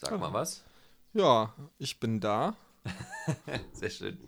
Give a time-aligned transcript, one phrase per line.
[0.00, 0.64] Sag mal was.
[1.12, 2.56] Ja, ich bin da.
[3.72, 4.18] Sehr schön.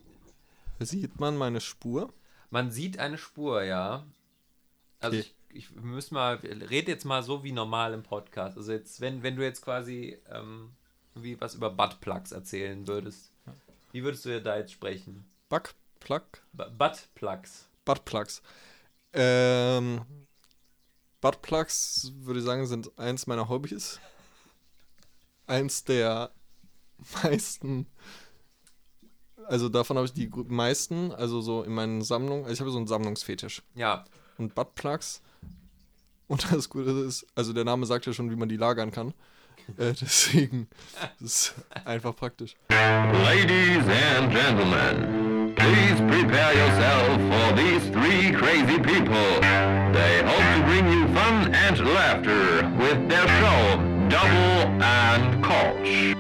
[0.81, 2.13] Sieht man meine Spur?
[2.51, 4.05] Man sieht eine Spur, ja.
[5.01, 5.27] Also Okay.
[5.51, 8.57] ich, ich muss mal, red jetzt mal so wie normal im Podcast.
[8.57, 10.73] Also jetzt, wenn, wenn du jetzt quasi ähm,
[11.15, 13.31] wie was über Buttplugs erzählen würdest,
[13.93, 15.25] wie würdest du da jetzt sprechen?
[15.49, 16.23] Buttplug?
[16.53, 17.67] Bu- Buttplugs.
[17.85, 18.43] Buttplugs.
[19.13, 20.03] Ähm,
[21.21, 24.01] Buttplugs, würde ich sagen, sind eins meiner Hobbys.
[25.47, 26.31] Eins der
[27.23, 27.87] meisten.
[29.47, 32.45] Also davon habe ich die meisten, also so in meinen Sammlungen.
[32.45, 33.63] Also ich habe so einen Sammlungsfetisch.
[33.75, 34.05] Ja,
[34.39, 35.21] Und Buttplugs.
[36.29, 39.13] Und das Gute ist, also der Name sagt ja schon, wie man die lagern kann.
[39.77, 40.69] Äh, deswegen
[41.21, 41.55] ist
[41.85, 42.55] einfach praktisch.
[42.71, 43.85] Ladies
[44.17, 49.41] and gentlemen, please prepare yourself for these three crazy people.
[49.93, 53.79] They hope to bring you fun and laughter with their show,
[54.13, 56.13] Double and Koch.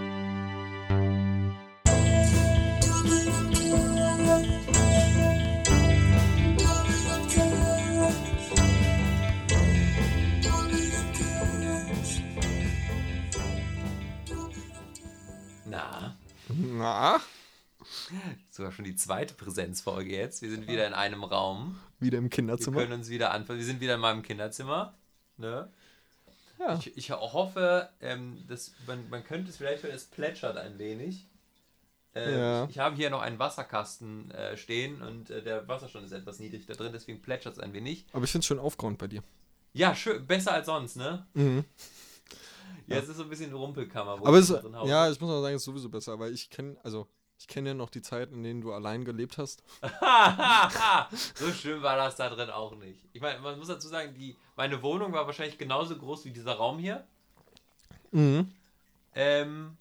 [15.66, 16.16] na,
[16.48, 17.20] Na,
[18.50, 20.42] sogar schon die zweite Präsenzfolge jetzt.
[20.42, 21.78] Wir sind wieder in einem Raum.
[22.00, 22.80] wieder im Wir Kinderzimmer.
[22.80, 23.58] können uns wieder anfangen.
[23.58, 24.94] Wir sind wieder in meinem Kinderzimmer.
[25.36, 25.70] Ne?
[26.66, 26.78] Ja.
[26.78, 31.26] Ich, ich hoffe, ähm, dass man, man könnte es vielleicht hören, es plätschert ein wenig.
[32.14, 32.64] Äh, Ja.
[32.64, 36.38] ich, ich habe hier noch einen Wasserkasten äh, stehen und äh, der Wasserstand ist etwas
[36.38, 38.06] niedrig da drin, deswegen plätschert es ein wenig.
[38.12, 39.22] Aber ich finde es schön aufgeräumt bei dir.
[39.72, 41.26] Ja, schön, besser als sonst, ne?
[41.34, 41.64] Mhm.
[42.86, 44.20] Ja, es ist so ein bisschen Rumpelkammer.
[44.20, 46.32] Wo Aber ich es, drin ja, ich muss mal sagen, es ist sowieso besser, weil
[46.34, 47.08] ich kenne, also
[47.42, 49.64] ich kenne ja noch die Zeit, in denen du allein gelebt hast.
[51.34, 53.00] so schön war das da drin auch nicht.
[53.12, 56.54] Ich meine, man muss dazu sagen, die, meine Wohnung war wahrscheinlich genauso groß wie dieser
[56.54, 57.04] Raum hier.
[58.12, 58.52] Mhm.
[59.16, 59.76] Ähm,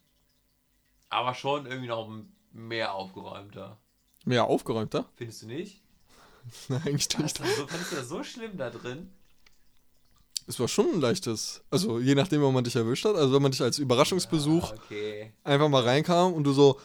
[1.10, 2.10] aber schon irgendwie noch
[2.52, 3.78] mehr aufgeräumter.
[4.26, 5.06] Mehr aufgeräumter?
[5.14, 5.84] Findest du nicht?
[6.68, 7.38] Nein, eigentlich nicht.
[7.38, 9.14] so, findest du das so schlimm da drin?
[10.48, 13.16] Es war schon ein leichtes, also je nachdem, wann man dich erwischt hat.
[13.16, 15.32] Also wenn man dich als Überraschungsbesuch Ah, okay.
[15.44, 16.80] einfach mal reinkam und du so,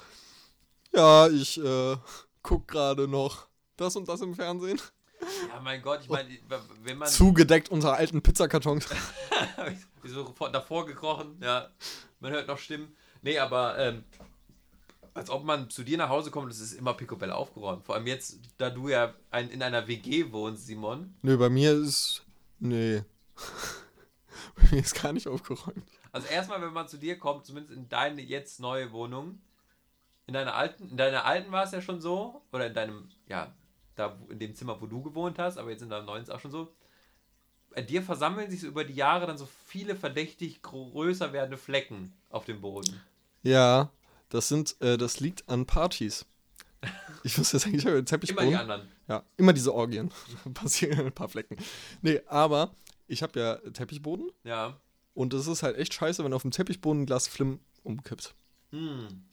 [0.96, 1.96] ja, ich äh,
[2.42, 3.46] guck gerade noch
[3.76, 4.80] das und das im Fernsehen.
[5.48, 6.28] Ja, mein Gott, ich meine,
[6.82, 8.86] wenn man Zugedeckt unter alten Pizzakartons.
[10.04, 11.70] so vor- davor gekrochen, ja,
[12.20, 12.94] man hört noch Stimmen.
[13.22, 14.04] Nee, aber ähm,
[15.14, 17.84] als ob man zu dir nach Hause kommt, es ist immer picobello aufgeräumt.
[17.84, 21.14] Vor allem jetzt, da du ja ein, in einer WG wohnst, Simon.
[21.22, 22.22] Nö, bei mir ist,
[22.58, 23.02] nee.
[24.56, 25.88] bei mir ist gar nicht aufgeräumt.
[26.12, 29.40] Also erstmal, wenn man zu dir kommt, zumindest in deine jetzt neue Wohnung,
[30.26, 33.54] in deiner alten, in deiner alten war es ja schon so, oder in deinem, ja,
[33.94, 36.34] da in dem Zimmer, wo du gewohnt hast, aber jetzt in deinem neuen ist es
[36.34, 36.72] auch schon so.
[37.70, 42.14] Bei dir versammeln sich so über die Jahre dann so viele verdächtig größer werdende Flecken
[42.30, 43.00] auf dem Boden.
[43.42, 43.90] Ja,
[44.28, 46.26] das sind, äh, das liegt an Partys.
[47.22, 48.48] Ich muss jetzt sagen, ich habe einen Teppichboden.
[48.48, 48.88] Immer die anderen.
[49.08, 50.10] Ja, immer diese Orgien.
[50.54, 51.56] Passieren ein paar Flecken.
[52.02, 52.74] Nee, aber
[53.06, 54.78] ich habe ja Teppichboden Ja.
[55.14, 58.34] und es ist halt echt scheiße, wenn auf dem Teppichboden ein Glas Flim umkippt.
[58.70, 59.24] Hm.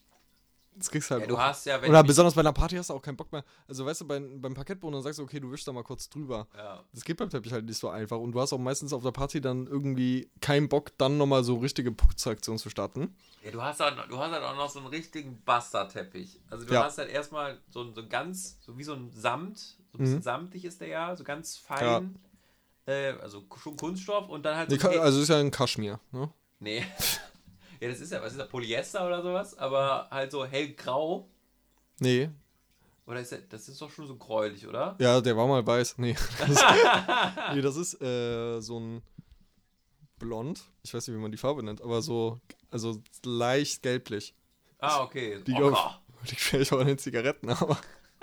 [0.75, 2.93] Das kriegst du halt Ja, du hast ja, Oder besonders bei einer Party hast du
[2.93, 3.43] auch keinen Bock mehr.
[3.67, 6.09] Also weißt du, beim, beim Parkettboden, dann sagst du, okay, du wischst da mal kurz
[6.09, 6.47] drüber.
[6.57, 6.83] ja.
[6.93, 8.17] Das geht beim Teppich halt nicht so einfach.
[8.17, 11.55] Und du hast auch meistens auf der Party dann irgendwie keinen Bock, dann nochmal so
[11.57, 13.15] richtige Putzaktionen zu starten.
[13.43, 16.39] ja, du hast halt, du hast halt auch noch so einen richtigen Bastardteppich.
[16.49, 16.83] Also du Ja.
[16.85, 20.17] hast halt erstmal so, ein- so ganz, so wie so ein Samt, so ein bisschen
[20.17, 20.21] Mhm.
[20.23, 22.17] samtig ist der ja, so ganz fein.
[22.85, 25.99] Äh, also schon Kunststoff und dann halt Nee, so also ist ja ein Kaschmir.
[26.11, 26.29] Ne?
[26.59, 26.83] Nee.
[27.83, 29.57] ja, das ist ja, was ist das, Polyester oder sowas?
[29.57, 31.27] Aber halt so hellgrau.
[31.99, 32.29] Nee,
[33.05, 34.95] Oder ist das, das ist doch schon so gräulich, oder?
[34.99, 35.97] ja, der war mal weiß.
[35.97, 36.63] Nee, das,
[37.53, 39.01] nee, das ist äh, so ein
[40.17, 40.63] Blond.
[40.83, 42.39] Ich weiß nicht, wie man die Farbe nennt, aber so,
[42.71, 44.33] also leicht gelblich.
[44.79, 45.43] Ah, okay.
[45.45, 45.87] Die Ocker.
[45.87, 45.99] auf,
[46.29, 47.77] liegt vielleicht auch an den Zigaretten, aber.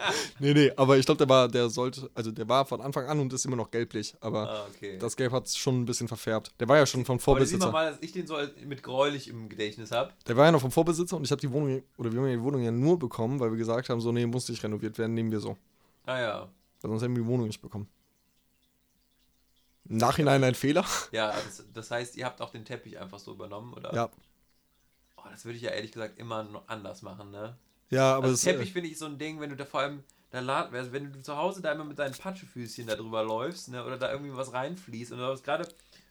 [0.38, 3.21] nee, nee, aber ich glaube, der war, der sollte, also der war von Anfang an
[3.21, 4.99] und ist immer noch gelblich, aber Ah, okay.
[4.99, 6.53] das Gelb hat es schon ein bisschen verfärbt.
[6.61, 7.72] Der war ja schon vom Aber sieh mal Vorbesitzer.
[7.72, 10.12] mal, dass ich den so mit gräulich im Gedächtnis habe.
[10.26, 12.35] Der war ja noch vom Vorbesitzer und ich habe die Wohnung, oder wir haben ja
[12.37, 15.14] die Wohnung ja nur bekommen, weil wir gesagt haben, so, nee, muss nicht renoviert werden,
[15.14, 15.56] nehmen wir so.
[16.06, 16.41] Ah ja.
[16.82, 17.88] Weil sonst hätten wir die Wohnung nicht bekommen.
[19.88, 20.85] Im Nachhinein ein Fehler.
[21.12, 23.93] Ja, das, das heißt, ihr habt auch den Teppich einfach so übernommen, oder?
[23.94, 24.11] Ja.
[25.17, 27.56] Oh, das würde ich ja ehrlich gesagt immer noch anders machen, ne?
[27.90, 30.04] Ja, aber Also Teppich äh, finde ich so ein Ding, wenn du da vor allem
[30.31, 33.69] da lad, also wenn du zu Hause da immer mit deinen Patschefüßchen da drüber läufst,
[33.69, 35.69] ne, oder da irgendwie was reinfließt und du hast gerade,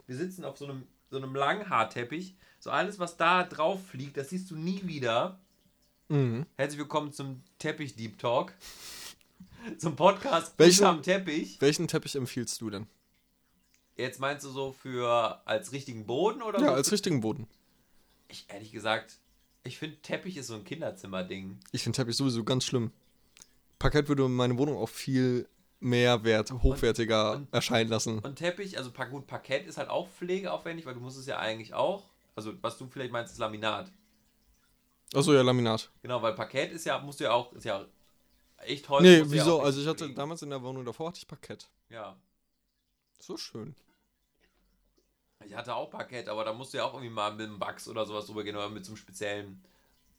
[0.08, 4.30] wir sitzen auf so einem, so einem Langhaarteppich, so alles, was da drauf fliegt, das
[4.30, 5.40] siehst du nie wieder.
[6.10, 6.46] mhm.
[6.58, 8.54] Herzlich willkommen zum Teppich Deep Talk.
[9.78, 11.60] Zum Podcast Welchen- am Teppich.
[11.60, 12.88] Welchen Teppich empfiehlst du denn?
[13.98, 17.46] Jetzt meinst du so für als richtigen Boden oder Ja, so als richtigen Boden.
[18.30, 19.20] Ich ehrlich gesagt,
[19.64, 21.60] ich finde Teppich ist so ein Kinderzimmer-Ding.
[21.72, 22.92] Ich finde Teppich sowieso ganz schlimm.
[23.78, 25.48] Parkett würde meine Wohnung auch viel
[25.80, 28.20] mehr wert, hochwertiger und- erscheinen lassen.
[28.20, 31.74] Und Teppich, also gut, Parkett ist halt auch pflegeaufwendig, weil du musst es ja eigentlich
[31.74, 32.10] auch.
[32.36, 33.92] Also was du vielleicht meinst, ist Laminat.
[35.14, 35.90] Achso, ja, Laminat.
[36.02, 37.86] Genau, weil Parkett ist ja, musst du ja auch, ist ja
[38.58, 39.04] echt Holz.
[39.04, 39.60] Nee, ja wieso?
[39.62, 40.16] auch Also ich hatte pflegen.
[40.16, 41.70] damals in der Wohnung davor hatte ich Parkett.
[41.90, 42.16] Ja.
[43.20, 43.76] So schön.
[45.46, 47.88] Ich hatte auch Parkett, aber da musst du ja auch irgendwie mal mit einem Wachs
[47.88, 49.64] oder sowas drüber gehen oder mit so einem speziellen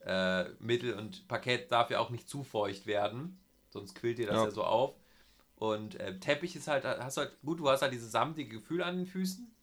[0.00, 0.94] äh, Mittel.
[0.94, 3.38] Und Parkett darf ja auch nicht zu feucht werden,
[3.68, 4.50] sonst quillt dir das ja, Ja.
[4.50, 4.94] so auf.
[5.56, 8.96] Und äh, Teppich ist halt, hast halt, gut, du hast halt dieses samtige Gefühl an
[8.96, 9.54] den Füßen.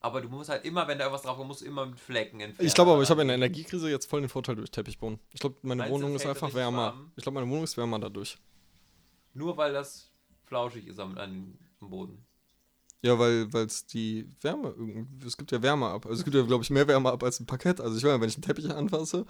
[0.00, 2.40] Aber du musst halt immer, wenn da irgendwas drauf kommt, musst du immer mit Flecken
[2.40, 2.66] entfernen.
[2.66, 5.18] Ich glaube aber, ich habe in der Energiekrise jetzt voll den Vorteil durch Teppichboden.
[5.32, 6.78] Ich glaube, meine Meinst Wohnung ist einfach wärmer.
[6.78, 7.12] warm?
[7.16, 8.38] Ich glaube, meine Wohnung ist wärmer dadurch.
[9.34, 10.10] Nur weil das
[10.46, 12.24] flauschig ist am, am Boden.
[13.00, 14.74] Ja, weil es die Wärme
[15.24, 16.06] es gibt ja Wärme ab.
[16.06, 17.80] Also es gibt ja, glaube ich, mehr Wärme ab als ein Parkett.
[17.80, 19.24] Also ich meine, wenn ich einen Teppich anfasse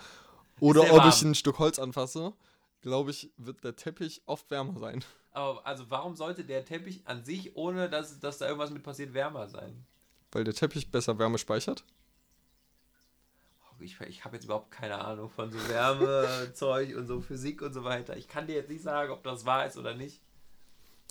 [0.61, 1.09] oder ob warm.
[1.09, 2.33] ich ein Stück Holz anfasse,
[2.81, 5.05] glaube ich, wird der Teppich oft wärmer sein.
[5.33, 9.13] Aber also warum sollte der Teppich an sich, ohne dass, dass da irgendwas mit passiert,
[9.13, 9.85] wärmer sein?
[10.33, 11.85] Weil der Teppich besser Wärme speichert.
[13.81, 17.85] Ich, ich habe jetzt überhaupt keine Ahnung von so Wärmezeug und so Physik und so
[17.85, 18.17] weiter.
[18.17, 20.21] Ich kann dir jetzt nicht sagen, ob das wahr ist oder nicht.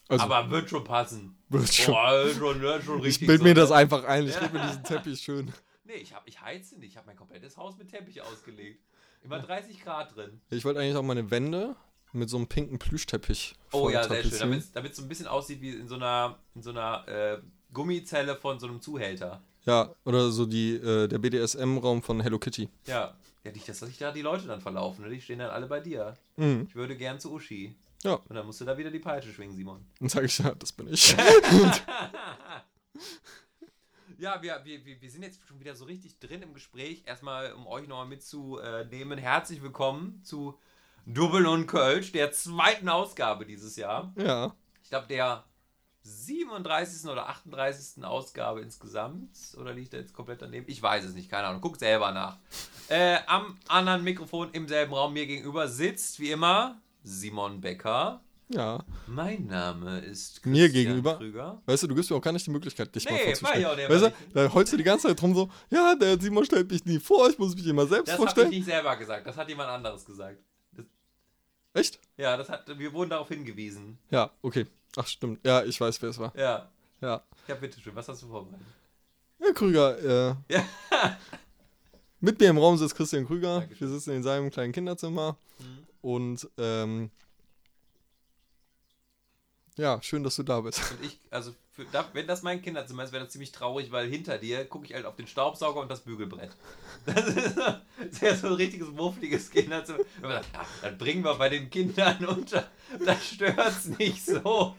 [0.10, 1.38] Also, Aber wird schon passen.
[1.50, 1.94] wird schon.
[1.94, 3.28] Boah, schon, ne, schon ich richtig.
[3.28, 3.56] bild so, mir ne?
[3.56, 4.28] das einfach ein.
[4.28, 4.50] Ich Ja.
[4.50, 5.54] mir diesen Teppich schön.
[5.86, 6.92] Nee, ich, hab, ich heize nicht.
[6.92, 8.84] Ich habe mein komplettes Haus mit Teppich ausgelegt.
[9.24, 10.42] Immer 30 Grad drin.
[10.50, 11.76] Ich wollte eigentlich auch meine Wände
[12.14, 14.64] mit so einem pinken Plüschteppich Oh ja, sehr schön.
[14.74, 17.38] Damit es so ein bisschen aussieht wie in so einer, in so einer äh,
[17.74, 19.42] Gummizelle von so einem Zuhälter.
[19.66, 22.70] Ja, oder so die, äh, der BDSM-Raum von Hello Kitty.
[22.86, 23.14] Ja.
[23.44, 25.06] Ja, nicht, dass sich da die Leute dann verlaufen.
[25.06, 25.10] Ne?
[25.12, 26.18] Die stehen dann alle bei dir.
[26.38, 26.66] Mhm.
[26.68, 27.76] Ich würde gern zu Uschi.
[28.04, 29.86] Ja, Und dann musst du da wieder die Peitsche schwingen, Simon.
[30.00, 31.16] dann sage ich, ja, das bin ich.
[34.20, 37.04] Ja, wir, wir, wir wir sind jetzt schon wieder so richtig drin im Gespräch.
[37.06, 40.58] Erstmal, um euch nochmal mitzunehmen, herzlich willkommen zu
[41.06, 44.12] Double und Kölsch, der zweiten Ausgabe dieses Jahr.
[44.18, 45.44] ja, Ich glaube, der
[46.02, 47.08] 37.
[47.12, 48.04] oder 38.
[48.04, 49.38] Ausgabe insgesamt.
[49.58, 50.66] Oder liegt er jetzt komplett daneben?
[50.68, 51.62] Ich weiß es nicht, keine Ahnung.
[51.62, 52.38] Guckt selber nach.
[52.90, 58.22] Äh, am anderen Mikrofon im selben Raum mir gegenüber sitzt, wie immer, Simon Becker.
[58.50, 58.84] ja.
[59.08, 61.18] Mein Name ist Mir Christian gegenüber?
[61.18, 61.62] Krüger.
[61.66, 63.54] Weißt du, du gibst mir auch gar nicht die Möglichkeit, dich mal Nee, vorzustellen.
[63.54, 65.96] mach ich auch nicht, weißt du, da heulst du die ganze Zeit drum so, ja,
[65.96, 68.50] der Simon stellt mich nie vor, ich muss mich immer selbst Das habe ich vorstellen.
[68.50, 70.38] nicht selber gesagt, das hat jemand anderes gesagt.
[70.74, 70.86] Das,
[71.74, 72.00] Echt?
[72.18, 73.98] ja, das hat, wir wurden darauf hingewiesen.
[74.12, 74.66] Ja, okay.
[74.96, 75.46] Ach, stimmt.
[75.46, 76.36] Ja, ich weiß, wer es war.
[76.38, 76.70] Ja.
[77.02, 77.22] Ja.
[77.48, 78.66] Ja, bitteschön, was hast du vorbereitet?
[79.40, 80.00] Ja, Krüger,
[80.50, 80.64] äh, Ja.
[82.20, 83.60] mit mir im Raum sitzt Christian Krüger.
[83.60, 83.88] Dankeschön.
[83.88, 85.38] Wir sitzen in seinem kleinen Kinderzimmer.
[85.60, 85.87] Mhm.
[86.02, 87.12] Und, ähm,
[89.78, 90.80] ja, schön, dass du da bist.
[90.92, 94.40] Und ich, also, für, wenn das mein Kinderzimmer ist, wäre das ziemlich traurig, weil hinter
[94.40, 96.50] dir gucke ich halt auf den Staubsauger und das Bügelbrett.
[97.06, 100.00] Das ist, so- das ist ja so ein richtiges, muffliges Kinderzimmer.
[100.24, 100.42] Ja,
[100.82, 102.70] dann bringen wir bei den Kindern unter.
[103.06, 104.76] Da stört's nicht so.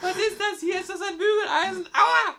[0.00, 0.80] Was ist das hier?
[0.80, 1.86] Ist das ein Bügeleisen?
[1.92, 2.36] Aua!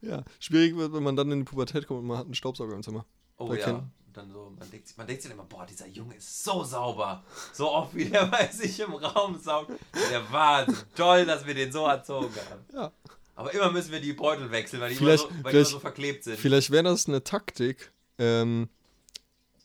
[0.00, 2.74] Ja, schwierig wird, wenn man dann in die Pubertät kommt und man hat einen Staubsauger
[2.74, 3.04] im Zimmer.
[3.38, 3.64] Oh ja.
[3.64, 3.92] Kindern.
[4.14, 7.24] Dann so, man denkt, sich- man denkt sich immer, boah, dieser Junge ist so sauber.
[7.52, 9.72] So oft wie der bei sich im Raum saugt.
[10.10, 10.76] Der Wahnsinn.
[10.94, 12.64] Toll, dass wir den so erzogen haben.
[12.72, 12.92] Ja.
[13.36, 15.80] Aber immer müssen wir die Beutel wechseln, weil die, immer, so, weil die immer so
[15.80, 16.38] verklebt sind.
[16.38, 18.68] Vielleicht wäre das eine Taktik, ähm,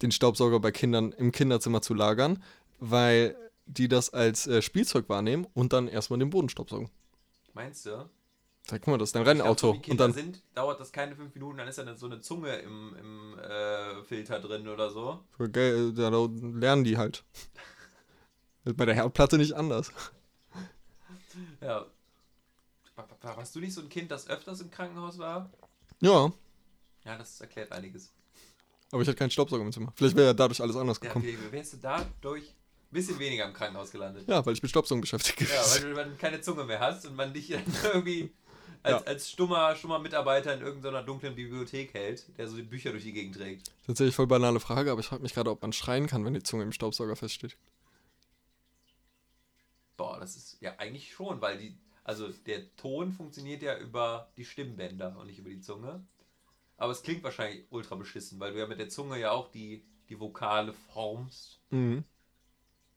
[0.01, 2.42] den Staubsauger bei Kindern im Kinderzimmer zu lagern,
[2.80, 3.35] weil
[3.68, 6.90] die das als äh, Spielzeug wahrnehmen und dann erstmal den Boden staubsaugen.
[7.54, 8.09] Meinst du?
[8.69, 9.81] Da guck mal, das ist ein Ich glaub, so Rennauto.
[9.92, 12.95] und dann, sind, dauert das keine fünf Minuten, dann ist dann so eine Zunge im,
[12.95, 15.23] im äh, Filter drin oder so.
[15.52, 17.23] Geil, da lernen die halt.
[18.66, 19.92] Ist bei der Herdplatte nicht anders.
[21.61, 21.85] Ja.
[22.95, 25.49] Wa- wa- Warst du nicht so ein Kind, das öfters im Krankenhaus war?
[26.02, 26.31] Ja,
[27.06, 28.11] Ja, das erklärt einiges.
[28.92, 29.92] aber ich hatte keinen Staubsauger im Zimmer.
[29.95, 31.26] Vielleicht wäre ja dadurch alles anders Ja, gekommen.
[31.26, 32.54] wie, wie wärst du dadurch ein
[32.92, 34.28] bisschen weniger im Krankenhaus gelandet?
[34.28, 36.80] Ja, weil ich mit Staubsaugen beschäftigt Ja, gewesen weil du, weil du keine Zunge mehr
[36.80, 38.31] hast und man dich dann irgendwie
[38.83, 39.07] als, Ja.
[39.07, 43.14] als stummer, stummer Mitarbeiter in irgendeiner dunklen Bibliothek hält, der so die Bücher durch die
[43.14, 43.71] Gegend trägt.
[43.86, 46.44] Tatsächlich voll banale Frage, aber ich frage mich gerade, ob man schreien kann, wenn die
[46.44, 47.57] Zunge im Staubsauger feststeht.
[49.98, 54.45] Boah, das ist ja eigentlich schon, weil die, also der Ton funktioniert ja über die
[54.45, 56.02] Stimmbänder und nicht über die Zunge.
[56.78, 59.83] Aber es klingt wahrscheinlich ultra beschissen, weil du ja mit der Zunge ja auch die,
[60.07, 62.06] die Vokale formst Mhm.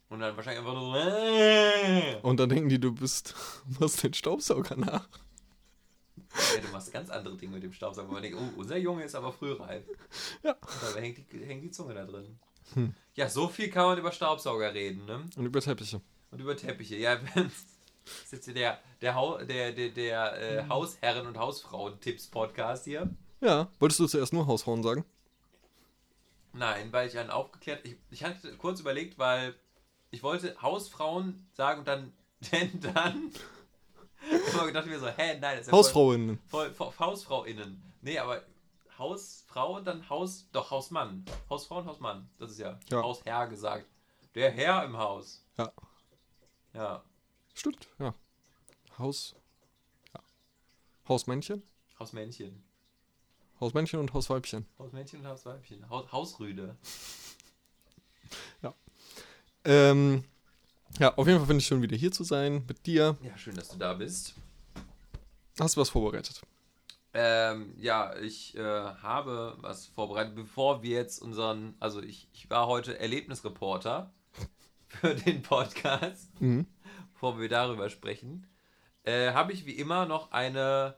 [0.08, 0.94] und dann wahrscheinlich einfach nur
[2.22, 2.28] so.
[2.28, 3.34] Und dann denken die, du bist,
[3.80, 5.08] machst den Staubsauger nach.
[6.54, 9.04] Ja, du machst ganz andere Dinge mit dem Staubsauger, wo man denkt, oh, unser Junge
[9.04, 9.84] ist aber frühreif.
[10.42, 10.56] Ja.
[10.94, 12.38] Dann hängt die, hängt die Zunge da drin.
[12.74, 12.94] Hm.
[13.14, 15.24] Ja, so viel kann man über Staubsauger reden, ne?
[15.36, 16.00] Und über Teppiche.
[16.30, 16.96] Und über Teppiche.
[16.96, 17.44] Ja, das
[18.24, 23.10] ist jetzt hier der, der, Hau, der, der, der äh, Hausherren- und Hausfrauen-Tipps-Podcast hier.
[23.40, 25.04] Ja, wolltest du zuerst nur Hausfrauen sagen?
[26.52, 27.84] Nein, weil ich einen aufgeklärt.
[27.84, 29.54] Ich, ich hatte kurz überlegt, weil
[30.10, 32.12] ich wollte Hausfrauen sagen und dann.
[32.52, 33.30] Denn dann.
[34.30, 36.38] Immer gedacht mir so, hä, nein, das ist ja Hausfrauen.
[36.48, 37.82] Voll, voll, HausfrauInnen.
[38.02, 38.42] Nee, aber
[38.98, 40.48] Hausfrau und dann Haus.
[40.52, 41.24] Doch, Hausmann.
[41.50, 42.28] Hausfrau und Hausmann.
[42.38, 42.78] Das ist ja.
[42.90, 43.02] Ja.
[43.02, 43.86] Hausherr gesagt.
[44.34, 45.44] Der Herr im Haus.
[45.58, 45.72] Ja.
[46.72, 47.04] Ja.
[47.54, 48.14] Stimmt, ja.
[48.98, 49.34] Haus.
[50.14, 50.20] Ja.
[51.08, 51.62] Hausmännchen?
[51.98, 52.64] Hausmännchen.
[53.60, 54.66] Hausmännchen und Hausweibchen.
[54.78, 55.88] Hausmännchen und Hausweibchen.
[55.88, 56.76] Haus, Hausrüde.
[59.64, 60.24] Ähm,
[60.98, 63.16] ja, auf jeden Fall finde ich schön, wieder hier zu sein mit dir.
[63.22, 64.34] Ja, schön, dass du da bist.
[65.58, 66.40] Hast du was vorbereitet?
[67.14, 72.66] Ähm, ja, ich äh, habe was vorbereitet, bevor wir jetzt unseren, also ich, ich war
[72.66, 74.10] heute Erlebnisreporter
[74.88, 76.66] für den Podcast, Mhm.
[77.12, 78.46] bevor wir darüber sprechen,
[79.04, 80.96] äh, habe ich wie immer noch eine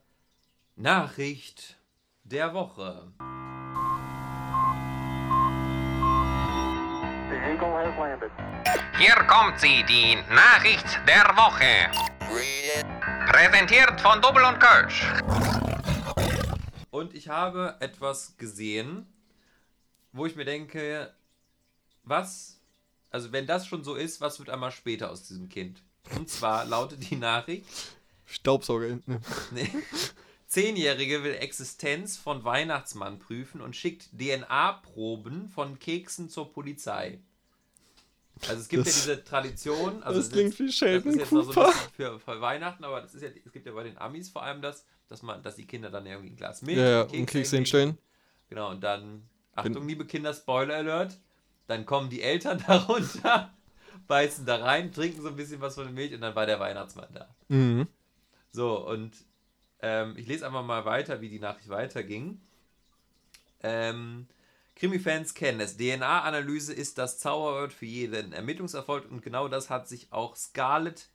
[0.77, 1.77] Nachricht
[2.23, 3.13] der Woche.
[7.31, 8.84] The Eagle has landed.
[8.97, 11.91] Hier kommt sie, die Nachricht der Woche.
[13.27, 15.05] Präsentiert von Double und Kölsch.
[16.91, 19.07] Und ich habe etwas gesehen,
[20.13, 21.13] wo ich mir denke,
[22.05, 22.61] was,
[23.11, 25.83] also wenn das schon so ist, was wird einmal später aus diesem Kind?
[26.15, 27.67] Und zwar lautet die Nachricht,
[28.27, 29.01] Staubsauger.
[29.07, 29.21] Ne.
[29.51, 29.71] Nee.
[30.47, 37.19] Zehnjährige will Existenz von Weihnachtsmann prüfen und schickt DNA-Proben von Keksen zur Polizei.
[38.43, 40.03] Also es gibt Das- ja diese Tradition.
[40.03, 41.69] Also das klingt wie das Sheldon ist jetzt noch so ein Cooper.
[41.73, 44.43] bisschen für, für Weihnachten, aber das ist ja, es gibt ja bei den Amis vor
[44.43, 47.11] allem das, dass man, dass die Kinder dann irgendwie ein Glas Milch Ja, ja, und
[47.13, 47.49] hinlegen.
[47.49, 47.99] hinstellen.
[48.49, 51.17] Genau, und dann, Achtung, Bin- liebe Kinder, Spoiler Alert,
[51.69, 53.55] dann kommen die Eltern darunter,
[54.09, 56.59] beißen da rein, trinken so ein bisschen was von der Milch und dann war der
[56.61, 57.35] Weihnachtsmann da.
[57.49, 57.87] Mhm.
[58.51, 59.13] So, und
[59.81, 62.41] ähm, ich lese einfach mal weiter, wie die Nachricht weiterging.
[63.63, 64.27] Ähm,
[64.77, 65.77] Krimi-Fans kennen es.
[65.77, 71.09] DNA-Analyse ist das Zauberwort für jeden Ermittlungserfolg und genau das hat sich auch Scarlett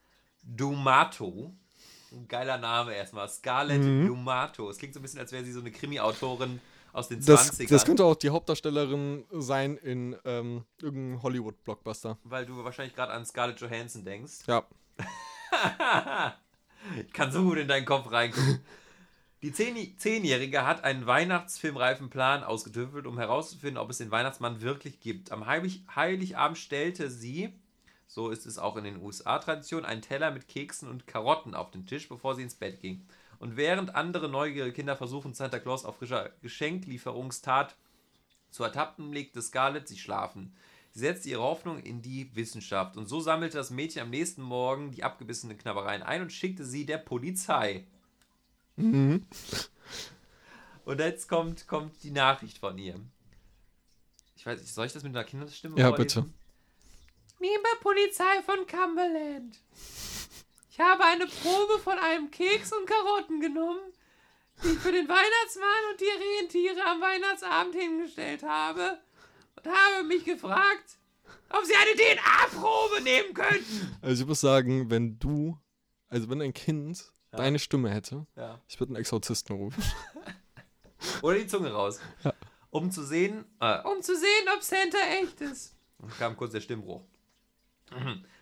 [0.43, 1.53] Dumato,
[2.11, 4.07] ein geiler Name erstmal, Scarlett Mhm.
[4.07, 4.69] Dumato.
[4.69, 6.59] Es klingt so ein bisschen, als wäre sie so eine Krimi-Autorin
[6.93, 7.69] aus den Das, 20ern.
[7.69, 12.17] das könnte auch die Hauptdarstellerin sein in ähm, irgendeinem Hollywood-Blockbuster.
[12.23, 14.39] weil du wahrscheinlich gerade an Scarlett Johansson denkst.
[14.47, 14.65] Ja.
[17.05, 18.61] Ich kann so gut in deinen Kopf reingucken.
[19.41, 24.99] Die Zehn- Zehnjährige hat einen Weihnachtsfilmreifen Plan ausgetüftelt, um herauszufinden, ob es den Weihnachtsmann wirklich
[24.99, 25.31] gibt.
[25.31, 27.53] Am Heilig Heiligabend stellte sie,
[28.05, 31.85] so ist es auch in den USA-Tradition, einen Teller mit Keksen und Karotten auf den
[31.85, 33.05] Tisch, bevor sie ins Bett ging.
[33.39, 37.77] Und während andere neugierige Kinder versuchen, Santa Claus auf frischer Geschenklieferungstat
[38.51, 40.53] zu ertappen, legte Scarlett sich schlafen.
[40.91, 44.91] Sie setzte ihre Hoffnung in die Wissenschaft und so sammelte das Mädchen am nächsten Morgen
[44.91, 47.85] die abgebissenen Knabbereien ein und schickte sie der Polizei.
[48.79, 49.25] Mhm.
[50.85, 52.99] Und jetzt kommt, kommt die Nachricht von ihr.
[54.35, 56.33] Ich weiß nicht, soll ich das mit einer Kinderstimme Ja, vorlesen?
[57.39, 59.57] Liebe Polizei von Cumberland,
[60.71, 63.79] ich habe eine Probe von einem Keks und Karotten genommen,
[64.63, 68.99] die ich für den Weihnachtsmann und die Rentiere am Weihnachtsabend hingestellt habe
[69.55, 70.97] und habe mich gefragt,
[71.49, 73.97] ob sie eine DNA-Probe nehmen könnten.
[74.01, 75.57] Also ich muss sagen, wenn du,
[76.09, 78.59] also wenn ein Kind deine Stimme hätte, Ja.
[78.67, 79.83] ich würde einen Exorzisten rufen.
[81.21, 81.99] Oder die Zunge raus.
[82.71, 85.75] Um zu sehen, äh, um zu sehen, ob Santa echt ist.
[85.99, 87.01] Dann kam kurz der Stimmbruch.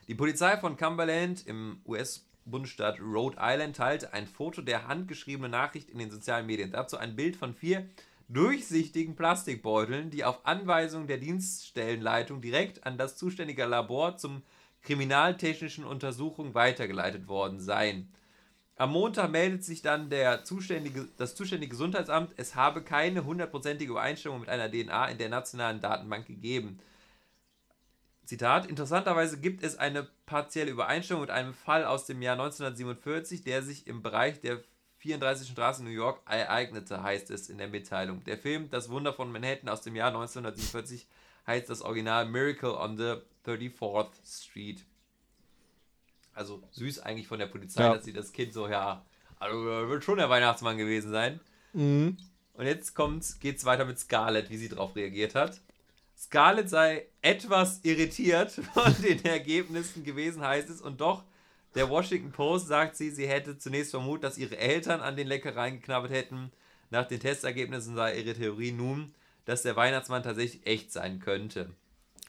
[0.08, 6.00] Die Polizei von Cumberland im US-Bundesstaat Rhode Island teilte ein Foto der handgeschriebenen Nachricht in
[6.00, 6.72] den sozialen Medien.
[6.72, 7.88] Dazu ein Bild von vier
[8.27, 14.44] durchsichtigen Plastikbeuteln, die auf Anweisung der Dienststellenleitung direkt an das zuständige Labor zum
[14.82, 18.12] kriminaltechnischen Untersuchung weitergeleitet worden seien.
[18.79, 24.41] Am Montag meldet sich dann der zuständige, das zuständige Gesundheitsamt, es habe keine hundertprozentige Übereinstimmung
[24.41, 26.79] mit einer DNA in der nationalen Datenbank gegeben.
[28.25, 33.63] Zitat, interessanterweise gibt es eine partielle Übereinstimmung mit einem Fall aus dem Jahr 1947, der
[33.63, 34.62] sich im Bereich der
[34.98, 35.50] 34.
[35.50, 38.24] Straße in New York ereignete, heißt es in der Mitteilung.
[38.25, 41.07] Der Film Das Wunder von Manhattan aus dem Jahr 1947
[41.48, 43.15] heißt das Original Miracle on the
[43.46, 44.86] 34th Street.
[46.38, 47.96] Also süß eigentlich von der Polizei, Ja.
[47.96, 49.03] dass sie das Kind so, ja,
[49.39, 49.56] also
[49.89, 51.39] wird schon der Weihnachtsmann gewesen sein.
[51.74, 52.17] Mhm.
[52.53, 55.60] Und jetzt kommt's, geht's weiter mit Scarlett, wie sie darauf reagiert hat.
[56.17, 60.82] Scarlett sei etwas irritiert von den Ergebnissen gewesen, heißt es.
[60.82, 61.24] Und doch,
[61.75, 65.75] der Washington Post sagt sie, sie hätte zunächst vermutet, dass ihre Eltern an den Leckereien
[65.79, 66.51] geknabbert hätten.
[66.89, 69.13] Nach den Testergebnissen sei ihre Theorie nun,
[69.46, 71.70] dass der Weihnachtsmann tatsächlich echt sein könnte.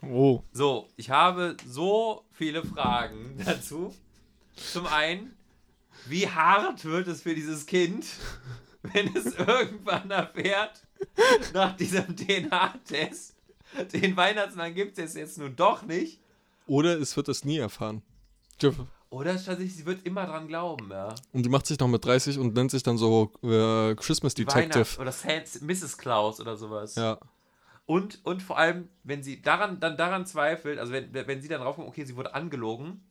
[0.03, 0.43] Oh.
[0.53, 3.95] So, ich habe so viele Fragen dazu.
[4.55, 5.37] Zum einen,
[6.07, 8.07] wie hart wird es für dieses Kind,
[8.83, 10.83] wenn es irgendwann erfährt,
[11.53, 13.35] nach diesem DNA-Test,
[13.93, 16.21] Den Weihnachtsmann gibt es jetzt nun doch nicht.
[16.67, 18.03] Oder es wird es nie erfahren.
[19.11, 21.15] Oder tatsächlich, sie wird immer dran glauben, ja.
[21.33, 24.75] Und die macht sich noch mit 30 und nennt sich dann so äh, Christmas Detective.
[24.75, 25.97] Weihnachts- oder Sans Mrs.
[25.97, 26.95] Claus oder sowas.
[26.97, 27.19] Ja.
[27.89, 31.63] Und, und vor allem, wenn sie daran, dann daran zweifelt, also wenn, wenn sie dann
[31.63, 33.03] draufkommt, okay, sie wurde angelogen,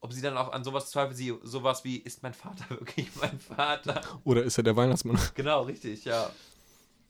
[0.00, 3.38] ob sie dann auch an sowas zweifelt, sie sowas wie, ist mein Vater wirklich mein
[3.38, 4.00] Vater?
[4.24, 5.20] Oder ist er der Weihnachtsmann?
[5.36, 6.30] Genau, richtig, ja.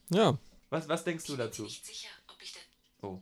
[0.09, 0.37] ja.
[0.69, 1.63] Was, was denkst du dazu?
[1.63, 2.61] Nicht sicher, ob ich das.
[3.01, 3.19] Oh.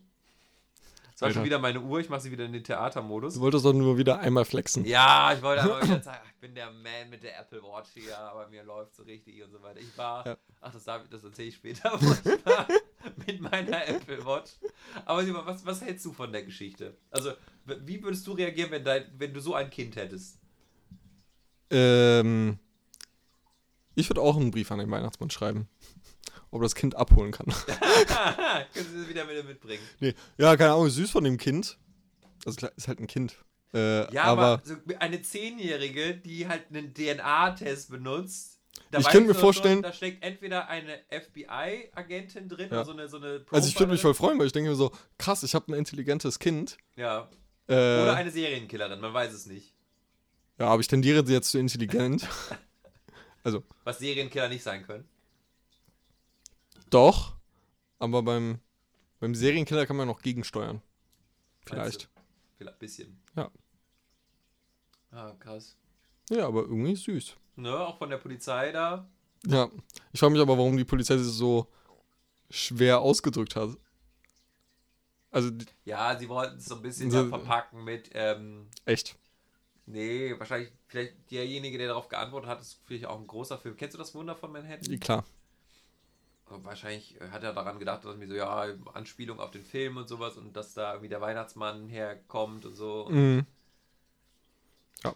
[1.13, 3.36] Das war schon wieder meine Uhr, ich mache sie wieder in den Theatermodus.
[3.36, 4.83] Du wolltest doch nur wieder einmal flexen.
[4.83, 8.17] Ja, ich wollte aber wieder sagen, ich bin der Man mit der Apple Watch hier,
[8.17, 9.79] aber mir läuft so richtig und so weiter.
[9.79, 10.38] Ich war, Ja.
[10.60, 12.67] ach, das, darf ich- das erzähle ich später, wo ich war
[13.27, 14.51] mit meiner Apple Watch.
[15.05, 16.98] Aber Simon, was, was hältst du von der Geschichte?
[17.12, 17.33] Also,
[17.65, 20.39] wie würdest du reagieren, wenn, dein, wenn du so ein Kind hättest?
[21.69, 22.60] Ähm,
[23.95, 25.67] ich würde auch einen Brief an den Weihnachtsmann schreiben.
[26.51, 27.48] Ob er das Kind abholen kann.
[28.74, 29.81] Können Sie das wieder mit mitbringen?
[30.00, 30.13] nee.
[30.38, 31.79] Ja, keine Ahnung, süß von dem Kind.
[32.45, 33.43] Also klar, ist halt ein Kind.
[33.74, 38.52] Äh, Ja, aber, aber, so eine Zehnjährige, die halt einen DNA-Test benutzt.
[38.92, 42.77] Da Ich könnte mir vorstellen- Schon, da steckt entweder eine FBI-Agentin drin Ja.
[42.82, 44.75] oder so eine, so eine also ich würde mich voll freuen, weil ich denke mir
[44.75, 46.77] so, krass, ich habe ein intelligentes Kind.
[46.96, 47.30] Ja.
[47.68, 49.74] Äh, Oder eine Serienkillerin, man weiß es nicht.
[50.60, 52.27] ja, aber ich tendiere jetzt zu intelligent.
[53.44, 55.08] also, Was Serienkiller nicht sein können.
[56.89, 57.34] doch.
[58.00, 58.60] Aber beim,
[59.22, 60.82] beim Serienkiller kann man noch gegensteuern.
[61.65, 62.10] Vielleicht.
[62.58, 63.20] Vielleicht ein bisschen.
[63.38, 63.50] Ja.
[65.12, 65.77] Ah, krass.
[66.30, 67.38] Ja, aber irgendwie süß.
[67.55, 69.07] Ne, auch von der Polizei da.
[69.45, 69.69] Ja.
[70.12, 71.67] Ich frage mich aber, warum die Polizei sich so
[72.50, 73.69] schwer ausgedrückt hat.
[75.31, 75.51] Also,
[75.86, 79.15] Ja, sie wollten es so ein bisschen So- verpacken mit, ähm, echt.
[79.88, 83.75] nee, wahrscheinlich, vielleicht derjenige, der darauf geantwortet hat, ist vielleicht auch ein großer Film.
[83.75, 85.00] Kennst du das Wunder von Manhattan?
[85.00, 85.25] Klar.
[86.50, 90.07] Und wahrscheinlich hat er daran gedacht, dass mir so, ja, Anspielung auf den Film und
[90.07, 93.07] sowas und dass da irgendwie der Weihnachtsmann herkommt und so.
[93.09, 93.46] Mhm.
[95.03, 95.13] Ja.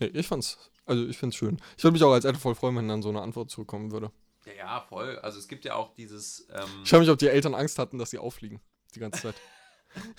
[0.00, 1.58] Nee, ich fand's, also ich find's schön.
[1.76, 4.10] Ich würde mich auch als Eltern voll freuen, wenn dann so eine Antwort zurückkommen würde.
[4.46, 5.18] Ja, ja, voll.
[5.20, 7.98] Also es gibt ja auch dieses, ähm, Ich frage mich, ob die Eltern Angst hatten,
[7.98, 8.60] dass sie auffliegen.
[8.94, 9.34] Die ganze Zeit.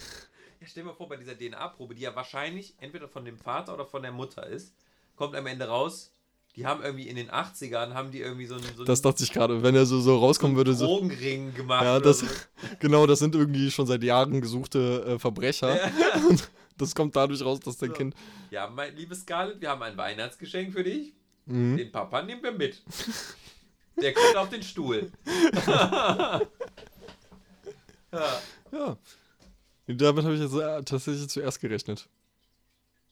[0.61, 3.73] Ja, stell dir mal vor, bei dieser DNA-Probe, die ja wahrscheinlich entweder von dem Vater
[3.73, 4.73] oder von der Mutter ist,
[5.15, 6.11] kommt am Ende raus,
[6.57, 9.31] die haben irgendwie in den 80ern, haben die irgendwie so einen, so Das dachte ich
[9.31, 10.73] gerade, wenn er so, so rauskommen würde.
[10.73, 11.83] So, Drogenring gemacht.
[11.85, 12.25] ja, das, so.
[12.79, 15.79] genau, das sind irgendwie schon seit Jahren gesuchte äh, Verbrecher.
[16.29, 17.95] Und das kommt dadurch raus, dass dein So.
[17.95, 18.15] Kind.
[18.51, 21.13] Ja, mein liebes Scarlett, wir haben ein Weihnachtsgeschenk für dich.
[21.45, 21.77] Mhm.
[21.77, 22.81] Den Papa nehmen wir mit.
[24.01, 25.11] Der kommt auf den Stuhl.
[25.67, 26.41] ja,
[28.71, 28.97] Ja.
[29.87, 32.07] Damit habe ich jetzt äh, tatsächlich zuerst gerechnet.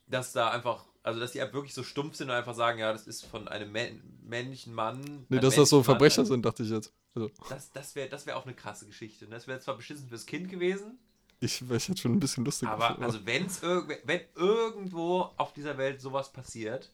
[0.08, 3.08] dass da einfach, also dass die wirklich so stumpf sind und einfach sagen, ja, das
[3.08, 5.26] ist von einem mä- männlichen Mann.
[5.30, 5.84] Nee, dass das so männlichen Mann.
[5.86, 6.94] Verbrecher sind, dachte ich jetzt.
[7.16, 9.26] Also, Das, das wäre das wär auch eine krasse Geschichte.
[9.26, 9.32] ne?
[9.32, 11.00] Das wäre zwar beschissen fürs Kind gewesen,
[11.40, 15.54] ich, ich hätte schon ein bisschen lustig aber gefunden, also wenn's irg wenn irgendwo auf
[15.54, 16.92] dieser Welt sowas passiert,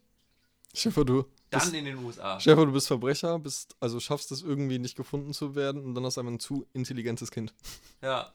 [0.73, 1.25] Stefan, du.
[1.49, 2.39] dann bist- in den USA.
[2.39, 6.03] Stefan, du bist Verbrecher, bist, also schaffst es irgendwie nicht gefunden zu werden und dann
[6.05, 7.53] hast du einfach ein zu intelligentes Kind.
[8.01, 8.33] Ja,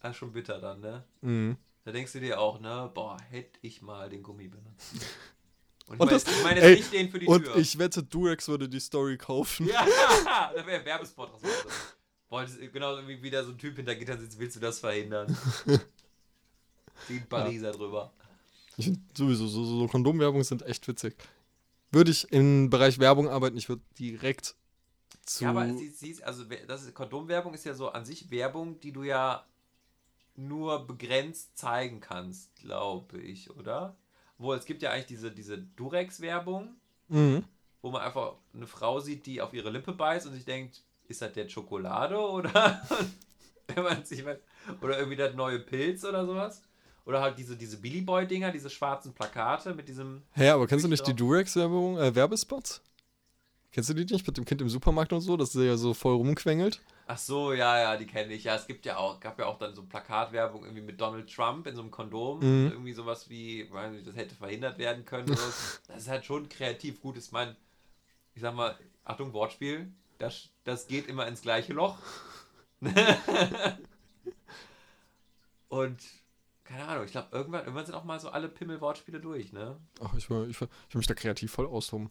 [0.00, 1.04] das ist schon bitter dann, ne?
[1.22, 1.56] Mhm.
[1.84, 4.92] Da denkst du dir auch, ne, boah, hätte ich mal den Gummi benutzt.
[5.88, 7.56] Und ich Und ich meine ey, jetzt nicht den für die Und Tür.
[7.56, 9.66] ich wette, Durex würde die Story kaufen.
[9.66, 9.84] ja,
[10.54, 11.40] da wäre Werbespot draus.
[12.32, 15.36] Wolltest, genauso wie wieder so ein Typ hinter Gittern sitzt, willst du das verhindern?
[17.06, 18.10] Sieht Pariser drüber.
[18.78, 21.14] Ich finde sowieso, so, so, Kondomwerbung sind echt witzig.
[21.90, 24.54] Würde ich im Bereich Werbung arbeiten, ich würde direkt
[25.26, 25.44] zu.
[25.44, 28.92] Ja, aber sie, sie, also das ist, Kondomwerbung ist ja so an sich Werbung, die
[28.92, 29.44] du ja
[30.34, 33.94] nur begrenzt zeigen kannst, glaube ich, oder?
[34.38, 36.76] Wo es gibt ja eigentlich diese, diese Durex-Werbung,
[37.08, 37.44] mhm.
[37.82, 41.22] wo man einfach eine Frau sieht, die auf ihre Lippe beißt und sich denkt, ist
[41.22, 42.82] das der Schokolade oder
[43.68, 44.38] wenn man sich weiß,
[44.80, 46.62] oder irgendwie das neue Pilz oder sowas?
[47.04, 50.22] Oder halt diese, diese Billy Boy-Dinger, diese schwarzen Plakate mit diesem.
[50.32, 52.80] Hä, aber kennst du nicht die Durex-Werbung, äh, Werbespots?
[53.72, 55.94] Kennst du die nicht mit dem Kind im Supermarkt und so, dass der ja so
[55.94, 56.80] voll rumquengelt?
[57.06, 58.44] Ach so, ja, ja, die kenne ich.
[58.44, 61.66] Ja, es gibt ja auch, gab ja auch dann so Plakatwerbung irgendwie mit Donald Trump
[61.66, 62.38] in so einem Kondom.
[62.38, 62.70] Mhm.
[62.70, 65.26] Irgendwie sowas wie, weiß nicht, das hätte verhindert werden können.
[65.88, 67.16] Das ist halt schon kreativ gut.
[67.16, 67.56] Ich meine,
[68.34, 69.92] ich sag mal, Achtung, Wortspiel,
[70.22, 71.98] das, das geht immer ins gleiche Loch.
[75.68, 76.00] Und
[76.64, 79.78] keine Ahnung, ich glaube, irgendwann, irgendwann sind auch mal so alle Pimmel-Wortspiele durch, ne?
[80.00, 82.10] Ach, ich will, ich will, ich will mich da kreativ voll austoben.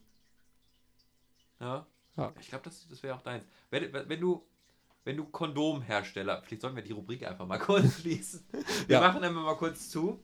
[1.58, 1.86] Ja.
[2.16, 2.32] Ja.
[2.40, 3.44] Ich glaube, das, das wäre auch deins.
[3.70, 4.46] Wenn, wenn du,
[5.04, 8.46] wenn du Kondomhersteller, vielleicht sollten wir die Rubrik einfach mal kurz schließen.
[8.86, 9.00] Wir Ja.
[9.00, 10.22] machen einfach mal kurz zu.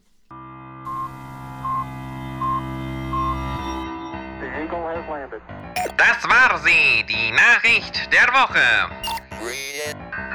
[5.96, 8.88] Das war sie, die Nachricht der Woche.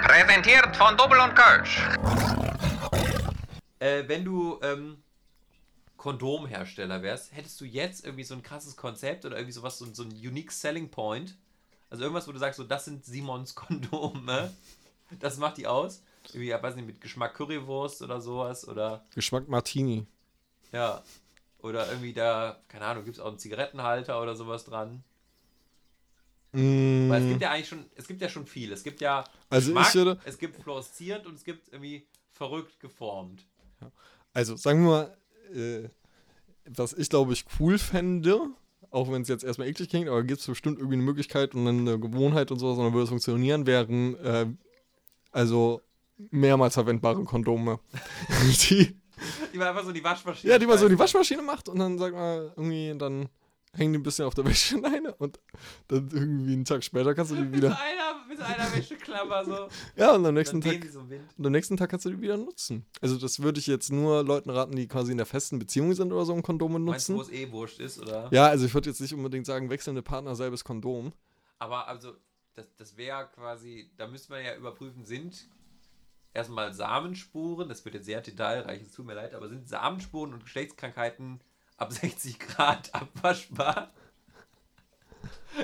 [0.03, 1.82] Präsentiert von Double und Kölsch.
[3.79, 5.01] Äh, wenn du ähm,
[5.97, 10.03] Kondomhersteller wärst, hättest du jetzt irgendwie so ein krasses Konzept oder irgendwie sowas, so, so
[10.03, 11.36] ein unique selling point?
[11.89, 14.53] Also irgendwas, wo du sagst, so, das sind Simons Kondome.
[15.19, 16.03] Das macht die aus.
[16.27, 20.06] Irgendwie, ja, weiß nicht, mit Geschmack Currywurst oder sowas oder Geschmack Martini.
[20.71, 21.01] ja.
[21.60, 25.01] Oder irgendwie da, keine Ahnung, gibt es auch einen Zigarettenhalter oder sowas dran.
[26.54, 28.72] Mm, Weil es gibt ja eigentlich schon, es gibt ja schon viel.
[28.72, 32.80] Es gibt ja Also ich Geschmack, würde- es gibt fluoreszierend und es gibt irgendwie verrückt
[32.80, 33.46] geformt.
[34.34, 35.18] Also, sagen wir mal,
[35.56, 35.89] äh,
[36.66, 38.39] was ich glaube ich cool fände,
[38.92, 41.68] auch wenn es jetzt erstmal eklig klingt, aber gibt es bestimmt irgendwie eine Möglichkeit und
[41.68, 44.46] eine Gewohnheit und sowas, und dann würde es funktionieren, wären äh,
[45.32, 45.82] also
[46.32, 47.80] mehrmals verwendbare Kondome.
[48.70, 48.96] die,
[49.54, 50.54] Die war einfach so in die Waschmaschine.
[50.54, 51.00] ja, die man so in die.
[51.00, 53.30] Waschmaschine macht und dann sagt man irgendwie, dann
[53.74, 55.40] hängen die ein bisschen auf der Wäscheleine und
[55.88, 57.80] dann irgendwie einen Tag später kannst du die Mit so wieder.
[57.80, 59.68] einer, mit so einer Wäscheklammer so.
[59.96, 60.82] Ja, und am nächsten gehen Tag.
[60.82, 61.00] die so.
[61.02, 62.86] Und am nächsten Tag kannst du die wieder nutzen.
[63.02, 66.12] Also das würde ich jetzt nur Leuten raten, die quasi in der festen Beziehung sind
[66.12, 67.16] oder so, ein Kondom Meinst du, nutzen.
[67.18, 68.30] wo es eh wurscht ist, oder?
[68.32, 71.12] Ja, also ich würde jetzt nicht unbedingt sagen, wechselnde Partner, selbes Kondom.
[71.60, 72.14] Aber also,
[72.54, 75.48] das, das wäre quasi, da müsste man ja überprüfen, sind
[76.34, 80.44] erstmal Samenspuren, das wird jetzt sehr detailreich, es tut mir leid, aber sind Samenspuren und
[80.44, 81.40] Geschlechtskrankheiten
[81.84, 83.91] ab 60 Grad abwaschbar?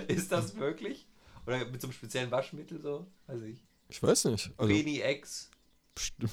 [0.07, 1.07] ist das möglich?
[1.47, 3.07] Oder mit so einem speziellen Waschmittel so?
[3.27, 3.63] Weiß ich.
[3.87, 4.51] Ich weiß nicht.
[4.57, 5.49] Also Beni X.
[5.95, 6.31] bestimmt.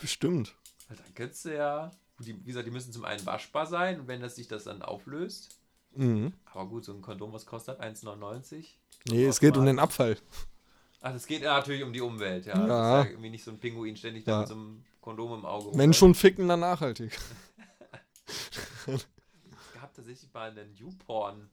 [0.00, 0.54] bestimmt.
[0.88, 1.90] Also dann könntest du ja.
[2.18, 4.82] Die, wie gesagt, die müssen zum einen waschbar sein und wenn das sich das dann
[4.82, 5.56] auflöst.
[5.94, 6.34] Mhm.
[6.52, 7.80] Aber gut, so ein Kondom, was kostet?
[7.80, 8.66] 1,99?
[9.08, 10.18] Nee, es geht um den Abfall.
[11.00, 12.58] Ach, es geht natürlich um die Umwelt, ja.
[12.58, 12.66] Ja.
[12.66, 14.38] Das ist ja irgendwie nicht so ein Pinguin ständig da Ja.
[14.40, 15.66] mit so einem Kondom im Auge.
[15.66, 15.98] Wenn rumläuft.
[15.98, 17.18] schon ficken, dann nachhaltig.
[18.86, 18.86] Es
[19.74, 21.50] gab tatsächlich mal einen YouPorn.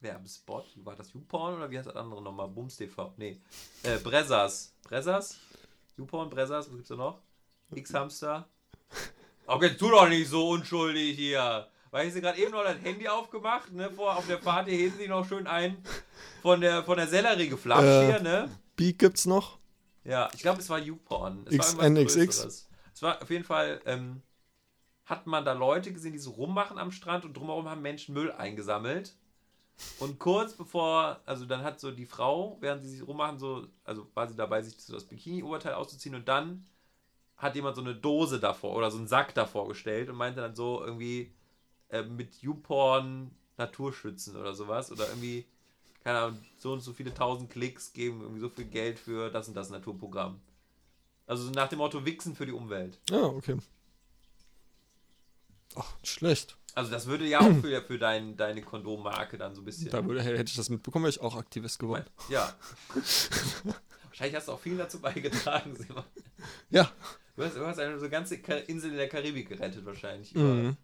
[0.00, 0.64] Werbespot.
[0.84, 2.48] War das YouPorn oder wie heißt das andere nochmal?
[2.48, 3.12] Bums TV.
[3.16, 3.40] Nee.
[3.82, 4.74] Äh, Bressers.
[4.82, 5.38] Bressers?
[5.98, 7.20] YouPorn, Bressers, was gibt's da noch?
[7.74, 8.48] X-Hamster.
[9.46, 11.68] Ach, jetzt tu doch nicht so unschuldig hier.
[11.90, 13.90] Weil ich sie gerade eben noch das Handy aufgemacht, ne?
[13.90, 15.76] Vor, auf der Fahrt hier heben sie noch schön ein
[16.40, 18.06] von der, von der Sellerie geflasht Äh.
[18.06, 18.48] hier, ne?
[18.76, 19.58] Beak gibt's noch.
[20.04, 21.46] Ja, ich glaube, es war YouPorn.
[21.46, 21.84] Es war XNXX.
[21.84, 22.68] irgendwas Größeres.
[22.94, 24.22] Es war auf jeden Fall, ähm,
[25.04, 28.32] hat man da Leute gesehen, die so rummachen am Strand und drumherum haben Menschen Müll
[28.32, 29.16] eingesammelt.
[29.98, 34.06] Und kurz bevor, also dann hat so die Frau, während sie sich rummachen, so, also
[34.14, 36.66] war sie dabei, sich so das Bikini-Oberteil auszuziehen und dann
[37.36, 40.54] hat jemand so eine Dose davor oder so einen Sack davor gestellt und meinte dann
[40.54, 41.32] so irgendwie
[41.88, 45.46] äh, mit YouPorn Naturschützen oder sowas oder irgendwie,
[46.02, 49.48] keine Ahnung, so und so viele tausend Klicks geben irgendwie so viel Geld für das
[49.48, 50.40] und das Naturprogramm.
[51.26, 52.98] Also so nach dem Motto Wichsen für die Umwelt.
[53.10, 53.56] Ja, okay.
[55.76, 56.56] Ach, schlecht.
[56.74, 59.90] Also das würde ja auch für, für dein, deine Kondommarke dann so ein bisschen.
[59.90, 62.04] Da würde, hätte ich das mitbekommen, wäre ich auch Aktivist geworden.
[62.28, 62.52] Ja.
[64.04, 66.04] Wahrscheinlich hast du auch viel dazu beigetragen, Simon.
[66.70, 66.90] Ja.
[67.36, 70.34] Du hast, du hast eine so ganze Insel in der Karibik gerettet wahrscheinlich.
[70.34, 70.76] Über Mhm.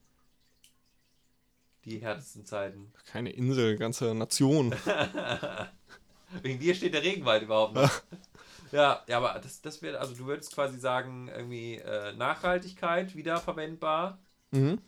[1.86, 2.92] Die härtesten Zeiten.
[3.06, 4.74] Keine Insel, ganze Nation.
[6.42, 8.02] Wegen dir steht der Regenwald überhaupt noch.
[8.72, 14.18] ja, ja, aber das, das wäre, also du würdest quasi sagen, irgendwie äh, Nachhaltigkeit wiederverwendbar.
[14.50, 14.78] Mhm.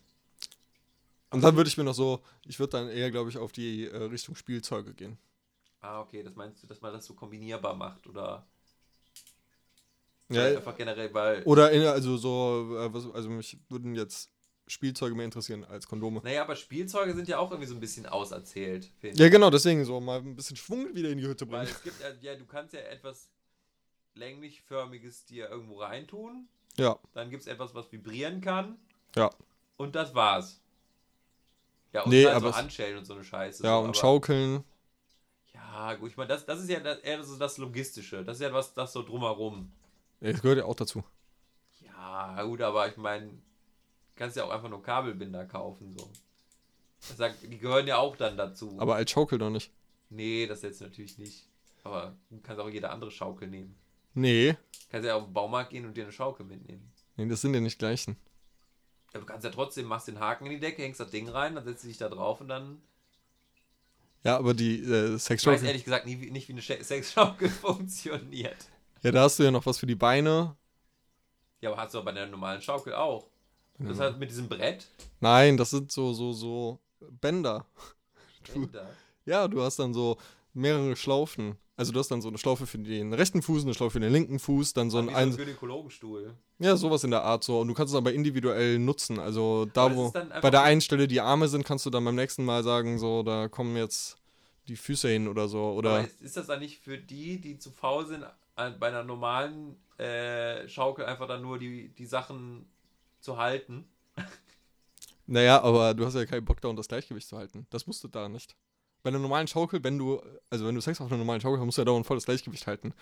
[1.31, 3.87] Und dann würde ich mir noch so, ich würde dann eher, glaube ich, auf die
[3.87, 5.19] äh, Richtung Spielzeuge gehen.
[5.81, 8.45] Ah, okay, das meinst du, dass man das so kombinierbar macht oder
[10.31, 11.43] Ja, einfach generell, weil.
[11.45, 14.31] oder in, also so, äh, also mich würden jetzt
[14.69, 16.21] Spielzeuge mehr interessieren als Kondome.
[16.23, 19.33] Naja, aber Spielzeuge sind ja auch irgendwie so ein bisschen auserzählt, finde Ja, ich.
[19.33, 21.77] genau, deswegen so mal ein bisschen Schwung wieder in die Hütte Weil bringen.
[21.77, 23.31] es gibt ja, ja, du kannst ja etwas
[24.15, 26.49] länglich-förmiges dir irgendwo reintun.
[26.77, 28.79] Ja, Dann gibt es etwas, was vibrieren kann.
[29.17, 29.31] ja.
[29.77, 30.61] Und das war's.
[31.93, 33.63] Ja, und Nee, halt aber so Anschellen und so eine Scheiße.
[33.65, 34.65] Ja, so, und Schaukeln.
[35.55, 38.25] Ja, gut, ich meine, das, das ist ja das, eher so das Logistische.
[38.25, 39.71] Das ist ja was, das so drumherum.
[40.21, 41.05] Ja, das gehört ja auch dazu.
[41.81, 43.31] Ja, gut, aber ich meine,
[44.19, 46.11] kannst ja auch einfach nur Kabelbinder kaufen, so.
[47.01, 48.77] Das sagt, die gehören ja auch dann dazu.
[48.79, 49.71] Aber als Schaukel doch nicht.
[50.11, 51.47] nee, das jetzt natürlich nicht.
[51.85, 53.75] Aber du kannst auch jede andere Schaukel nehmen.
[54.15, 54.53] Nee.
[54.53, 54.59] Du
[54.91, 56.91] kannst ja auf den Baumarkt gehen und dir eine Schaukel mitnehmen.
[57.17, 58.17] Nee, das sind ja nicht gleichen.
[59.15, 61.55] Ja, du kannst ja trotzdem, machst den Haken in die Decke, hängst das Ding rein,
[61.55, 62.83] dann setzt du dich da drauf und dann.
[64.25, 65.65] Ja, aber die äh, Ich weiß Sexschaukel.
[65.67, 68.57] ehrlich gesagt nie, wie- nicht, wie eine Sexschaukel funktioniert.
[69.03, 70.57] Ja, da hast du ja noch was für die Beine.
[71.61, 73.29] Ja, aber hast du aber bei der normalen Schaukel auch.
[73.79, 74.87] Das heißt, mit diesem Brett.
[75.21, 76.79] Nein, das sind so, so, so
[77.21, 77.65] Bänder.
[78.53, 78.91] Bänder.
[79.25, 80.17] Ja, du hast dann so
[80.53, 81.57] mehrere Schlaufen.
[81.77, 84.13] Also du hast dann so eine Schlaufe für den rechten Fuß, eine Schlaufe für den
[84.13, 86.35] linken Fuß, dann so ein, so ein Gynäkologenstuhl.
[86.59, 87.61] ja, sowas in der Art so.
[87.61, 89.21] Und du kannst es aber individuell nutzen.
[89.21, 90.13] Also da, Aber wo
[90.43, 93.23] bei der einen Stelle die Arme sind, kannst du dann beim nächsten Mal sagen, so,
[93.23, 94.17] da kommen jetzt
[94.67, 95.61] die Füße hin oder so.
[95.61, 98.25] Aber Oder ist, ist das dann nicht für die, die zu faul sind,
[98.57, 102.67] bei einer normalen äh, Schaukel einfach dann nur die, die Sachen
[103.21, 103.89] zu halten?
[105.27, 107.67] naja, aber du hast ja keinen Bock da, um das Gleichgewicht zu halten.
[107.71, 108.57] Das musst du da nicht.
[109.03, 111.65] Bei einer normalen Schaukel, wenn du, also wenn du Sex auf einer normalen Schaukel hast,
[111.67, 112.93] musst du ja dauernd voll das Gleichgewicht halten.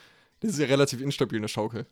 [0.40, 1.87] Das ist ja relativ instabil, eine Schaukel.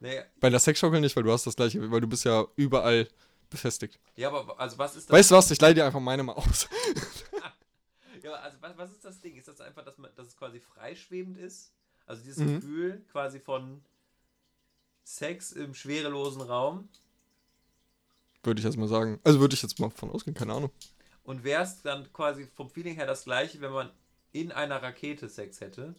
[0.00, 3.08] Nee, Bei der Sexschaukel nicht, weil du hast das gleiche, weil du bist ja überall
[3.48, 3.98] befestigt.
[4.16, 5.16] ja, aber also was ist das?
[5.16, 6.68] Weißt du was, ich leih dir einfach meine mal aus.
[8.22, 9.36] Ja, aber also was, was ist das Ding?
[9.36, 11.72] Ist das einfach, dass, man, dass es quasi freischwebend ist?
[12.06, 12.56] Also dieses Mhm.
[12.56, 13.84] Gefühl quasi von
[15.04, 16.88] Sex im schwerelosen Raum?
[18.46, 19.20] Würde ich jetzt mal sagen.
[19.24, 20.70] Also würde ich jetzt mal von ausgehen, keine Ahnung.
[21.24, 23.90] Und wäre es dann quasi vom Feeling her das gleiche, wenn man
[24.32, 25.94] in einer Rakete Sex hätte?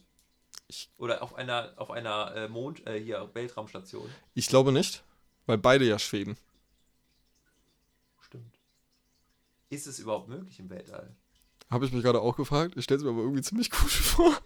[0.68, 4.08] Ich- Oder auf einer, auf einer äh, Mond, äh, hier, Weltraumstation?
[4.34, 5.02] Ich glaube nicht,
[5.46, 6.36] weil beide ja schweben.
[8.20, 8.58] Stimmt.
[9.70, 11.14] Ist es überhaupt möglich im Weltall?
[11.70, 12.74] Habe ich mich gerade auch gefragt.
[12.76, 14.38] Ich stelle es mir aber irgendwie ziemlich cool vor.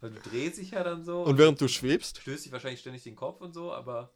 [0.00, 1.22] Weil du drehst dich ja dann so.
[1.22, 4.10] Und während du schwebst, stößt dich wahrscheinlich ständig den Kopf und so, aber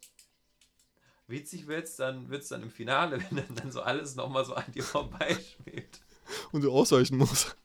[1.31, 4.71] witzig wird's dann, wird's dann im Finale, wenn dann, dann so alles nochmal so an
[4.73, 5.99] dir vorbeischwebt.
[6.51, 7.55] und du ausweichen musst.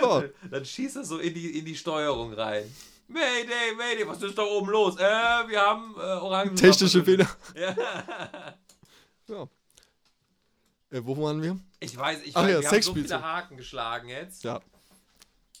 [0.00, 2.64] Ja, Dann schießt er so in die, in die Steuerung rein.
[3.08, 4.96] Mayday, Mayday, was ist da oben los?
[4.96, 6.56] Äh, wir haben äh, Orangen.
[6.56, 7.28] technische Fehler.
[7.54, 7.76] Ja.
[9.28, 9.48] Ja.
[10.90, 11.58] Äh, wo waren wir?
[11.80, 14.44] Ich weiß, ich Ach weiß, ja, wir haben so viele Haken geschlagen jetzt.
[14.44, 14.60] Ja.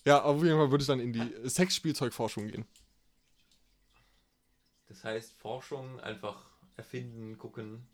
[0.04, 2.64] Ja, auf jeden Fall würde ich dann in die Sexspielzeugforschung gehen.
[4.92, 6.44] Das heißt, Forschung einfach
[6.76, 7.86] erfinden, gucken.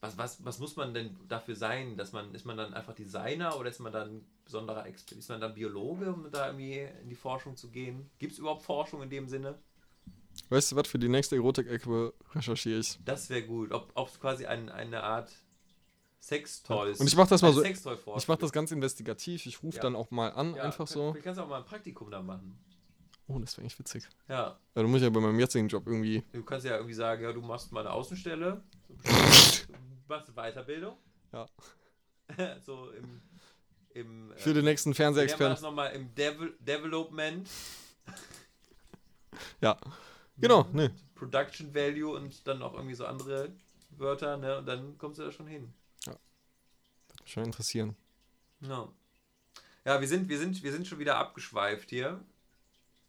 [0.00, 1.96] Was, was, was muss man denn dafür sein?
[1.96, 5.18] Dass man, ist man dann einfach Designer oder ist man dann besonderer Experte?
[5.18, 8.08] Ist man dann Biologe, um da irgendwie in die Forschung zu gehen?
[8.18, 9.58] Gibt es überhaupt Forschung in dem Sinne?
[10.50, 12.98] Weißt du was, für die nächste Erotik-Ecke recherchiere ich.
[13.04, 13.70] Das wäre gut.
[13.72, 15.30] Ob es quasi ein, eine Art
[16.20, 17.00] Sextoy ist.
[17.00, 19.44] Und ich mach das mal so- Ich mache das ganz investigativ.
[19.46, 19.82] Ich rufe Ja.
[19.82, 21.12] dann auch mal an, Ja, einfach kann- so.
[21.12, 22.58] Du kannst auch mal ein Praktikum da machen.
[23.28, 24.08] Oh, das wäre eigentlich witzig.
[24.28, 24.34] Ja.
[24.34, 26.24] Ja, dann muss ich ja bei meinem jetzigen Job irgendwie.
[26.32, 28.62] Du kannst ja irgendwie sagen, ja, du machst mal eine Außenstelle.
[28.88, 28.94] Du
[30.08, 30.96] machst eine Weiterbildung.
[31.32, 31.46] Ja.
[32.64, 33.20] so im.
[33.90, 35.62] im Für äh, den nächsten man das Fernsehexperten.
[35.62, 37.48] nochmal im Devel Development,
[39.60, 39.78] Ja.
[40.36, 40.94] Genau, ne.
[41.14, 43.50] Production Value und dann auch irgendwie so andere
[43.90, 44.58] Wörter, ne?
[44.58, 45.72] Und dann kommst du da schon hin.
[46.04, 46.20] Würde
[47.22, 47.96] mich schon interessieren.
[48.60, 48.88] Ja,
[49.84, 52.24] ja wir, sind, wir, sind, wir sind schon wieder abgeschweift hier.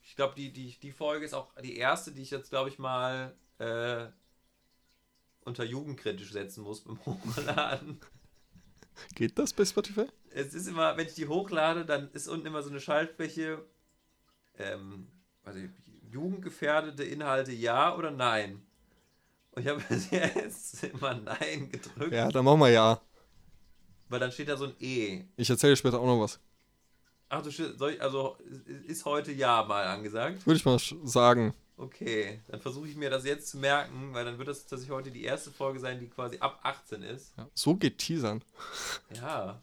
[0.09, 2.79] Ich glaube, die, die, die Folge ist auch die erste, die ich jetzt, glaube ich,
[2.79, 4.07] mal äh,
[5.41, 7.99] unter jugendkritisch setzen muss beim Hochladen.
[9.13, 10.07] Geht das bei Spotify?
[10.31, 13.63] Es ist immer, wenn ich die hochlade, dann ist unten immer so eine Schaltfläche,
[14.57, 15.07] ähm,
[15.43, 15.59] also
[16.11, 18.65] jugendgefährdete Inhalte ja oder nein.
[19.51, 22.99] Und ich habe jetzt immer nein gedrückt, Ja, dann machen wir ja.
[24.09, 25.23] weil dann steht da so ein E.
[25.37, 26.39] Ich erzähle später auch noch was.
[27.29, 28.37] Ach du Shit, soll ich, also
[28.87, 30.45] ist heute ja mal angesagt?
[30.47, 31.53] Würde ich mal sagen.
[31.77, 35.11] Okay, dann versuche ich mir das jetzt zu merken, weil dann wird das tatsächlich heute
[35.11, 37.31] die erste Folge sein, die quasi ab 18 ist.
[37.37, 38.43] Ja, so geht Teasern.
[39.15, 39.61] Ja,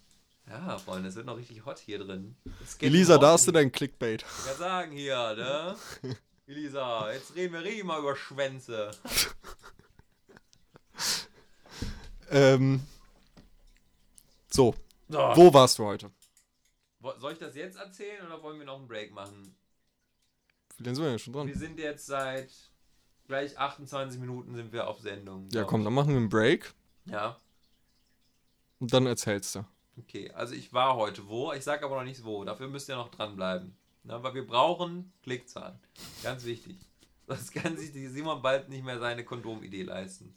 [0.48, 2.36] ja, Freunde, es wird noch richtig hot hier drin.
[2.80, 4.24] Elisa, da hast du in- dein Clickbait.
[4.46, 5.76] Ja, sagen hier, ne?
[6.46, 8.92] Elisa, jetzt reden wir richtig mal über Schwänze.
[12.30, 12.80] Ähm.
[14.50, 14.74] So,
[15.08, 16.10] So, wo warst du heute?
[17.18, 19.54] Soll ich das jetzt erzählen oder wollen wir noch einen Break machen?
[20.78, 21.46] Lange sind wir denn schon dran?
[21.46, 22.50] Wir sind jetzt seit
[23.26, 25.48] gleich 28 Minuten sind wir auf Sendung.
[25.52, 26.72] Ja, komm, dann machen wir einen Break
[27.06, 27.40] Ja,
[28.78, 29.64] und dann erzählst du.
[29.98, 30.30] okay.
[30.32, 32.44] Also ich war heute wo, ich sag aber noch nicht wo.
[32.44, 33.74] Dafür müsst ihr noch dranbleiben.
[34.04, 35.78] Na, weil wir brauchen Klickzahlen.
[36.22, 36.76] Ganz wichtig.
[37.26, 40.36] Sonst kann sich die Simon bald nicht mehr seine Kondomidee leisten.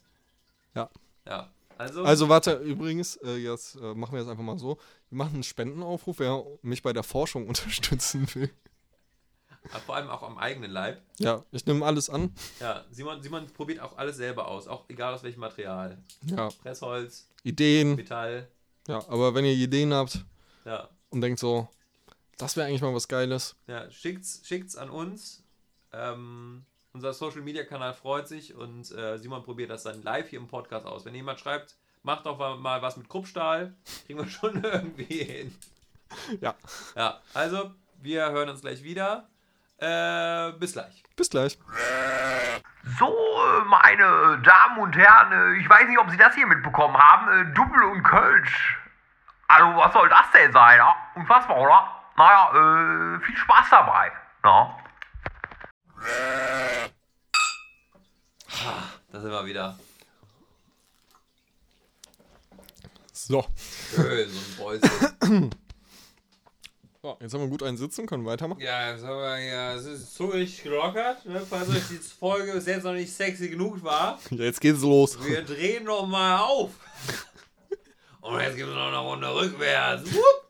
[0.73, 0.89] Ja.
[1.27, 1.51] Ja.
[1.79, 4.77] Also, Also warte, übrigens, äh, jetzt äh, machen wir es einfach mal so.
[5.09, 8.51] Wir machen einen Spendenaufruf, wer mich bei der Forschung unterstützen will.
[9.85, 11.01] vor allem auch am eigenen Leib.
[11.19, 12.35] Ja, ich nehme alles an.
[12.59, 15.97] Ja, Simon, Simon probiert auch alles selber aus, auch egal aus welchem Material.
[16.25, 17.95] Ja, Pressholz, Ideen.
[17.95, 18.49] Metall,
[18.89, 20.25] Ja, aber wenn ihr Ideen habt
[20.65, 20.89] ja.
[21.11, 21.69] und denkt so,
[22.37, 23.55] das wäre eigentlich mal was Geiles.
[23.67, 25.43] Ja, schickt's, schickt's an uns.
[25.93, 30.39] Ähm, unser Social Media Kanal freut sich und äh, Simon probiert das dann live hier
[30.39, 31.05] im Podcast aus.
[31.05, 33.73] Wenn jemand schreibt, macht doch mal- was mit Kruppstahl,
[34.05, 35.55] kriegen wir schon irgendwie hin.
[36.41, 36.55] Ja,
[36.95, 37.71] Ja, also
[38.01, 39.27] wir hören uns gleich wieder.
[39.77, 41.03] Äh, bis gleich.
[41.15, 41.57] bis gleich.
[42.97, 43.15] So,
[43.65, 47.27] meine Damen und Herren, äh, ich weiß nicht, ob Sie das hier mitbekommen haben.
[47.51, 48.77] Äh, Double und Kölsch.
[49.47, 50.77] Also, was soll das denn sein?
[50.77, 50.95] Ja?
[51.15, 51.89] Unfassbar, oder?
[52.17, 54.11] Naja, äh, viel Spaß dabei.
[54.43, 54.77] Ja.
[59.11, 59.79] Da sind wir wieder.
[63.11, 63.45] So,
[63.95, 65.51] Schön, so ein Bäuschen.
[67.01, 68.59] So, jetzt haben wir gut einen Sitzen, können weitermachen.
[68.59, 71.41] Ja, jetzt haben wir ja, es ist so richtig gelockert, ne?
[71.49, 74.19] falls euch die Folge bis jetzt noch nicht sexy genug war.
[74.31, 75.17] Ja, jetzt geht's los.
[75.23, 76.71] Wir drehen noch mal auf.
[78.19, 80.13] Und jetzt gibt es noch eine Runde rückwärts.
[80.13, 80.49] Wupp.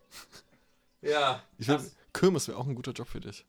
[1.04, 1.44] Ja.
[1.60, 3.46] Ich will, das Kirmes wäre auch ein guter Job für dich.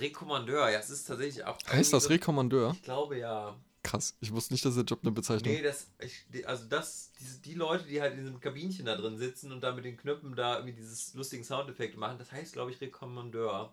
[0.00, 1.58] Rekommandeur, ja, es ist tatsächlich auch.
[1.68, 2.72] Heißt das Rekommandeur?
[2.72, 3.56] Ich glaube ja.
[3.82, 7.12] Krass, ich wusste nicht, dass der Job eine Bezeichnung Nee, das, ich, die- also das,
[7.20, 9.96] diese, die Leute, die halt in diesem Kabinchen da drin sitzen und da mit den
[9.96, 13.72] Knöpfen da irgendwie dieses lustigen Soundeffekte machen, das heißt, glaube ich, Rekommandeur.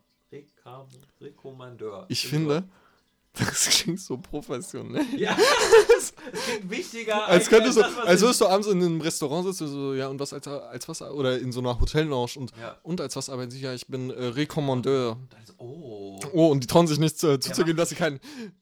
[1.21, 2.05] Rekommandeur.
[2.09, 2.67] Ich finde,
[3.37, 5.05] das klingt so professionell.
[5.11, 5.17] so.
[5.17, 5.37] Ja,
[5.97, 6.13] es
[6.45, 9.67] klingt wichtiger Als könntest du, das, was als würdest du abends in einem Restaurant sitzen,
[9.67, 12.77] so, ja, und was als, als was, oder in so einer Hotellounge und, Ja.
[12.83, 13.59] und als was arbeiten sie?
[13.61, 15.17] Ja, ich bin äh, Rekommandeur.
[15.45, 16.19] So, oh.
[16.33, 18.19] Oh, und die trauen sich nicht äh, zuzugeben, dass sie kein,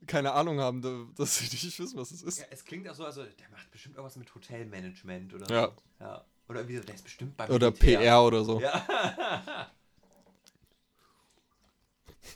[0.08, 2.40] keine Ahnung haben, da- dass sie nicht wissen, was es ist.
[2.40, 5.66] Ja, es klingt auch so, also der macht bestimmt irgendwas mit Hotelmanagement oder Ja.
[5.68, 5.74] so.
[6.06, 6.24] Ja.
[6.50, 8.00] Oder irgendwie so, der ist bestimmt beim Oder Militär.
[8.00, 8.60] PR oder so.
[8.60, 8.86] Ja.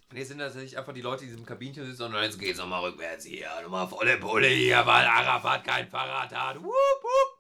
[0.10, 2.40] Und jetzt sind das nicht einfach die Leute, die in diesem Kabinchen sitzen, sondern jetzt
[2.40, 3.48] geht's nochmal rückwärts hier.
[3.64, 6.58] Nochmal volle Pulle hier, weil Arafat kein Fahrrad hat.
[6.58, 7.38] Wupp, wupp.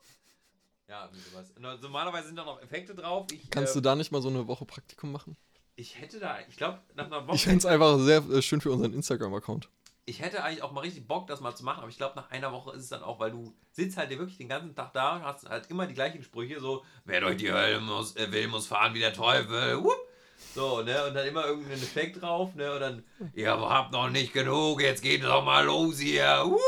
[0.89, 1.53] Ja, sowas.
[1.81, 3.27] Normalerweise sind da noch Effekte drauf.
[3.31, 5.35] Ich, Kannst du ähm, da nicht mal so eine Woche Praktikum machen?
[5.75, 7.35] Ich hätte da, ich glaube, nach einer Woche.
[7.35, 9.69] Ich fände es einfach sehr äh, schön für unseren Instagram-Account.
[10.05, 12.31] Ich hätte eigentlich auch mal richtig Bock, das mal zu machen, aber ich glaube, nach
[12.31, 15.17] einer Woche ist es dann auch, weil du sitzt halt wirklich den ganzen Tag da
[15.17, 18.47] und hast halt immer die gleichen Sprüche, so, wer durch die Hölle muss, äh, will,
[18.47, 20.06] muss fahren wie der Teufel, Wupp.
[20.53, 24.33] So, ne, und dann immer irgendein Effekt drauf, ne, und dann, ihr habt noch nicht
[24.33, 26.59] genug, jetzt geht doch mal los hier, Wupp.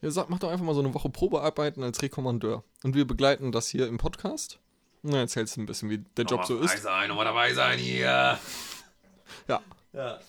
[0.00, 2.62] Ja, sag, mach doch einfach mal so eine Woche Probearbeiten als Rekommandeur.
[2.84, 4.60] Und wir begleiten das hier im Podcast.
[5.02, 6.82] Dann erzählst du ein bisschen, wie der Job so ist.
[6.82, 8.38] sein, nochmal dabei sein hier.
[9.48, 9.62] Ja.
[9.92, 10.20] Ja.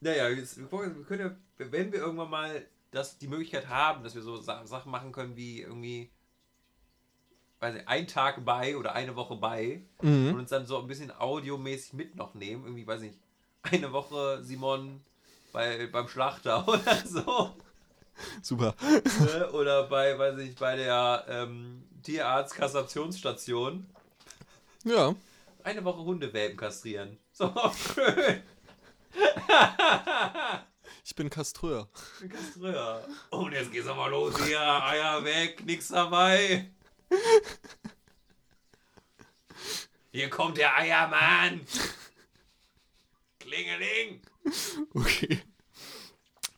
[0.00, 4.22] Naja, jetzt, wir können ja, wenn wir irgendwann mal das, die Möglichkeit haben, dass wir
[4.22, 6.10] so Sa Sachen machen können wie irgendwie,
[7.64, 10.28] weiß nicht, ein Tag bei oder eine Woche bei Mhm.
[10.28, 12.64] und uns dann so ein bisschen audiomäßig mit noch nehmen.
[12.64, 13.16] Irgendwie, weiß nicht,
[13.62, 15.00] eine Woche Simon
[15.52, 17.54] bei, beim Schlachter oder so.
[18.42, 18.74] Super.
[19.20, 19.50] ne?
[19.52, 23.86] Oder bei, weiß ich, bei der ähm, Tierarzt-Kassationsstation.
[24.84, 25.14] Ja.
[25.64, 27.18] Eine Woche Hundewelpen kastrieren.
[27.32, 27.52] So
[27.94, 28.42] schön.
[31.04, 31.88] Ich bin Kastreur.
[32.28, 33.04] Kastreur.
[33.30, 34.60] Und jetzt geht's aber los hier.
[34.60, 36.70] Eier weg, nix dabei.
[40.12, 41.60] Hier kommt der Eiermann.
[43.40, 44.22] Klingeling.
[44.94, 45.40] Okay.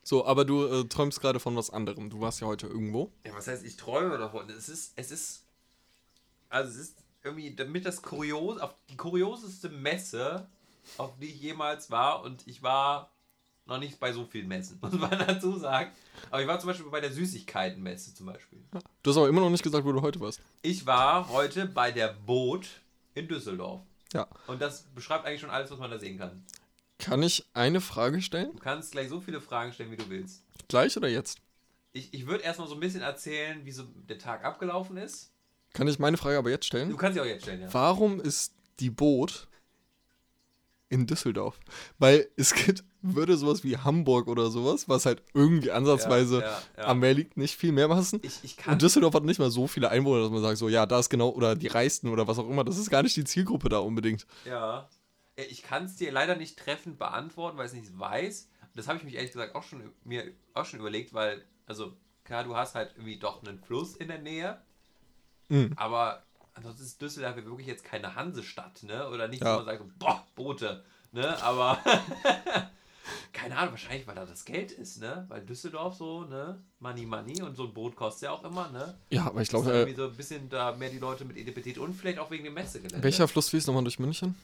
[0.03, 2.11] So, aber du äh, träumst gerade von was anderem.
[2.11, 3.13] Du warst ja heute irgendwo.
[3.25, 4.49] Ja, was heißt, ich träume davon?
[4.51, 5.45] Es ist, es ist,
[6.49, 10.49] also es ist irgendwie damit das kurios, auf die kurioseste Messe,
[10.97, 13.11] auf die ich jemals war und ich war
[13.67, 15.91] noch nicht bei so vielen Messen, muss man dazu sagen.
[16.31, 18.59] Aber ich war zum Beispiel bei der Süßigkeitenmesse zum Beispiel.
[19.03, 20.41] Du hast aber immer noch nicht gesagt, wo du heute warst.
[20.63, 22.67] Ich war heute bei der Boot
[23.15, 23.83] in Düsseldorf.
[24.13, 24.27] Ja.
[24.47, 26.45] Und das beschreibt eigentlich schon alles, was man da sehen kann.
[26.99, 28.53] Kann ich eine Frage stellen?
[28.53, 30.43] Du kannst gleich so viele Fragen stellen, wie du willst.
[30.69, 31.39] Gleich oder jetzt?
[31.93, 35.33] Ich, ich würde erstmal so ein bisschen erzählen, wie so der Tag abgelaufen ist.
[35.73, 36.97] Kann ich meine Frage aber jetzt Du stellen?
[36.97, 37.73] kannst sie auch jetzt stellen, ja.
[37.75, 39.49] Warum ist die Boot
[40.89, 41.59] in Düsseldorf?
[41.99, 46.61] Weil es gibt, würde sowas wie Hamburg oder sowas, was halt irgendwie ansatzweise Ja, ja,
[46.79, 46.85] ja.
[46.87, 48.21] am Meer liegt, nicht viel mehr passen.
[48.23, 50.69] Ich, ich kann Und Düsseldorf hat nicht mal so viele Einwohner, dass man sagt, so,
[50.69, 53.17] ja, da ist genau, oder die Reichsten oder was auch immer, das ist gar nicht
[53.17, 54.27] die Zielgruppe da unbedingt.
[54.45, 54.89] Ja.
[55.37, 58.49] Ich kann es dir leider nicht treffend beantworten, weil ich es nicht weiß.
[58.75, 61.93] Das habe ich mich ehrlich gesagt auch schon mir auch schon überlegt, weil, also,
[62.25, 64.61] klar, du hast halt irgendwie doch einen Fluss in der Nähe,
[65.49, 65.75] Mhm.
[65.77, 66.25] aber
[66.57, 69.09] ansonsten ist Düsseldorf ja wirklich jetzt keine Hansestadt, ne?
[69.09, 69.55] Oder nicht, Ja.
[69.55, 71.41] wo man sagt, boah, Boote, ne?
[71.43, 71.79] Aber
[73.33, 75.25] keine Ahnung, wahrscheinlich, weil da das Geld ist, ne?
[75.29, 76.61] Weil Düsseldorf so, ne?
[76.81, 78.99] Money, money und so ein Boot kostet ja auch immer, ne?
[79.11, 81.79] Ja, aber ich glaube, irgendwie äh, so ein bisschen da mehr die Leute mit Etipetät
[81.79, 83.03] und vielleicht auch wegen dem Messegelände.
[83.03, 84.35] welcher Fluss fließt nochmal durch München?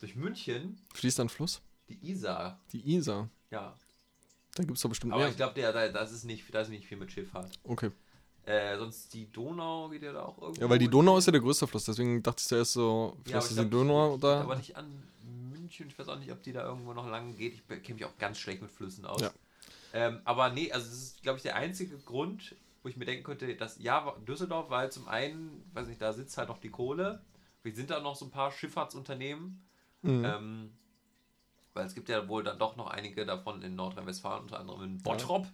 [0.00, 1.60] Durch München, Fließt ein Fluss?
[1.88, 2.58] die Isar.
[2.72, 3.28] Die Isar.
[3.50, 3.74] Ja,
[4.54, 5.30] Da gibt es doch bestimmt aber mehr.
[5.30, 5.60] ich glaube,
[5.92, 7.50] das ist nicht, da ist nicht viel mit Schifffahrt.
[7.64, 7.90] Okay.
[8.44, 10.62] Äh, sonst die Donau geht ja da auch irgendwo.
[10.62, 13.22] Ja, weil die Donau ist ja der größte Fluss, deswegen dachte ich zuerst so, Ja,
[13.24, 14.40] vielleicht ich ist die glaub, Donau da.
[14.40, 14.86] Aber nicht an
[15.50, 15.88] München.
[15.88, 17.54] Ich weiß auch nicht, ob die da irgendwo noch lang geht.
[17.54, 19.20] Ich kenne mich auch ganz schlecht mit Flüssen aus.
[19.20, 19.30] Ja.
[19.94, 23.24] Ähm, aber nee, also das ist, glaube ich, der einzige Grund, wo ich mir denken
[23.24, 27.22] könnte, dass ja, Düsseldorf, weil zum einen, weiß nicht, da sitzt halt noch die Kohle.
[27.62, 29.62] Wir sind da noch so ein paar Schifffahrtsunternehmen.
[30.02, 30.24] Mhm.
[30.24, 30.72] Ähm,
[31.74, 34.98] weil es gibt ja wohl dann doch noch einige davon in Nordrhein-Westfalen, unter anderem in
[34.98, 35.46] Bottrop.
[35.46, 35.50] Auch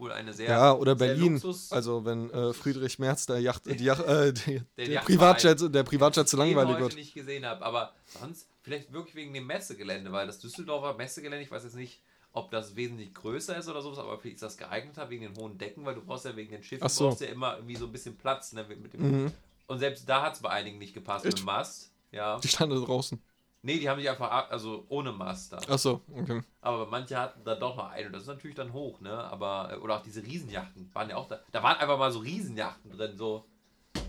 [0.00, 0.48] wohl eine sehr.
[0.50, 1.38] ja, oder sehr Berlin.
[1.38, 5.04] Luxus- Also wenn äh, Friedrich Merz der Yacht, die Yacht, äh, die, der, Yachtverein.
[5.04, 6.94] Privatjet, der Privatjet zu langweilig wird.
[6.96, 11.50] nicht gesehen habe, aber sonst vielleicht wirklich wegen dem Messegelände, weil das Düsseldorfer Messegelände, ich
[11.50, 12.00] weiß jetzt nicht,
[12.32, 15.58] ob das wesentlich größer ist oder sowas, aber vielleicht ist das geeigneter wegen den hohen
[15.58, 17.08] Decken, weil du brauchst ja wegen den Schiffen so.
[17.08, 19.32] brauchst ja immer irgendwie so ein bisschen Platz, ne, mit dem Mhm.
[19.66, 21.34] Und selbst da hat es bei einigen nicht gepasst Echt?
[21.38, 21.90] mit dem Mast.
[22.12, 22.38] Ja.
[22.40, 23.20] Die standen da draußen.
[23.62, 25.62] Nee, die haben sich einfach, ab- also ohne Mast dann.
[25.68, 26.42] Achso, okay.
[26.62, 29.12] Aber manche hatten da doch noch einen und das ist natürlich dann hoch, ne?
[29.12, 31.40] Aber, äh, oder auch diese Riesenjachten waren ja auch da.
[31.52, 33.44] Da waren einfach mal so Riesenjachten drin, so,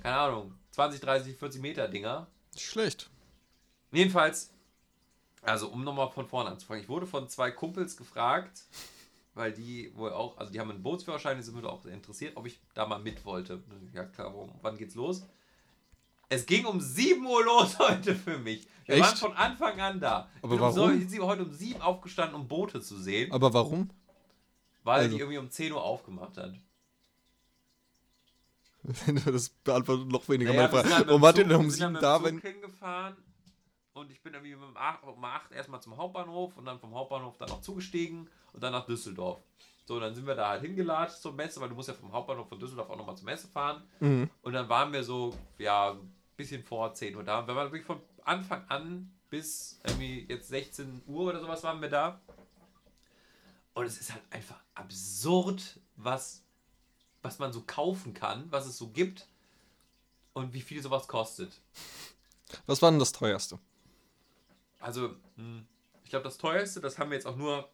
[0.02, 2.28] keine Ahnung, 20, 30, 40 Meter Dinger.
[2.56, 3.10] Schlecht.
[3.92, 4.54] Jedenfalls,
[5.42, 8.64] also um nochmal von vorne anzufangen, ich wurde von zwei Kumpels gefragt,
[9.34, 12.48] weil die wohl auch, also die haben einen Bootsführerschein, die sind mir auch interessiert, ob
[12.48, 13.62] ich da mal mit wollte.
[13.94, 15.26] Ja klar, warum, wann geht's los?
[16.34, 18.66] Es ging um 7 Uhr los heute für mich.
[18.86, 19.04] Wir Echt?
[19.06, 20.30] waren von Anfang an da.
[20.38, 21.02] Ich Aber bin um so- warum?
[21.02, 23.90] ich bin heute um 7 aufgestanden, um Boote zu sehen, Aber warum?
[24.84, 26.54] weil also- die irgendwie um 10 Uhr aufgemacht hat.
[29.26, 30.88] Das beantwortet noch weniger Naja, meine Frage.
[30.88, 32.40] sind halt Warum Zug- denn um wir sind sieben dann da, wenn.
[32.40, 33.16] Hingefahren
[33.94, 37.38] und ich bin irgendwie um 8, um 8 erstmal zum Hauptbahnhof und dann vom Hauptbahnhof
[37.38, 39.40] dann noch zugestiegen und dann nach Düsseldorf.
[39.86, 42.48] So, dann sind wir da halt hingelatscht zur Messe, weil du musst ja vom Hauptbahnhof
[42.48, 43.84] von Düsseldorf auch nochmal zur Messe fahren.
[44.00, 44.30] Mhm.
[44.42, 45.98] Und dann waren wir so, ja,
[46.42, 47.48] bisschen vor 10 Uhr da.
[47.48, 51.90] Wir waren wirklich von Anfang an bis irgendwie jetzt 16 Uhr oder sowas waren wir
[51.90, 52.20] da.
[53.74, 56.44] Und es ist halt einfach absurd, was,
[57.22, 59.28] was man so kaufen kann, was es so gibt
[60.34, 61.62] und wie viel sowas kostet.
[62.66, 63.60] Was war denn das teuerste?
[64.80, 65.66] Also, hm,
[66.04, 67.70] ich glaube, das teuerste, das haben wir jetzt auch nur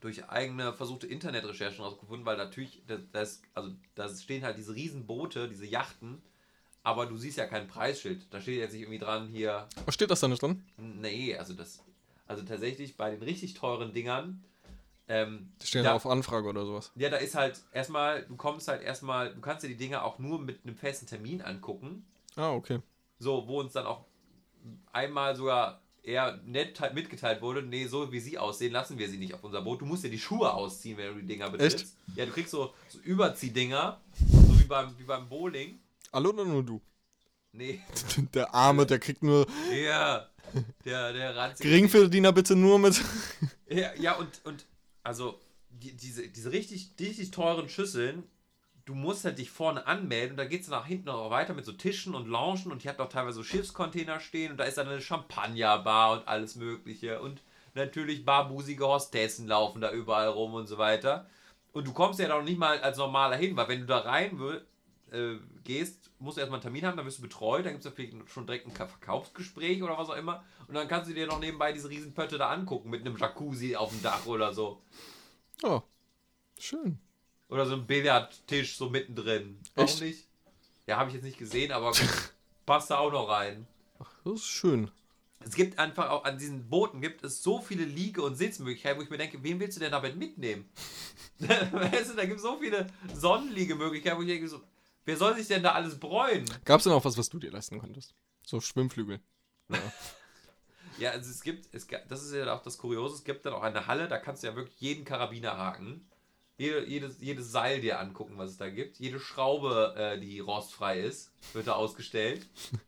[0.00, 5.06] durch eigene versuchte Internetrecherchen rausgefunden, weil natürlich, das, das, also da stehen halt diese riesen
[5.06, 6.22] Boote, diese Yachten,
[6.82, 8.26] aber du siehst ja kein Preisschild.
[8.30, 10.62] Da steht jetzt nicht irgendwie dran hier, Was steht das da nicht dran?
[10.76, 11.80] nee, also das,
[12.26, 14.42] also tatsächlich bei den richtig teuren Dingern,
[15.08, 16.92] ähm, Die stehen da- auf Anfrage oder sowas.
[16.96, 20.18] ja, da ist halt erstmal, du kommst halt erstmal, du kannst dir die Dinger auch
[20.18, 22.04] nur mit einem festen Termin angucken.
[22.36, 22.80] Ah, okay.
[23.18, 24.04] So, wo uns dann auch
[24.92, 29.18] einmal sogar eher nett halt mitgeteilt wurde, nee, so wie sie aussehen, lassen wir sie
[29.18, 29.80] nicht auf unser Boot.
[29.80, 31.96] Du musst dir die Schuhe ausziehen, wenn du die Dinger betrittst.
[32.16, 35.78] Ja, du kriegst so, so Überziehdinger, so wie beim, wie beim Bowling.
[36.12, 36.80] Alle oder nur du?
[37.52, 37.80] Nee,
[38.34, 39.46] Der Arme, der kriegt nur.
[39.72, 40.28] ja,
[40.84, 41.68] der, der ranzige.
[41.68, 43.00] Geringverdiener bitte nur mit.
[43.68, 44.66] Ja, ja und, und
[45.02, 45.40] also
[45.70, 48.22] die, diese, diese richtig, richtig teuren Schüsseln,
[48.84, 51.64] du musst halt dich vorne anmelden und da geht es nach hinten noch weiter mit
[51.64, 54.76] so Tischen und Loungen und die hat auch teilweise so Schiffscontainer stehen und da ist
[54.76, 57.40] dann eine Champagnerbar und alles mögliche und
[57.74, 61.26] natürlich barbusige Hostessen laufen da überall rum und so weiter.
[61.72, 64.00] Und du kommst ja da noch nicht mal als normaler hin, weil wenn du da
[64.00, 64.66] rein will,
[65.12, 67.90] äh, gehst, musst du erstmal einen Termin haben, dann wirst du betreut, dann gibt es
[67.90, 70.44] ja vielleicht schon direkt ein Verkaufsgespräch oder was auch immer.
[70.66, 73.76] Und dann kannst du dir noch nebenbei diese riesen Pötte da angucken mit einem Jacuzzi
[73.76, 74.82] auf dem Dach oder so.
[75.62, 75.82] Oh,
[76.58, 76.98] schön.
[77.48, 79.60] Oder so ein Billardtisch so mittendrin.
[79.74, 80.00] Warum Echt?
[80.00, 80.28] nicht?
[80.86, 81.92] Ja, habe ich jetzt nicht gesehen, aber
[82.66, 83.66] passt da auch noch rein.
[84.24, 84.90] Das ist schön.
[85.44, 89.02] Es gibt einfach auch an diesen Booten gibt es so viele Liege- und Sitzmöglichkeiten, wo
[89.02, 90.68] ich mir denke, wen willst du denn damit mitnehmen?
[91.38, 94.60] weißt du, da gibt es so viele Sonnenliegemöglichkeiten, wo ich denke, so,
[95.04, 96.46] wer soll sich denn da alles bräunen?
[96.64, 98.14] Gab es denn auch was, was du dir leisten konntest?
[98.44, 99.20] So Schwimmflügel.
[99.68, 99.78] Ja.
[100.98, 103.62] Ja, also es gibt, es, das ist ja auch das Kuriose, es gibt dann auch
[103.62, 106.06] eine Halle, da kannst du ja wirklich jeden Karabiner haken,
[106.58, 111.00] jede, jedes, jedes Seil dir angucken, was es da gibt, jede Schraube, äh, die rostfrei
[111.00, 112.46] ist, wird da ausgestellt.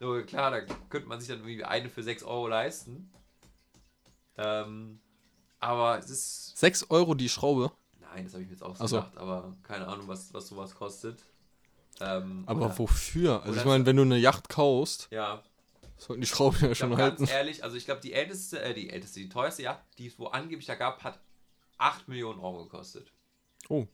[0.00, 3.08] So, klar, da könnte man sich dann irgendwie eine für 6 Euro leisten.
[4.36, 5.00] Ähm,
[5.60, 7.70] aber es ist, 6 Euro die Schraube.
[8.00, 8.84] nein, das habe ich mir jetzt auch so.
[8.84, 11.22] gedacht, aber keine Ahnung, was, was sowas kostet.
[12.00, 13.42] Ähm, Aber oder- wofür?
[13.42, 15.42] Also ich meine, wenn du eine Yacht kaufst, Ja,
[15.98, 17.18] sollten die Schrauben ja schon glaube, halten.
[17.18, 20.18] ganz ehrlich, also ich glaube, die älteste, äh, die älteste, die teuerste Yacht, die es
[20.18, 21.20] wo angeblich da gab, hat
[21.78, 23.12] 8 Millionen Euro gekostet.
[23.68, 23.86] Oh.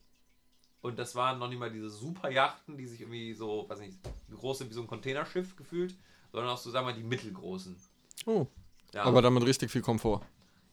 [0.82, 3.98] Und das waren noch nicht mal diese super Yachten, die sich irgendwie so, weiß nicht,
[4.32, 5.96] groß sind wie so ein Containerschiff gefühlt,
[6.30, 7.76] sondern auch so, sagen wir mal, die mittelgroßen.
[8.26, 8.46] Oh.
[8.94, 10.20] Ja, Aber damit richtig viel Komfort.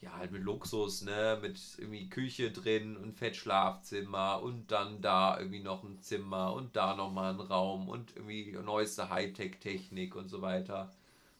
[0.03, 5.61] Ja, halt mit Luxus, ne, mit irgendwie Küche drin und Fettschlafzimmer und dann da irgendwie
[5.61, 10.91] noch ein Zimmer und da nochmal ein Raum und irgendwie neueste Hightech-Technik und so weiter.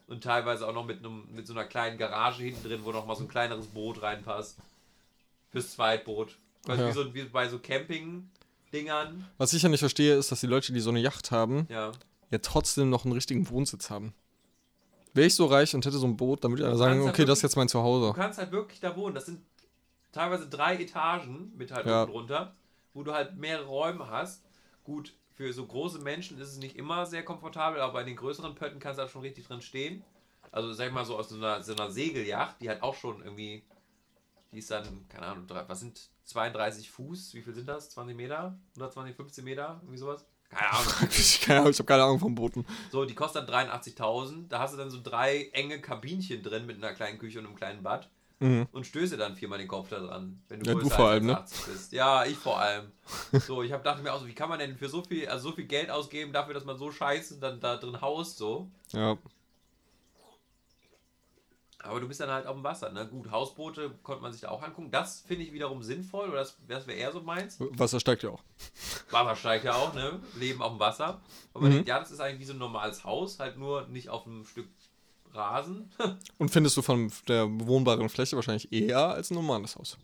[0.07, 3.05] Und teilweise auch noch mit, einem, mit so einer kleinen Garage hinten drin, wo noch
[3.05, 4.57] mal so ein kleineres Boot reinpasst.
[5.51, 6.37] Fürs Zweitboot.
[6.67, 6.89] Also Ja.
[6.89, 9.27] wie, so, wie bei so Camping-Dingern.
[9.37, 11.91] Was ich ja nicht verstehe, ist, dass die Leute, die so eine Yacht haben, Ja.
[12.31, 14.13] ja trotzdem noch einen richtigen Wohnsitz haben.
[15.13, 17.09] Wäre ich so reich und hätte so ein Boot, dann würde ich ja sagen, halt
[17.13, 18.13] okay, das ist wirklich- jetzt mein Du Zuhause.
[18.15, 19.13] kannst halt wirklich da wohnen.
[19.13, 19.41] Das sind
[20.11, 22.01] teilweise drei Etagen mit halt Ja.
[22.03, 22.55] unten drunter,
[22.93, 24.43] wo du halt mehrere Räume hast.
[24.83, 28.55] Gut, für so große Menschen ist es nicht immer sehr komfortabel, aber bei den größeren
[28.55, 30.03] Pötten kannst du halt schon richtig drin stehen.
[30.51, 33.23] Also sag ich mal so aus so einer, so einer Segelyacht, die halt auch schon
[33.23, 33.63] irgendwie,
[34.51, 37.89] die ist dann, keine Ahnung, was sind 32 Fuß, wie viel sind das?
[37.91, 38.57] 20 Meter?
[38.75, 39.79] 120, 15 Meter?
[39.81, 40.25] Irgendwie sowas?
[40.53, 40.93] Keine Ahnung.
[41.11, 42.65] Ich, keine Ahnung, ich habe keine Ahnung vom Booten.
[42.91, 44.47] So, die kostet dann 83.000.
[44.49, 47.55] Da hast du dann so drei enge Kabinchen drin mit einer kleinen Küche und einem
[47.55, 48.09] kleinen Bad.
[48.39, 48.67] Mhm.
[48.71, 50.41] Und stöße dann viermal den Kopf da dran.
[50.49, 51.37] Wenn du Ja, du vor allem, ne?
[51.37, 51.93] 1,80 bist.
[51.93, 52.91] Ja, ich vor allem.
[53.31, 55.49] So, ich hab, dachte mir auch so, wie kann man denn für so viel, also
[55.49, 58.69] so viel Geld ausgeben dafür, dass man so scheiße dann da drin haust, so.
[58.91, 59.17] Ja.
[61.83, 63.05] Aber du bist dann halt auf dem Wasser, ne?
[63.07, 64.89] Gut, Hausboote konnte man sich da auch angucken.
[64.89, 67.57] Das finde ich wiederum sinnvoll, oder das, das wäre eher so meins.
[67.59, 68.43] Wasser steigt ja auch.
[69.11, 70.19] Wasser steigt ja auch, ne?
[70.35, 71.21] Leben auf dem Wasser.
[71.53, 74.09] Aber man denkt, ja, das ist eigentlich wie so ein normales Haus, halt nur nicht
[74.09, 74.67] auf einem Stück
[75.33, 75.89] Rasen.
[76.37, 79.97] Und findest du von der bewohnbaren Fläche wahrscheinlich eher als ein normales Haus.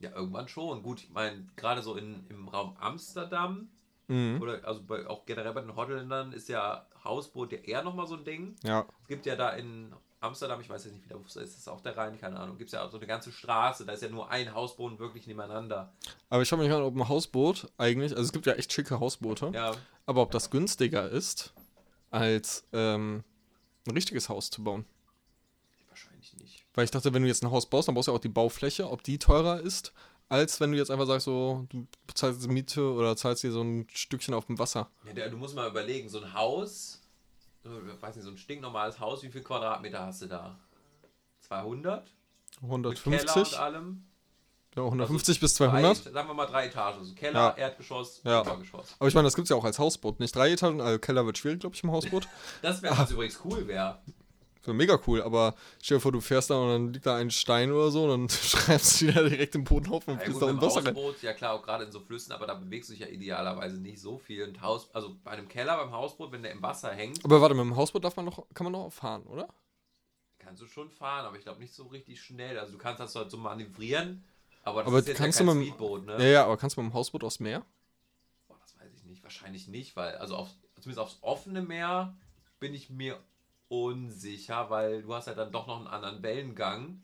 [0.00, 0.82] ja, irgendwann schon.
[0.82, 3.68] Gut, ich meine, gerade so in, im Raum Amsterdam
[4.06, 4.42] Mhm.
[4.42, 8.16] oder also bei, auch generell bei den Holländern ist ja Hausboot ja eher nochmal so
[8.16, 8.54] ein Ding.
[8.62, 8.84] Ja.
[9.00, 9.94] Es gibt ja da in
[10.24, 12.58] Amsterdam, ich weiß jetzt nicht, wie der ist, ist das auch der Rhein, keine Ahnung,
[12.58, 15.26] gibt es ja auch so eine ganze Straße, da ist ja nur ein Hausboot wirklich
[15.26, 15.92] nebeneinander.
[16.30, 18.98] Aber ich frage mich gerade, ob ein Hausboot eigentlich, also es gibt ja echt schicke
[19.00, 19.72] Hausboote, Ja,
[20.06, 21.52] aber ob das günstiger ist,
[22.10, 23.22] als ähm,
[23.86, 24.84] ein richtiges Haus zu bauen.
[25.88, 26.64] wahrscheinlich nicht.
[26.74, 28.28] Weil ich dachte, wenn du jetzt ein Haus baust, dann brauchst du ja auch die
[28.28, 29.92] Baufläche, ob die teurer ist,
[30.28, 33.62] als wenn du jetzt einfach sagst, so, du bezahlst die Miete oder zahlst dir so
[33.62, 34.90] ein Stückchen auf dem Wasser.
[35.14, 37.02] Ja, du musst mal überlegen, so ein Haus,
[37.64, 40.58] weiß nicht, so ein stinknormales Haus, wie viel Quadratmeter hast du da?
[41.40, 42.04] 200?
[42.60, 43.36] Mit Keller 150?
[43.54, 44.04] und allem?
[44.76, 45.96] Ja, 150 bis Drei, 200.
[46.12, 46.98] sagen wir mal drei Etagen.
[46.98, 47.56] Also Keller, Ja.
[47.56, 48.40] Erdgeschoss, Ja.
[48.40, 48.96] Obergeschoss.
[48.98, 50.18] Aber ich meine, das gibt es ja auch als Hausboot.
[50.18, 52.26] Nicht drei Etagen, also Keller wird schwierig, glaube ich, im Hausboot.
[52.62, 54.00] Das wäre, was übrigens cool wäre.
[54.64, 57.30] Wäre mega cool, aber stell dir vor, du fährst da und dann liegt da ein
[57.30, 60.40] Stein oder so und dann schreibst du wieder direkt im Boden auf und Ja, fliegst
[60.40, 60.96] gut, da mit im Wasser rein.
[61.22, 64.00] Ja klar, auch gerade in so Flüssen, aber da bewegst du dich ja idealerweise nicht
[64.00, 64.44] so viel.
[64.48, 67.54] Und Haus, also bei einem Keller, beim Hausboot, wenn der im Wasser hängt, Aber warte,
[67.54, 69.48] mit dem Hausboot darf man noch, kann man noch fahren, oder?
[70.38, 72.58] kannst du schon fahren, aber ich glaube nicht so richtig schnell.
[72.58, 74.22] Also du kannst das halt so manövrieren,
[74.62, 76.12] aber das Aber ist jetzt kannst ja du kein mit dem- Speedboot, ne?
[76.22, 77.64] Ja, ja, aber kannst du mit dem Hausboot aufs Meer?
[78.48, 79.22] Boah, das weiß ich nicht.
[79.22, 80.48] Wahrscheinlich nicht, weil, also auf,
[80.80, 82.14] zumindest aufs offene Meer
[82.60, 83.18] bin ich mir
[83.68, 87.02] unsicher, weil du hast ja dann doch noch einen anderen Wellengang.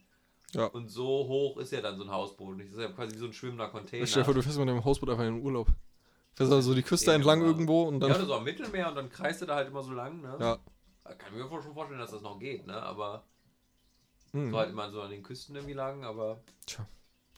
[0.52, 0.66] Ja.
[0.66, 2.70] Und so hoch ist ja dann so ein Hausboot nicht.
[2.72, 4.06] Das ist ja quasi wie so ein schwimmender Container.
[4.06, 5.68] Stell dir vor, du fährst mit dem Hausboot einfach in den Urlaub.
[6.34, 8.26] Fährst also die Küste Ja, entlang irgendwo und ja, oder dann.
[8.26, 10.36] so am Mittelmeer und dann kreist du da halt immer so lang, ne?
[10.40, 10.58] Ja.
[11.04, 12.80] Da Kann ich mir schon vorstellen, dass das noch geht, ne?
[12.82, 13.24] Aber
[14.32, 14.50] Hm.
[14.50, 16.40] so halt immer so an den Küsten irgendwie lang, aber.
[16.66, 16.86] Tja,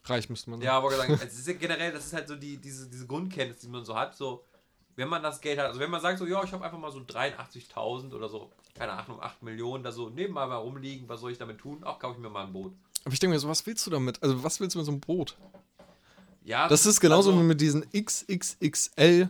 [0.05, 0.66] reich müsste man sein.
[0.66, 3.61] Ja, aber gesagt, es ist ja generell, das ist halt so die, diese, diese Grundkenntnis,
[3.61, 4.45] die man so hat, so,
[4.97, 6.93] wenn man das Geld hat, also wenn man sagt so, ja, ich habe einfach mal
[6.93, 11.32] so 83.000 oder so, keine Ahnung, 8 Millionen da so nebenbei mal rumliegen, was soll
[11.32, 11.80] ich damit tun?
[11.84, 12.72] Ach, kaufe ich mir mal ein Boot.
[13.05, 14.22] Aber ich denke mir so, was willst du damit?
[14.22, 15.36] Also, was willst du mit so einem Boot?
[16.45, 19.28] Ja, Das ist genauso also, wie mit diesen XXXL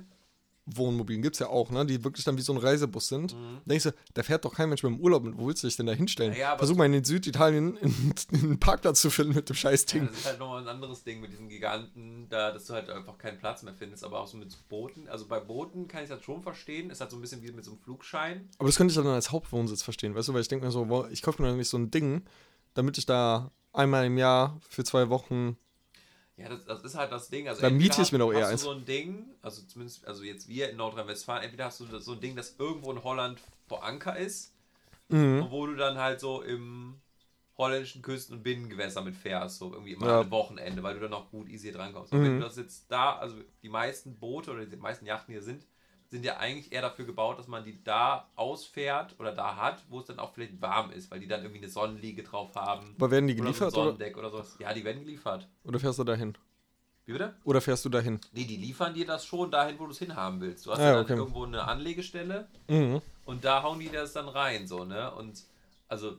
[0.67, 1.85] Wohnmobilen gibt es ja auch, ne?
[1.85, 3.33] Die wirklich dann wie so ein Reisebus sind.
[3.33, 3.37] Da
[3.67, 5.37] denkst du, da fährt doch kein Mensch mit dem Urlaub mit.
[5.37, 6.33] Wo willst du dich denn da hinstellen?
[6.33, 6.39] Mhm.
[6.39, 10.05] Ja, Versuch mal in Süditalien in, in einen Parkplatz zu finden mit dem scheiß Ja,
[10.05, 13.19] das ist halt nochmal ein anderes Ding mit diesen Giganten, da, dass du halt einfach
[13.19, 15.09] keinen Platz mehr findest, aber auch so mit Booten.
[15.09, 17.65] Also bei Booten kann ich das schon verstehen, ist halt so ein bisschen wie mit
[17.65, 18.49] so einem Flugschein.
[18.59, 20.35] Aber das könnte ich dann als Hauptwohnsitz verstehen, weißt du?
[20.35, 22.23] Weil ich denke mir so, boah, ich kaufe mir nämlich so ein Ding,
[22.75, 25.57] damit ich da einmal im Jahr für zwei Wochen.
[26.37, 27.47] Ja, das, das ist halt das Ding.
[27.49, 28.63] Also Dann miete ich mir doch eher eins.
[28.63, 32.21] so ein Ding, also zumindest, also jetzt wir in Nordrhein-Westfalen, entweder hast du so ein
[32.21, 34.55] Ding, das irgendwo in Holland vor Anker ist,
[35.09, 35.47] Mhm.
[35.51, 36.99] wo du dann halt so im
[37.59, 40.21] holländischen Küsten- und Binnengewässer mit fährst, so irgendwie immer Ja.
[40.21, 42.13] am Wochenende, weil du dann auch gut easy drankommst.
[42.13, 42.25] Und Mhm.
[42.25, 45.67] wenn du das jetzt da, also die meisten Boote oder die meisten Yachten, hier sind,
[46.13, 49.99] sind ja eigentlich eher dafür gebaut, dass man die da ausfährt oder da hat, wo
[49.99, 52.95] es dann auch vielleicht warm ist, weil die dann irgendwie eine Sonnenliege drauf haben.
[52.99, 54.57] Aber werden die oder so ein geliefert oder, Sonnendeck oder sowas.
[54.59, 55.49] Ja, die werden geliefert.
[55.65, 56.35] oder fährst du dahin?
[57.07, 57.35] Wie bitte?
[57.45, 58.21] Oder fährst du dahin?
[58.33, 60.67] Nee, die liefern dir das schon dahin, wo du es hinhaben willst.
[60.67, 61.15] Du hast Ah, ja dann okay.
[61.17, 63.01] irgendwo eine Anlegestelle Mhm.
[63.25, 65.11] und da hauen die das dann rein, so, ne?
[65.13, 65.43] Und
[65.89, 66.19] also,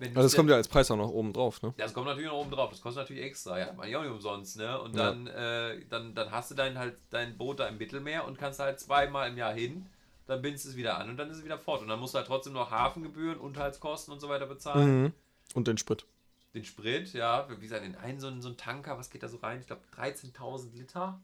[0.00, 1.72] wenn Also das kommt ja als Preis auch noch oben drauf, ne?
[1.78, 2.70] Ja, das kommt natürlich noch oben drauf.
[2.70, 3.58] Das kostet natürlich extra.
[3.58, 4.80] Ja, man ja auch nicht umsonst, ne?
[4.80, 5.10] Und Ja.
[5.12, 8.58] dann, äh, dann, dann hast du dein, halt, dein Boot da im Mittelmeer und kannst
[8.58, 9.86] halt zweimal im Jahr hin.
[10.26, 11.82] Dann bindest du es wieder an und dann ist es wieder fort.
[11.82, 15.02] Und dann musst du halt trotzdem noch Hafengebühren, Unterhaltskosten und so weiter bezahlen.
[15.04, 15.12] Mhm.
[15.54, 16.06] Und den Sprit.
[16.54, 17.46] Den Sprit, ja.
[17.50, 19.60] Wie gesagt, in einen so, einen- so einen Tanker, was geht da so rein?
[19.60, 21.20] Ich glaube 13.000 Liter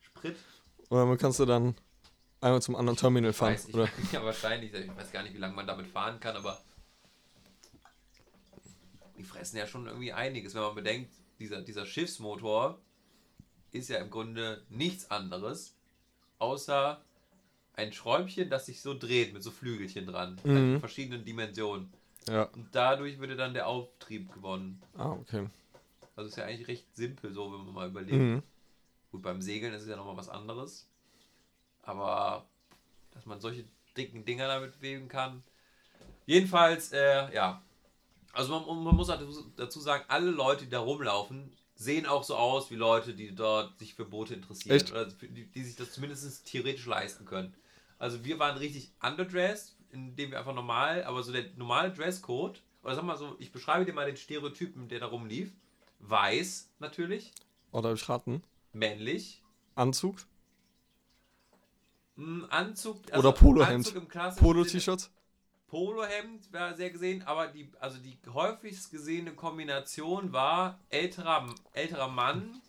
[0.00, 0.36] Sprit.
[0.88, 1.74] Und dann kannst du dann
[2.40, 3.52] einmal zum anderen Terminal Ich fahren.
[3.54, 3.88] weiß, ich, Oder?
[4.12, 4.72] ja, wahrscheinlich.
[4.72, 6.58] Ich weiß gar nicht, wie lange man damit fahren kann, aber
[9.24, 10.54] die fressen ja schon irgendwie einiges.
[10.54, 12.78] Wenn man bedenkt, dieser, dieser Schiffsmotor
[13.72, 15.74] ist ja im Grunde nichts anderes,
[16.38, 17.02] außer
[17.72, 20.38] ein Schräubchen, das sich so dreht mit so Flügelchen dran.
[20.44, 20.74] Mhm.
[20.74, 21.90] In verschiedenen Dimensionen.
[22.28, 22.44] Ja.
[22.44, 24.82] Und dadurch würde dann der Auftrieb gewonnen.
[24.94, 25.48] Ah, okay.
[26.16, 28.18] Also ist ja eigentlich recht simpel, so wenn man mal überlegt.
[28.18, 28.42] Mhm.
[29.10, 30.86] Gut, beim Segeln ist es ja nochmal was anderes.
[31.82, 32.46] Aber
[33.12, 33.64] dass man solche
[33.96, 35.42] dicken Dinger damit bewegen kann.
[36.26, 37.62] Jedenfalls, äh, ja.
[38.34, 39.20] Also man, man muss halt
[39.56, 43.78] dazu- sagen, alle Leute, die da rumlaufen, sehen auch so aus wie Leute, die dort
[43.78, 44.76] sich für Boote interessieren.
[44.76, 44.90] Echt?
[44.92, 47.54] Oder die, die sich das zumindest theoretisch leisten können.
[47.98, 52.94] Also wir waren richtig underdressed, indem wir einfach normal, aber so der normale Dresscode, oder
[52.94, 55.52] sag mal so, ich beschreibe dir mal den Stereotypen, der da rumlief.
[56.00, 57.32] Weiß natürlich,
[57.72, 58.42] darf ich raten?
[58.72, 59.42] männlich,
[59.74, 60.16] Anzug?
[62.16, 63.94] Mm, Anzug Oder Polohemd.
[64.38, 65.10] Polo-T-Shirts?
[65.78, 72.60] Polohemd war sehr gesehen, aber die, also die häufigst gesehene Kombination war älterer, älterer Mann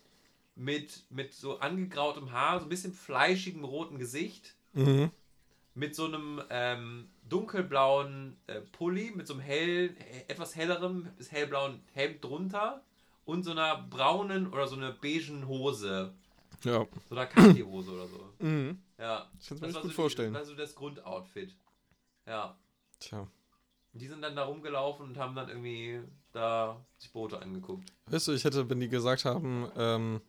[0.56, 5.10] mit, mit so angegrautem Haar, so ein bisschen fleischigem roten Gesicht, Mhm.
[5.74, 11.30] mit so einem ähm, dunkelblauen äh, Pulli, mit so einem hell, äh, etwas helleren bis
[11.30, 12.82] hellblauen Hemd drunter
[13.24, 16.12] und so einer braunen oder so einer beigen Hose.
[16.64, 16.84] Ja.
[17.08, 18.32] So einer Khaki-Hose oder so.
[18.40, 18.80] Mhm.
[18.98, 19.30] Ja.
[19.38, 20.32] Das kannst du mir nicht gut so vorstellen.
[20.32, 21.54] Die, das war so das Grundoutfit.
[22.26, 22.58] Ja.
[23.06, 23.28] Tja.
[23.92, 26.00] Die sind dann da rumgelaufen und haben dann irgendwie
[26.32, 27.92] da sich Boote angeguckt.
[28.10, 30.20] Weißt du, ich hätte, wenn die gesagt haben, ähm,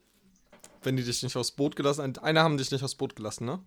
[0.84, 3.60] wenn die dich nicht aufs Boot gelassen einer haben dich nicht aufs Boot gelassen, ne?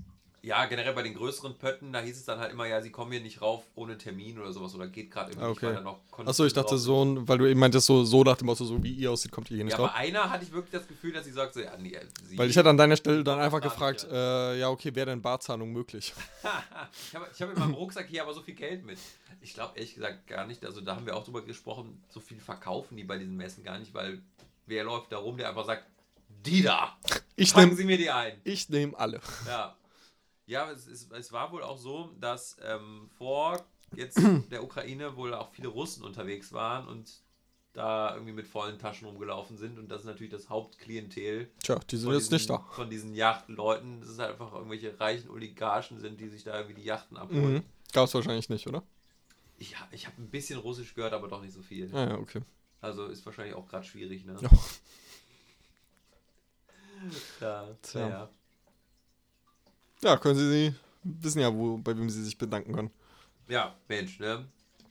[0.42, 3.12] Ja, generell bei den größeren Pötten, da hieß es dann halt immer, ja, sie kommen
[3.12, 5.66] hier nicht rauf ohne Termin oder sowas oder geht gerade irgendwie nicht, okay.
[5.66, 8.38] weil da noch Achso, ich dachte so, ein- weil du eben meintest, so, so nach
[8.38, 9.90] dem Motto, so wie ihr aussieht, kommt ihr hier nicht Ja, drauf.
[9.90, 11.94] bei einer hatte ich wirklich das Gefühl, dass sie sagt so, ja, nee,
[12.26, 15.06] sie, Weil ich hätte an deiner Stelle dann einfach nicht, gefragt, äh, ja, okay, wäre
[15.10, 16.14] denn Barzahlung möglich?
[17.08, 18.98] ich habe ich hab in meinem Rucksack hier aber so viel Geld mit.
[19.42, 22.38] Ich glaube ehrlich gesagt gar nicht, also da haben wir auch drüber gesprochen, so viel
[22.38, 24.22] verkaufen die bei diesen Messen gar nicht, weil
[24.66, 25.84] wer läuft da rum, der einfach sagt,
[26.46, 26.96] die da,
[27.36, 28.40] Ich fangen nehme Sie mir die ein.
[28.44, 29.20] ich nehm alle.
[29.46, 29.76] Ja.
[30.50, 34.18] Ja, es, ist, es war wohl auch so, dass ähm, vor jetzt
[34.50, 37.22] der Ukraine wohl auch viele Russen unterwegs waren und
[37.72, 41.96] da irgendwie mit vollen Taschen rumgelaufen sind und das ist natürlich das Hauptklientel Tja, die
[41.96, 42.58] sind von jetzt diesen, nicht da.
[42.72, 44.00] von diesen Yachtleuten.
[44.00, 47.54] Das ist halt einfach irgendwelche reichen Oligarchen sind, die sich da irgendwie die Yachten abholen.
[47.54, 47.62] Mhm.
[47.92, 48.82] Gab es wahrscheinlich nicht, oder?
[49.56, 51.94] Ich, ich habe ein bisschen Russisch gehört, aber doch nicht so viel.
[51.94, 52.42] Ah, ja, okay.
[52.80, 54.36] Also ist wahrscheinlich auch gerade schwierig, ne?
[54.40, 54.50] Ja.
[57.40, 58.08] Ja, Tja.
[58.08, 58.30] ja.
[60.02, 62.90] Ja, können Sie sie wissen ja, wo, bei wem Sie sich bedanken können.
[63.48, 64.46] Ja, Mensch, ne?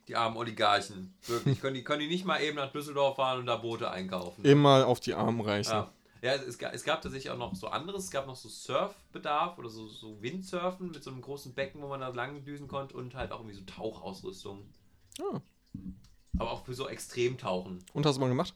[0.08, 1.14] Die armen Oligarchen.
[1.28, 1.62] Wirklich.
[1.62, 4.44] können, die, können die nicht mal eben nach Düsseldorf fahren und da Boote einkaufen?
[4.44, 5.72] Immer auf die Armen reichen.
[5.72, 5.92] Ja,
[6.22, 8.06] ja es, gab, es gab tatsächlich auch noch so anderes.
[8.06, 11.88] Es gab noch so Surfbedarf oder so, so Windsurfen mit so einem großen Becken, wo
[11.88, 14.68] man da lang düsen konnte und halt auch irgendwie so Tauchausrüstung.
[15.20, 15.42] Ja.
[16.40, 17.84] Aber auch für so Extremtauchen.
[17.94, 18.56] Und hast du mal gemacht?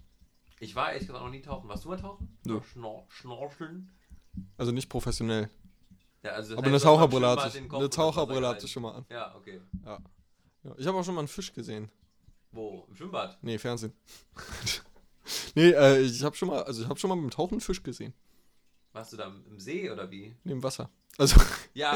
[0.60, 1.70] Ich war ehrlich gesagt noch nie tauchen.
[1.70, 2.36] Warst du mal tauchen?
[2.46, 2.62] Nö.
[2.64, 3.92] Schnor Schnorcheln?
[4.58, 5.50] Also nicht professionell.
[6.24, 7.74] Ja, also das Aber eine heißt, Taucherbrille hatte ich.
[7.74, 9.06] Eine Taucherbrille hatte ich schon mal an.
[9.10, 9.62] Ja, okay.
[9.86, 10.00] Ja.
[10.78, 11.92] Ich habe auch schon mal einen Fisch gesehen.
[12.52, 12.86] Wo?
[12.88, 13.38] Im Schwimmbad?
[13.42, 13.94] Nee, Fernsehen.
[15.56, 17.84] nee, äh, ich habe schon mal, also ich habe schon mal beim Tauchen einen Fisch
[17.84, 18.14] gesehen.
[18.94, 20.36] Warst du da im See oder wie?
[20.44, 20.90] Neben Wasser.
[21.18, 21.36] Also,
[21.74, 21.94] Ja,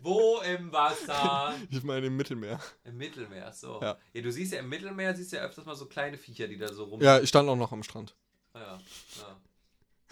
[0.00, 1.54] wo im Wasser?
[1.70, 2.58] ich meine im Mittelmeer.
[2.84, 3.80] Im Mittelmeer, so.
[3.80, 3.98] Ja.
[4.12, 6.72] ja, du siehst ja im Mittelmeer, siehst ja öfters mal so kleine Viecher, die da
[6.72, 7.00] so rum.
[7.00, 8.14] Ja, ich stand auch noch am Strand.
[8.54, 9.36] ja, ja.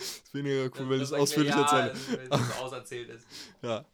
[0.02, 1.94] Ist weniger cool, wenn ich es ausführlich ja, erzähle.
[2.28, 3.26] Wenn es so auserzählt ist.
[3.62, 3.84] Ja.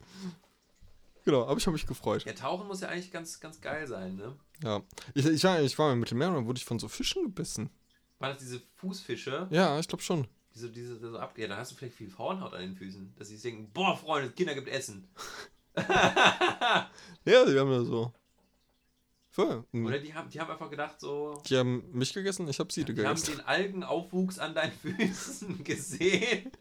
[1.25, 2.23] Genau, aber ich habe mich gefreut.
[2.25, 4.35] Ja, Tauchen muss ja eigentlich ganz, ganz geil sein, ne?
[4.63, 4.81] Ja.
[5.13, 7.69] Ich, ich, war, ich war im Mittelmeer und dann wurde ich von so Fischen gebissen.
[8.19, 10.27] Waren das diese Fußfische, Ja, ich glaube schon.
[10.55, 11.49] die so, diese, die so abgehen?
[11.49, 14.55] Da hast du vielleicht viel Hornhaut an den Füßen, dass sie denken, boah, Freunde, Kinder
[14.55, 15.07] gibt Essen.
[17.25, 18.11] Ja, die haben ja so.
[19.39, 19.63] Voll.
[19.85, 22.83] Oder die haben, die haben einfach gedacht, so, Die haben mich gegessen, ich habe sie
[22.83, 23.37] die haben gegessen.
[23.37, 26.51] den Algenaufwuchs an deinen Füßen gesehen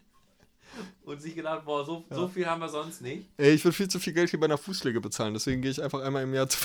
[1.02, 3.26] und sich gedacht, boah, so, so viel haben wir sonst nicht.
[3.36, 5.82] Ey, ich würde viel zu viel Geld hier bei einer Fußpflege bezahlen, deswegen gehe ich
[5.82, 6.58] einfach einmal im Jahr zu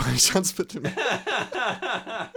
[0.58, 0.94] Mittelmeer.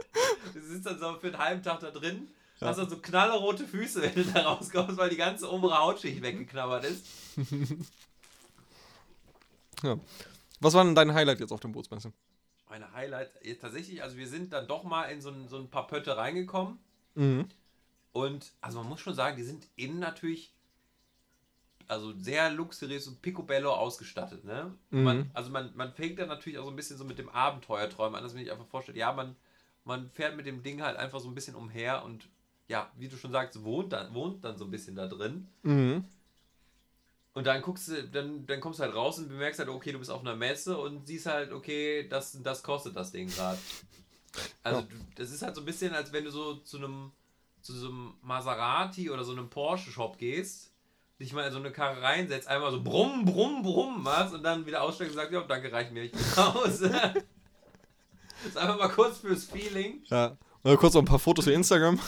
[0.54, 2.28] Du sitzt dann so für einen halben Tag da drin,
[2.60, 2.68] Ja.
[2.68, 6.84] hast dann so knallerote Füße, wenn du da rauskommst, weil die ganze obere Hautschicht weggeknabbert
[6.84, 7.04] ist.
[9.82, 9.98] Ja.
[10.60, 12.10] Was war denn dein Highlight jetzt auf dem Bootsmesse?
[12.78, 15.70] Meine Highlight, jetzt tatsächlich, also wir sind dann doch mal in so ein, so ein
[15.70, 16.78] paar Pötte reingekommen
[17.14, 17.48] Mhm.
[18.12, 20.52] und also man muss schon sagen, die sind innen natürlich
[21.88, 24.74] also sehr luxuriös und picobello ausgestattet, ne?
[24.90, 25.02] Mhm.
[25.04, 28.14] Man, also man, man fängt dann natürlich auch so ein bisschen so mit dem Abenteuerträumen
[28.16, 29.36] an, dass man sich einfach vorstellt, ja, man,
[29.84, 32.28] man fährt mit dem Ding halt einfach so ein bisschen umher und
[32.68, 35.48] ja, wie du schon sagst, wohnt dann, wohnt dann so ein bisschen da drin.
[35.62, 36.04] Mhm.
[37.36, 39.98] Und dann guckst du, dann, dann kommst du halt raus und bemerkst halt, okay, du
[39.98, 43.58] bist auf einer Messe und siehst halt, okay, das, das kostet das Ding gerade.
[44.62, 44.86] Also Ja.
[45.16, 47.12] das ist halt so ein bisschen, als wenn du so zu einem
[47.60, 50.72] zu so einem Maserati oder so einem Porsche-Shop gehst,
[51.20, 54.64] dich mal in so eine Karre reinsetzt, einmal so brumm, brumm, brumm machst und dann
[54.64, 56.88] wieder aussteigst und sagst, ja, danke, reicht mir, ich bin Hause.
[56.90, 60.00] das ist einfach mal kurz fürs Feeling.
[60.04, 60.38] Ja.
[60.62, 61.98] Mal kurz noch ein paar Fotos für Instagram.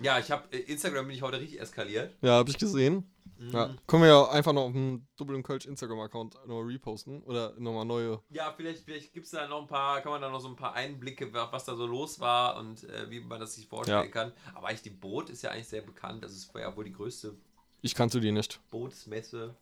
[0.00, 2.14] Ja, ich habe Instagram bin ich heute richtig eskaliert.
[2.20, 3.08] Ja, habe ich gesehen.
[3.38, 3.50] Mhm.
[3.52, 3.74] Ja.
[3.86, 7.22] Können wir ja einfach noch auf dem Double und Kölsch Instagram-Account nochmal reposten.
[7.22, 8.20] Oder nochmal neue.
[8.30, 10.56] Ja, vielleicht, vielleicht gibt es da noch ein paar, kann man da noch so ein
[10.56, 14.04] paar Einblicke, wa- was da so los war und äh, wie man das sich vorstellen
[14.04, 14.10] Ja.
[14.10, 14.32] kann.
[14.54, 16.22] Aber eigentlich die Boot ist ja eigentlich sehr bekannt.
[16.24, 17.34] Das ist ja wohl die größte
[17.82, 18.60] Ich kannte die nicht.
[18.70, 19.54] Bootsmesse.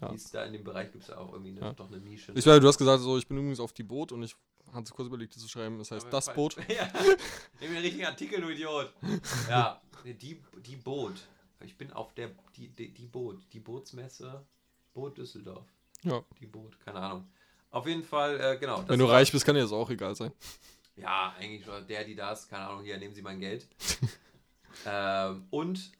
[0.00, 0.08] Ja.
[0.08, 2.32] Die ist da in dem Bereich gibt es ja auch irgendwie eine, doch eine Nische.
[2.34, 4.34] Ich weiß, du hast gesagt, so, ich bin übrigens auf die Boot und ich
[4.72, 5.78] hatte kurz überlegt, das zu schreiben.
[5.78, 6.32] Das heißt, das.
[6.32, 6.56] Boot.
[6.68, 6.88] ja,
[7.60, 8.92] nimm den richtigen Artikel, du Idiot.
[9.48, 11.14] Ja, die, die Boot.
[11.64, 14.44] Ich bin auf der, die, die, die Boot, die Bootsmesse,
[14.92, 15.66] Boot Düsseldorf.
[16.02, 16.22] Ja.
[16.40, 17.28] Die Boot, keine Ahnung.
[17.70, 18.86] Auf jeden Fall, äh, genau.
[18.86, 20.32] Wenn du war- reich bist, kann dir das auch egal sein.
[20.96, 23.66] Ja, eigentlich schon der, die das, keine Ahnung, hier, nehmen Sie mein Geld.
[24.86, 25.90] ähm, und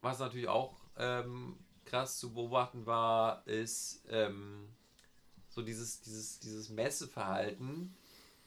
[0.00, 4.68] was natürlich auch ähm, krass zu beobachten war, ist ähm,
[5.48, 7.94] so dieses, dieses, dieses Messeverhalten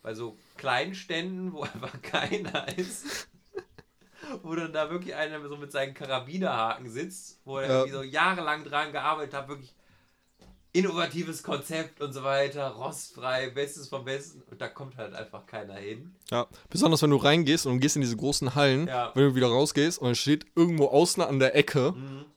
[0.01, 3.27] bei so kleinen Ständen, wo einfach keiner ist.
[4.43, 7.91] Wo dann da wirklich einer so mit seinen Karabinerhaken sitzt, wo er Ja.
[7.91, 9.73] so jahrelang dran gearbeitet hat, wirklich
[10.73, 14.41] innovatives Konzept und so weiter, rostfrei, Bestes vom Besten.
[14.49, 16.15] Und da kommt halt einfach keiner hin.
[16.29, 19.11] Ja, besonders wenn du reingehst und gehst in diese großen Hallen, Ja.
[19.13, 21.93] wenn du wieder rausgehst und dann steht irgendwo außen an der Ecke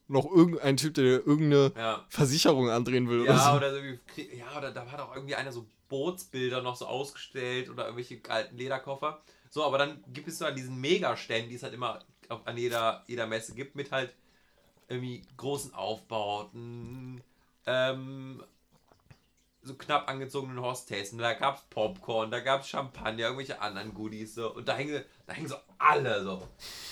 [0.07, 2.05] noch irgendein Typ, der dir irgendeine Ja.
[2.09, 3.79] Versicherung andrehen will Ja, oder oder so
[4.21, 8.57] ja, oder da hat auch irgendwie einer so Bootsbilder noch so ausgestellt oder irgendwelche alten
[8.57, 9.21] Lederkoffer.
[9.55, 12.03] So, aber dann gibt es so an diesen Megaständen, die es halt immer
[12.43, 14.13] an jeder, jeder Messe gibt, mit halt
[14.89, 17.23] irgendwie großen Aufbauten,
[17.65, 18.43] ähm,
[19.61, 21.19] so knapp angezogenen Hostessen.
[21.19, 24.35] Da gab es Popcorn, da gab es Champagner, irgendwelche anderen Goodies.
[24.35, 24.53] So.
[24.53, 26.45] Und da hängen, da hängen so alle so.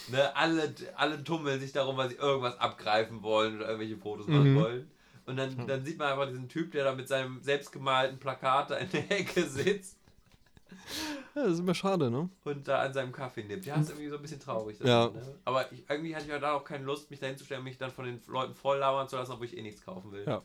[0.07, 0.33] Ne?
[0.33, 4.55] Alle, alle tummeln sich darum, weil sie irgendwas abgreifen wollen oder irgendwelche Fotos machen Mhm.
[4.55, 4.91] wollen.
[5.25, 8.77] Und dann, dann sieht man einfach diesen Typ, der da mit seinem selbstgemalten Plakat da
[8.77, 9.97] in der Ecke sitzt
[11.35, 12.29] Ja, das ist immer schade, ne?
[12.43, 13.65] und da an seinem Kaffee nippt.
[13.65, 14.77] Ja, ist irgendwie so ein bisschen traurig.
[14.83, 15.07] Ja.
[15.07, 15.21] Ne?
[15.45, 17.77] Aber ich, irgendwie hatte ich ja da auch keine Lust, mich dahin zu stellen mich
[17.77, 20.25] dann von den Leuten voll labern zu lassen, obwohl ich eh nichts kaufen will.
[20.27, 20.41] Ja.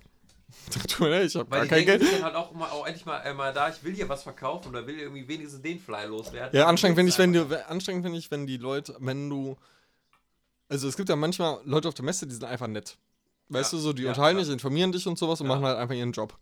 [0.88, 2.02] Tut mir leid, ich hab Weil gar kein denken Geld.
[2.02, 4.22] sich dann halt auch, mal, auch endlich mal, äh, mal da, ich will hier was
[4.22, 6.58] verkaufen oder will irgendwie wenigstens den Fly loswerden.
[6.58, 9.58] Ja, anstrengend finde ich, wenn du, anstrengend finde ich, wenn die Leute, wenn du,
[10.70, 12.96] also es gibt ja manchmal Leute auf der Messe, die sind einfach nett.
[13.50, 14.44] Weißt Ja, du, so, die ja, unterhalten ja.
[14.44, 16.36] dich, informieren dich und sowas und machen halt einfach ihren Job.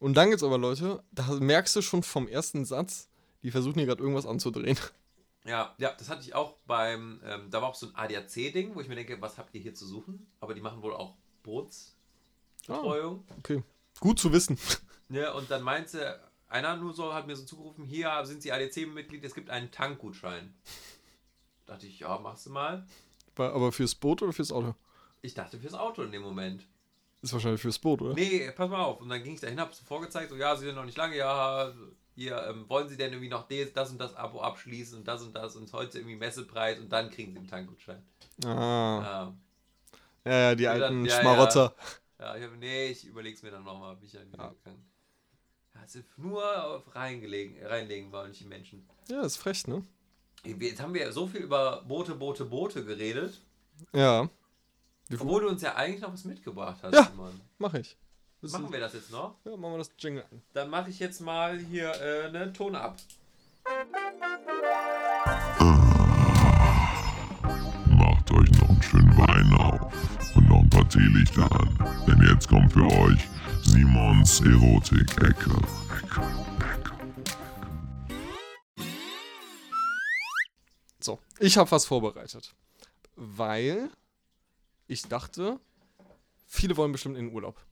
[0.00, 3.08] Und dann gibt's aber Leute, da merkst du schon vom ersten Satz,
[3.42, 4.78] die versuchen hier gerade irgendwas anzudrehen.
[5.44, 8.80] Ja, ja, das hatte ich auch beim, ähm, da war auch so ein ADAC-Ding, wo
[8.80, 10.26] ich mir denke, was habt ihr hier zu suchen?
[10.40, 13.24] Aber die machen wohl auch Bootsbetreuung.
[13.38, 13.62] Okay.
[14.00, 14.58] Gut zu wissen.
[15.08, 19.22] Ne, und dann meinte einer nur so, hat mir so zugerufen, hier sind Sie ADAC-Mitglied,
[19.24, 20.54] es gibt einen Tankgutschein.
[21.66, 22.86] Dachte ich, ja, machst du mal.
[23.36, 24.74] Aber fürs Boot oder fürs Auto?
[25.20, 26.66] Ich dachte fürs Auto in dem Moment.
[27.20, 28.14] Ist wahrscheinlich fürs Boot, oder?
[28.14, 29.02] Nee, pass mal auf.
[29.02, 31.16] Und dann ging ich dahin, hab's so vorgezeigt, so, ja, Sie sind noch nicht lange,
[31.16, 31.74] ja,
[32.14, 35.22] hier, ähm, wollen Sie denn irgendwie noch des, das und das Abo abschließen und das
[35.22, 38.02] und das und heute irgendwie Messepreis und dann kriegen Sie einen Tankgutschein.
[38.44, 38.48] Ah.
[38.48, 39.34] Ja,
[40.24, 41.20] Ja, ja, die alten ja, ja.
[41.20, 41.74] Schmarotzer.
[42.18, 44.72] ja ich hab, nee, ich überleg's mir dann nochmal, bin ich dann wieder Ja.
[45.84, 48.86] es ist nur auf reingelegen, reinlegen wollen die Menschen.
[49.08, 49.82] Ja, ist frech, ne?
[50.44, 53.40] Jetzt haben wir so viel über Boote, Boote, Boote geredet,
[53.92, 54.28] Ja.
[55.12, 57.10] Obwohl du uns ja eigentlich noch was mitgebracht hast, Ja.
[57.16, 57.40] Mann.
[57.58, 57.96] Mach ich.
[58.42, 59.36] Willst Machen wir das jetzt noch?
[59.44, 60.42] Ja, machen wir das Jingle an.
[60.52, 62.96] Dann mache ich jetzt mal hier äh, einen Ton ab.
[67.86, 72.04] Macht euch noch einen schönen Wein auf und noch ein paar Teelichter an.
[72.08, 73.28] Denn jetzt kommt für euch
[73.62, 75.50] Simons Erotik-Ecke.
[75.94, 76.20] Ecke,
[76.58, 76.92] Ecke.
[80.98, 82.52] So, ich habe was vorbereitet.
[83.14, 83.88] Weil
[84.88, 85.60] ich dachte,
[86.48, 87.64] viele wollen bestimmt in den Urlaub.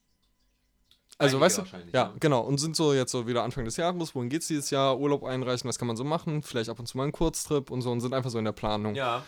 [1.20, 1.62] Also, Einige weißt du,
[1.92, 2.14] ja, ja.
[2.18, 2.40] genau.
[2.40, 4.14] Und sind so jetzt so wieder Anfang des Jahres.
[4.14, 4.98] Wohin geht's dieses Jahr?
[4.98, 6.42] Urlaub einreichen, was kann man so machen?
[6.42, 8.52] Vielleicht ab und zu mal einen Kurztrip und so und sind einfach so in der
[8.52, 8.94] Planung.
[8.94, 9.22] Ja.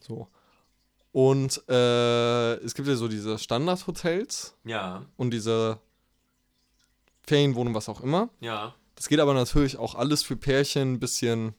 [0.00, 0.26] So.
[1.12, 5.06] Und äh, es gibt ja so diese Standardhotels Ja.
[5.16, 5.78] und diese
[7.22, 8.28] Ferienwohnungen, was auch immer.
[8.40, 8.74] Ja.
[8.96, 11.54] Das geht aber natürlich auch alles für Pärchen ein bisschen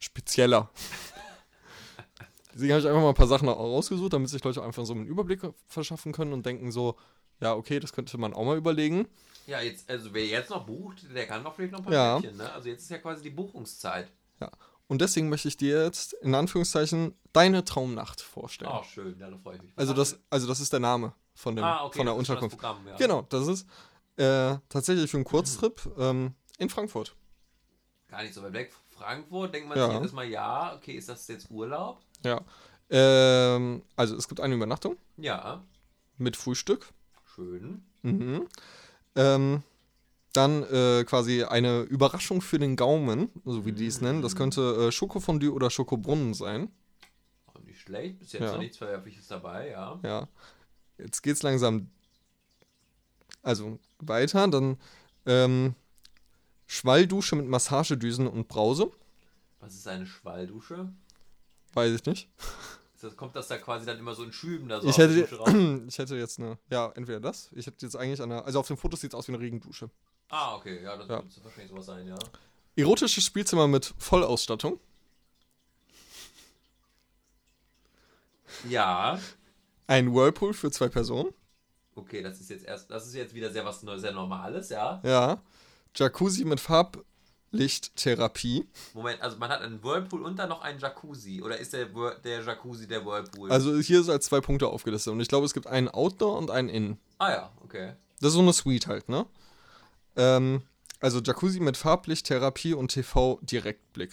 [0.00, 0.68] spezieller.
[2.54, 5.06] Deswegen habe ich einfach mal ein paar Sachen rausgesucht, damit sich Leute einfach so einen
[5.06, 6.96] Überblick verschaffen können und denken so,
[7.44, 9.06] ja, okay, das könnte man auch mal überlegen.
[9.46, 12.20] Ja, jetzt, also wer jetzt noch bucht, der kann doch vielleicht noch ein paar Ja.
[12.20, 12.52] Ne?
[12.52, 14.10] Also jetzt ist ja quasi die Buchungszeit.
[14.40, 14.50] Ja.
[14.86, 18.70] Und deswegen möchte ich dir jetzt in Anführungszeichen deine Traumnacht vorstellen.
[18.74, 19.72] Oh, schön, ja, da freue ich mich.
[19.76, 22.56] also, das, also das ist der Name von, dem, ah, okay, von der Unterkunft.
[22.56, 22.96] Programm, ja.
[22.96, 23.66] Genau, das ist
[24.16, 27.14] äh, tatsächlich für einen Kurztrip ähm, in Frankfurt.
[28.08, 28.72] Gar nicht so weit weg.
[28.90, 29.84] Frankfurt, denkt man Ja.
[29.86, 32.00] sich jetzt erstmal, ja, okay, ist das jetzt Urlaub?
[32.22, 32.40] Ja.
[32.90, 35.62] Ähm, also es gibt eine Übernachtung Ja,
[36.18, 36.88] mit Frühstück.
[37.34, 37.82] Schön.
[38.02, 38.46] Mhm.
[39.16, 39.62] Ähm,
[40.32, 44.22] dann äh, quasi eine Überraschung für den Gaumen, so wie die es nennen.
[44.22, 46.70] Das könnte äh, Schokofondue oder Schokobrunnen sein.
[47.46, 48.52] Auch nicht schlecht, bis jetzt Ja.
[48.52, 50.00] noch nichts Verwerfliches dabei, ja.
[50.02, 50.28] Ja.
[50.98, 51.88] Jetzt geht's langsam
[53.42, 54.48] also weiter.
[54.48, 54.76] Dann
[55.26, 55.74] ähm,
[56.66, 58.90] Schwalldusche mit Massagedüsen und Brause.
[59.60, 60.92] Was ist eine Schwalldusche?
[61.74, 62.28] Weiß ich nicht.
[63.04, 65.28] Das, kommt das da quasi dann immer so in Schüben da so Ich hätte,
[65.88, 67.50] ich hätte jetzt eine, ja, entweder das.
[67.54, 69.90] Ich hätte jetzt eigentlich eine, also auf dem Foto sieht es aus wie eine Regendusche.
[70.30, 71.22] Ah, okay, ja, das Ja.
[71.22, 72.16] wird wahrscheinlich sowas sein, ja.
[72.76, 74.80] Erotisches Spielzimmer mit Vollausstattung.
[78.68, 79.18] Ja,
[79.86, 81.34] Ein Whirlpool für zwei Personen.
[81.94, 85.00] Okay, das ist jetzt erst, das ist jetzt wieder sehr was sehr Normales, ja.
[85.04, 85.42] Ja.
[85.94, 86.60] Jacuzzi mit
[87.54, 88.66] Farblichttherapie.
[88.94, 91.42] Moment, also man hat einen Whirlpool und dann noch einen Jacuzzi.
[91.42, 91.86] Oder ist der,
[92.24, 93.50] der Jacuzzi der Whirlpool?
[93.50, 95.12] Also hier ist als zwei Punkte aufgelistet.
[95.12, 96.98] Und ich glaube, es gibt einen Outdoor und einen Innen.
[97.18, 97.94] ah ja, okay.
[98.20, 99.26] Das ist so eine Suite halt, ne?
[100.16, 100.62] Ähm,
[101.00, 104.12] also Jacuzzi mit Farblichttherapie und TV-Direktblick.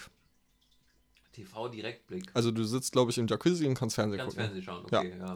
[1.33, 2.29] TV-Direktblick.
[2.33, 4.43] Also du sitzt, glaube ich, im Jacuzzi und kannst Fernsehen Ganz gucken.
[4.43, 5.35] Fernsehen schauen, okay, ja.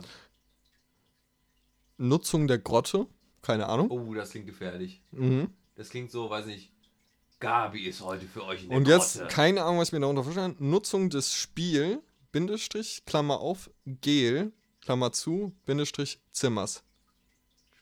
[1.97, 3.07] Nutzung der Grotte.
[3.41, 3.91] Keine Ahnung.
[3.91, 5.01] Oh, das klingt gefährlich.
[5.11, 5.49] Mhm.
[5.75, 6.71] Das klingt so, weiß nicht.
[7.39, 9.33] Gabi ist heute für euch in der Und jetzt, Grotte.
[9.33, 10.55] keine Ahnung, was ich mir darunter vorstellen.
[10.59, 16.83] Nutzung des Spiel, Bindestrich, Klammer auf, Gel, Klammer zu, Bindestrich, Zimmers.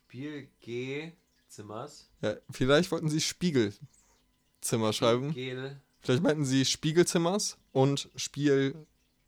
[0.05, 1.11] Spiel G
[1.47, 2.09] Zimmers.
[2.21, 5.33] Ja, vielleicht wollten sie Spiegelzimmer schreiben.
[5.33, 5.79] Gel.
[5.99, 8.75] Vielleicht meinten sie Spiegelzimmers und Spiel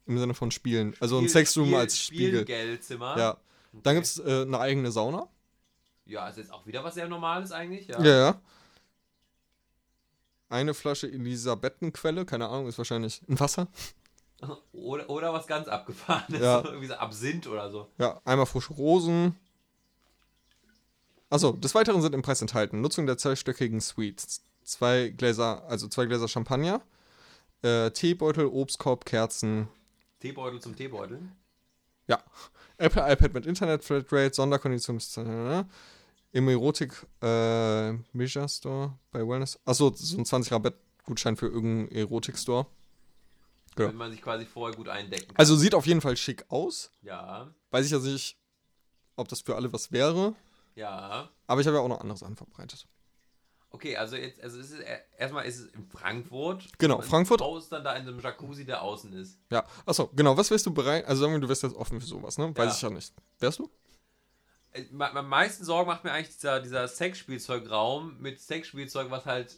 [0.08, 0.96] im Sinne von Spielen.
[1.00, 2.42] Also ein Sexroom Spiel- als Spiegel.
[2.42, 3.18] Spielgeldzimmer.
[3.18, 3.38] Ja.
[3.74, 3.94] Dann Okay.
[3.96, 5.28] gibt es äh, eine eigene Sauna.
[6.06, 8.02] Ja, ist jetzt auch wieder was sehr Normales eigentlich, ja.
[8.04, 8.18] Ja.
[8.18, 8.42] ja.
[10.50, 13.68] Eine Flasche Elisabethenquelle, keine Ahnung, ist wahrscheinlich ein Wasser.
[14.74, 16.42] Oder, oder was ganz abgefahrenes.
[16.42, 16.62] Ja.
[16.66, 17.88] Irgendwie so Absinth oder so.
[17.98, 19.36] Ja, einmal frische Rosen.
[21.30, 24.44] Achso, des Weiteren sind im Preis enthalten Nutzung der zweistöckigen Suites.
[24.64, 26.82] Zwei Gläser, also zwei Gläser Champagner,
[27.62, 29.68] äh, Teebeutel, Obstkorb, Kerzen,
[30.20, 31.20] Teebeutel zum Teebeutel.
[32.08, 32.20] ja.
[32.78, 35.64] Apple iPad mit Internet Flatrate, Sonderkondition äh,
[36.36, 39.58] im Erotik äh, Measure Store bei Wellness.
[39.66, 42.66] Achso, so ein 20 Rabatt Gutschein für irgendeinen Erotik Store.
[43.78, 43.88] Ja.
[43.88, 45.38] Wenn man sich quasi vorher gut eindecken kann.
[45.38, 46.92] Also sieht auf jeden Fall schick aus.
[47.02, 48.38] Ja, Weiß ich also nicht,
[49.16, 50.36] ob das für alle was wäre.
[50.76, 51.30] ja.
[51.48, 52.86] Aber ich habe ja auch noch andere Sachen verbreitet.
[53.70, 56.68] Okay, also jetzt, also es ist er- erstmal ist es in Frankfurt.
[56.80, 57.40] Genau, Frankfurt.
[57.42, 59.38] Haus dann da in einem Jacuzzi, der außen ist.
[59.52, 60.36] Ja, achso, genau.
[60.38, 61.06] Was wärst du bereit?
[61.06, 62.56] Also sagen wir, du wärst jetzt offen für sowas, ne?
[62.58, 62.76] Weiß Ja.
[62.76, 63.14] ich ja nicht.
[63.40, 63.70] Wärst du?
[64.76, 69.58] Äh, Am meisten Sorgen macht mir eigentlich dieser, dieser Sexspielzeugraum mit Sexspielzeug, was halt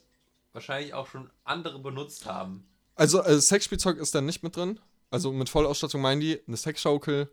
[0.53, 2.67] wahrscheinlich auch schon andere benutzt haben.
[2.95, 4.79] Also äh, Sexspielzeug ist dann nicht mit drin.
[5.11, 7.31] Also mit Vollausstattung meinen die eine Sexschaukel,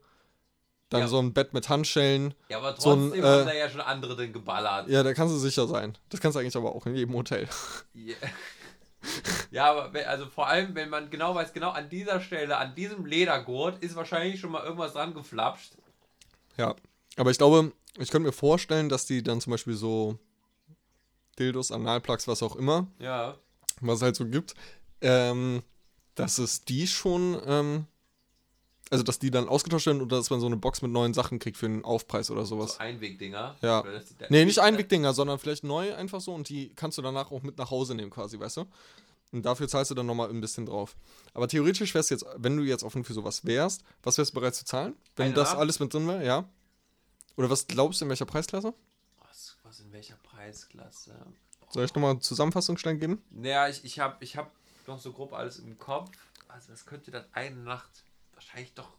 [0.91, 1.09] dann Ja.
[1.09, 2.35] so ein Bett mit Handschellen.
[2.49, 4.89] Ja, aber So ein, trotzdem äh, haben da ja schon andere drin geballert.
[4.89, 5.97] Ja, da kannst du sicher sein.
[6.11, 7.49] Das kannst du eigentlich aber auch in jedem Hotel.
[7.95, 8.15] Ja.
[9.51, 12.75] Ja, aber wenn- also vor allem, wenn man genau weiß, genau an dieser Stelle, an
[12.75, 15.73] diesem Ledergurt, ist wahrscheinlich schon mal irgendwas dran geflapscht.
[16.57, 16.75] Ja.
[17.17, 20.19] Aber ich glaube, ich könnte mir vorstellen, dass die dann zum Beispiel so
[21.39, 23.37] Dildos, Analplugs, was auch immer, Ja.
[23.81, 24.55] was es halt so gibt,
[25.01, 25.63] ähm,
[26.15, 27.87] dass es die schon, ähm,
[28.91, 31.39] also dass die dann ausgetauscht werden oder dass man so eine Box mit neuen Sachen
[31.39, 32.75] kriegt für einen Aufpreis oder sowas.
[32.75, 33.57] So Einwegdinger.
[33.63, 33.85] Ja.
[34.29, 37.59] Nee, nicht Einwegdinger, sondern vielleicht neu einfach so und die kannst du danach auch mit
[37.59, 38.65] nach Hause nehmen quasi, weißt du?
[39.33, 40.95] Und dafür zahlst du dann nochmal ein bisschen drauf.
[41.33, 44.35] Aber theoretisch wärst du jetzt, wenn du jetzt offen für sowas wärst, was wärst du
[44.39, 44.95] bereit zu zahlen?
[45.17, 46.49] Wenn Eine das alles mit drin wäre, ja?
[47.37, 48.75] Oder was glaubst du, in welcher Preisklasse?
[49.19, 51.15] Was, was in welcher Preisklasse?
[51.71, 53.23] Soll ich nochmal eine Zusammenfassung schnell geben?
[53.31, 54.53] Naja, ich, ich habe ich hab
[54.87, 56.11] noch so grob alles im Kopf.
[56.49, 58.05] Also, das könnte dann eine Nacht
[58.35, 58.93] wahrscheinlich doch,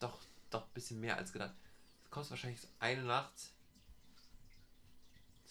[0.00, 0.18] doch,
[0.50, 1.54] doch ein bisschen mehr als gedacht.
[2.02, 3.32] Das kostet wahrscheinlich eine Nacht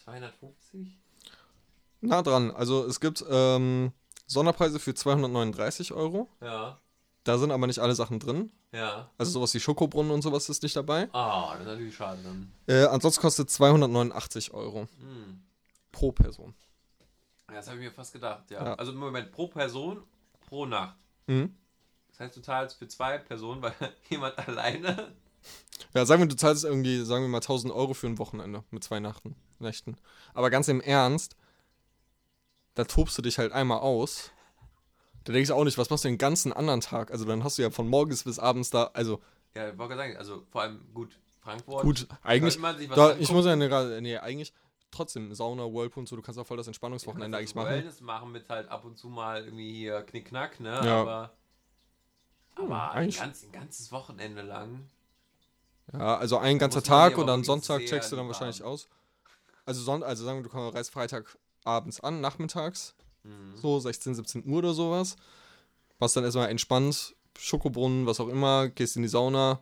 [0.03, 0.97] 250?
[2.01, 2.51] Nah dran.
[2.51, 3.91] Also es gibt ähm,
[4.25, 6.29] Sonderpreise für 239 Euro.
[6.41, 6.79] Ja,
[7.29, 8.51] Da sind aber nicht alle Sachen drin.
[8.71, 9.07] ja.
[9.19, 11.07] Also sowas wie Schokobrunnen und sowas ist nicht dabei.
[11.13, 12.51] Ah, das ist natürlich schade dann.
[12.65, 15.43] Äh, ansonsten kostet 289 Euro Hm.
[15.91, 16.55] pro Person.
[17.49, 18.65] Ja, Das habe ich mir fast gedacht, ja.
[18.65, 18.73] Ja.
[18.73, 20.01] Also im Moment pro Person,
[20.47, 20.95] pro Nacht.
[21.27, 21.55] Mhm.
[22.07, 23.73] Das heißt, du zahlst für zwei Personen, weil
[24.09, 25.13] jemand alleine.
[25.93, 28.83] Ja, sagen wir, du zahlst irgendwie, sagen wir mal 1000 Euro für ein Wochenende mit
[28.83, 29.97] zwei Nachten, Nächten.
[30.33, 31.35] Aber ganz im Ernst,
[32.73, 34.31] da tobst du dich halt einmal aus.
[35.29, 37.11] Da denkst du auch nicht, was machst du den ganzen anderen Tag?
[37.11, 39.21] Also dann hast du ja von morgens bis abends da, also
[39.53, 41.83] Ja, ich wollte gerade sagen, also vor allem gut, Frankfurt.
[41.83, 42.57] gut, eigentlich,
[42.95, 44.51] da, ich muss ja ne, gerade, nee, eigentlich
[44.89, 47.75] trotzdem Sauna, Whirlpool und so, du kannst auch voll das Entspannungswochenende eigentlich also machen.
[47.75, 50.81] Wellness machen mit halt ab und zu mal irgendwie hier Knickknack, ne?
[50.83, 51.01] Ja.
[51.01, 51.31] Aber,
[52.55, 54.89] aber ein, eigentlich- ganz, ein ganzes Wochenende lang.
[55.93, 58.87] Ja, also ein ganzer Tag und dann Sonntag checkst du dann wahrscheinlich aus.
[59.63, 62.95] Also, Son also sagen wir, du kommst- reist Freitag abends an, nachmittags,
[63.29, 63.57] Mhm.
[63.57, 65.15] so 16, 17 Uhr oder sowas.
[65.99, 69.59] Machst dann erstmal entspannt, Schokobrunnen, was auch immer, gehst in die Sauna,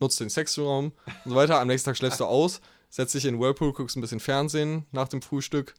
[0.00, 0.92] nutzt den Sexraum
[1.24, 1.60] und so weiter.
[1.60, 2.60] Am nächsten Tag schläfst du aus,
[2.90, 5.74] setzt dich in den Whirlpool, guckst ein bisschen Fernsehen nach dem Frühstück.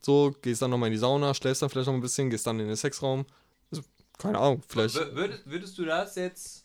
[0.00, 2.58] So, gehst dann nochmal in die Sauna, schläfst dann vielleicht noch ein bisschen, gehst dann
[2.60, 3.24] in den Sexraum.
[3.70, 3.82] Also,
[4.18, 4.96] keine Ahnung, vielleicht.
[4.96, 6.64] Wür- Würdest, würdest du das jetzt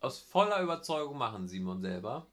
[0.00, 2.26] aus voller Überzeugung machen, Simon selber?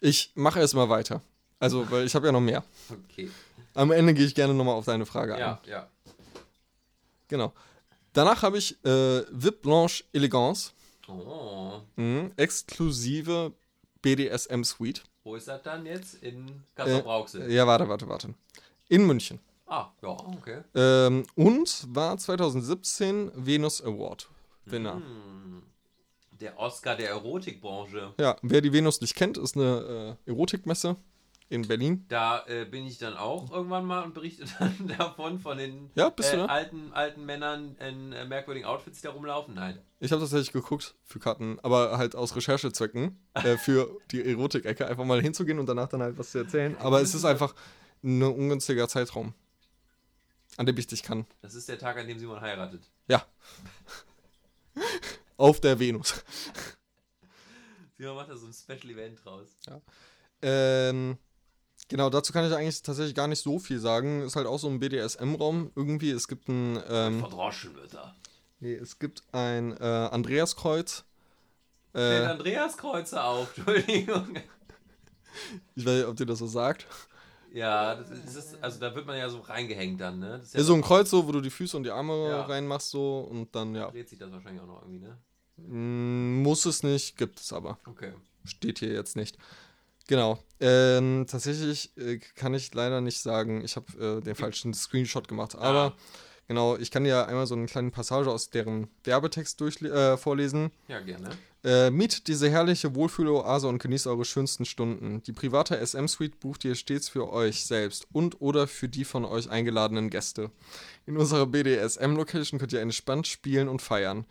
[0.00, 1.22] Ich mache erstmal weiter.
[1.58, 2.62] Also, weil ich habe ja noch mehr.
[2.90, 3.30] Okay.
[3.74, 5.40] Am Ende gehe ich gerne nochmal auf deine Frage ein.
[5.40, 5.88] Ja, ja.
[7.28, 7.52] Genau.
[8.12, 10.70] Danach habe ich äh, VIP Blanche Elegance.
[11.08, 11.80] Oh.
[11.96, 12.32] Mhm.
[12.36, 13.52] Exklusive
[14.02, 15.02] BDSM Suite.
[15.24, 16.22] Wo ist das dann jetzt?
[16.22, 17.50] In Äh, Kassel-Brauxel.
[17.50, 18.34] ja, warte, warte, warte.
[18.88, 19.40] In München.
[19.66, 20.62] Ah, ja, okay.
[20.74, 24.28] Ähm, und war 2017 Venus Award
[24.66, 24.94] Winner.
[24.96, 25.62] Hm.
[26.40, 28.12] Der Oscar der Erotikbranche.
[28.20, 30.96] Ja, wer die Venus nicht kennt, ist eine äh, Erotikmesse
[31.48, 32.04] in Berlin.
[32.08, 36.12] Da äh, bin ich dann auch irgendwann mal und berichte dann davon von den Ja,
[36.18, 39.54] äh, alten, alten Männern in äh, merkwürdigen Outfits, die da rumlaufen.
[39.54, 39.78] Nein.
[40.00, 45.04] Ich habe tatsächlich geguckt für Karten, aber halt aus Recherchezwecken äh, für die Erotik-Ecke einfach
[45.04, 46.76] mal hinzugehen und danach dann halt was zu erzählen.
[46.78, 47.54] Aber es ist einfach
[48.02, 49.34] ein ungünstiger Zeitraum,
[50.56, 51.26] an dem ich dich kann.
[51.40, 52.82] Das ist der Tag, an dem Simon heiratet.
[53.08, 53.24] Ja.
[55.36, 56.22] Auf der Venus.
[57.96, 59.48] Simon macht da so ein Special Event draus.
[60.42, 61.16] Ähm,
[61.88, 64.22] genau, dazu kann ich eigentlich tatsächlich gar nicht so viel sagen.
[64.22, 66.10] Ist halt auch so ein BDSM-Raum irgendwie.
[66.10, 68.14] Es gibt ein, ähm, Verdroschen wird er.
[68.60, 71.04] nee, es gibt ein äh, Andreaskreuz.
[71.96, 74.36] Stellt Äh, Andreas Kreuzer auf, Entschuldigung.
[75.76, 76.86] ich weiß nicht, ob dir das so sagt.
[77.52, 80.38] Ja, das ist, ist, also da wird man ja so reingehängt dann, ne?
[80.38, 82.42] Das ist Ja, so ein Kreuz, so, wo du die Füße und die Arme Ja.
[82.46, 83.90] reinmachst, so und dann, ja.
[83.92, 85.16] dreht sich das wahrscheinlich auch noch irgendwie, ne?
[85.56, 87.78] Mm, Muss es nicht, gibt es aber.
[87.86, 88.12] Okay.
[88.44, 89.38] Steht hier jetzt nicht.
[90.06, 90.38] Genau.
[90.60, 95.54] Ähm, tatsächlich äh, kann ich leider nicht sagen, ich habe äh, den falschen Screenshot gemacht.
[95.56, 95.94] Aber Ah.
[96.46, 100.70] genau, ich kann dir einmal so eine kleine Passage aus deren Werbetext durch, äh, vorlesen.
[100.88, 101.30] Ja, gerne.
[101.64, 105.22] Äh, miet diese herrliche Wohlfühloase und genießt eure schönsten Stunden.
[105.22, 109.48] Die private SM-Suite bucht ihr stets für euch selbst und oder für die von euch
[109.48, 110.50] eingeladenen Gäste.
[111.06, 114.26] In unserer BDSM-Location könnt ihr entspannt spielen und feiern.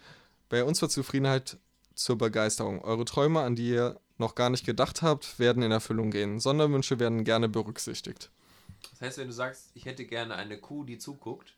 [0.49, 1.57] Bei uns wird Zufriedenheit
[1.95, 2.81] zur Begeisterung.
[2.83, 6.39] Eure Träume, an die ihr noch gar nicht gedacht habt, werden in Erfüllung gehen.
[6.39, 8.29] Sonderwünsche werden gerne berücksichtigt.
[8.91, 11.55] Das heißt, wenn du sagst, ich hätte gerne eine Kuh, die zuguckt,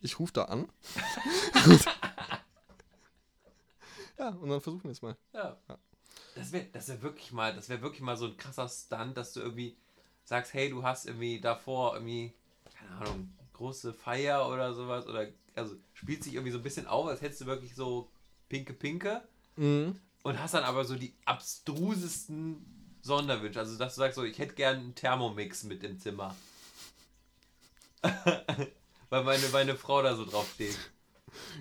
[0.00, 0.68] Ich rufe da an.
[4.18, 5.16] ja, und dann versuchen wir es mal.
[5.32, 5.56] ja.
[6.34, 9.32] Das wäre das wär wirklich mal, das wäre wirklich mal so ein krasser Stunt, dass
[9.32, 9.76] du irgendwie
[10.24, 12.32] sagst, hey, du hast irgendwie davor irgendwie,
[12.78, 15.26] keine Ahnung, große Feier oder sowas, oder
[15.56, 18.08] also spielt sich irgendwie so ein bisschen auf, als hättest du wirklich so
[18.48, 19.22] pinke Pinke
[19.56, 20.00] Mhm.
[20.28, 22.64] Und hast dann aber so die abstrusesten
[23.02, 23.58] Sonderwünsche.
[23.58, 26.36] Also, dass du sagst, so, ich hätte gern einen Thermomix mit im Zimmer.
[29.10, 30.76] Weil meine, meine Frau da so drauf steht.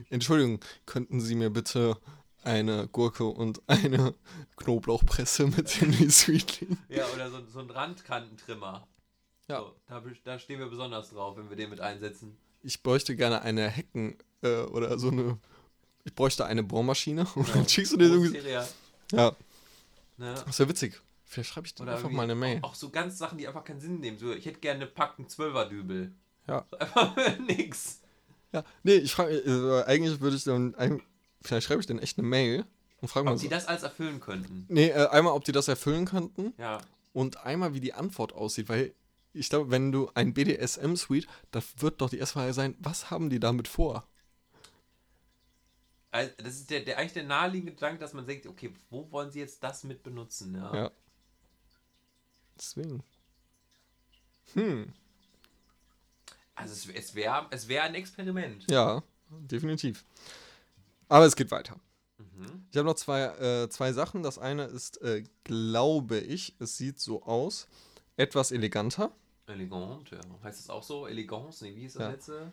[0.09, 1.97] Entschuldigung, könnten Sie mir bitte
[2.43, 4.13] eine Gurke und eine
[4.57, 6.77] Knoblauchpresse mit in die Suite legen?
[6.89, 8.87] Ja, oder so, so ein Randkantentrimmer.
[9.47, 9.59] Ja.
[9.59, 12.37] So, da, da stehen wir besonders drauf, wenn wir den mit einsetzen.
[12.63, 15.37] Ich bräuchte gerne eine Hecken äh, oder so eine.
[16.07, 18.37] Ich bräuchte eine Bohrmaschine und dann schickst du dir irgendwie.
[19.11, 19.35] Ja,
[20.17, 20.33] ne?
[20.45, 21.01] das wäre witzig.
[21.25, 22.59] Vielleicht schreibe ich dir Oder einfach mal eine Mail.
[22.61, 24.17] Auch, auch so ganz Sachen, die einfach keinen Sinn nehmen.
[24.17, 26.13] So, ich hätte gerne Packung Zwölferdübel.
[26.47, 26.65] Ja.
[26.71, 27.99] So Einfach nix.
[28.53, 30.73] Ja, nee, ich frage, äh, eigentlich würde ich dann,
[31.41, 32.65] vielleicht schreibe ich denen echt eine Mail
[33.01, 33.43] und frage mal Ob so.
[33.43, 34.65] die das alles erfüllen könnten.
[34.69, 36.77] Nee, äh, einmal, ob die das erfüllen könnten Ja.
[37.11, 38.93] und einmal, wie die Antwort aussieht, weil
[39.33, 43.29] ich glaube, wenn du ein BDSM-Suite, da wird doch die erste Frage sein, was haben
[43.29, 44.07] die damit vor?
[46.17, 49.29] Also, das ist der, der eigentlich der naheliegende Gedanke, dass man denkt, okay, wo wollen
[49.31, 50.55] sie jetzt das mit benutzen?
[50.55, 50.75] Ja.
[50.75, 50.91] Ja.
[52.57, 53.03] Deswegen.
[54.53, 54.93] Hm,
[56.55, 58.65] Also es, es wäre es wär ein Experiment.
[58.71, 60.05] ja, definitiv.
[61.07, 61.79] Aber es geht weiter.
[62.17, 62.65] Mhm.
[62.71, 64.23] Ich habe noch zwei, äh, zwei Sachen.
[64.23, 67.67] Das eine ist, äh, glaube ich, es sieht so aus,
[68.15, 69.11] etwas eleganter.
[69.45, 70.19] Elegant, ja.
[70.43, 71.05] Heißt das auch so?
[71.07, 71.63] Elegance?
[71.63, 72.09] Nee, wie ist das Ja.
[72.09, 72.51] letzte?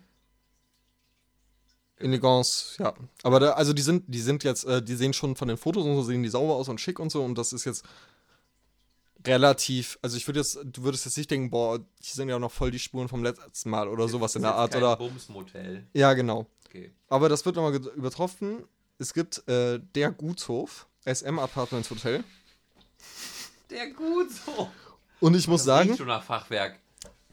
[1.96, 2.92] Elegance, ja.
[3.22, 5.84] Aber da, also die sind, die sind jetzt, äh, die sehen schon von den Fotos
[5.84, 7.22] und so, sehen die sauber aus und schick und so.
[7.22, 7.84] Und das ist jetzt
[9.26, 12.52] relativ, also ich würde jetzt, du würdest jetzt nicht denken, boah, die sind ja noch
[12.52, 14.74] voll die Spuren vom letzten Mal oder sowas in der Art.
[14.76, 14.96] Oder.
[14.96, 15.86] Bumsmotel.
[15.94, 16.46] Ja, genau.
[16.66, 16.92] Okay.
[17.08, 18.64] Aber das wird nochmal übertroffen.
[18.98, 22.22] Es gibt äh, der Gutshof, SM Apartments Hotel.
[23.70, 24.68] Der gut so.
[25.20, 26.78] Und ich muss Das sagen, riecht schon nach Fachwerk.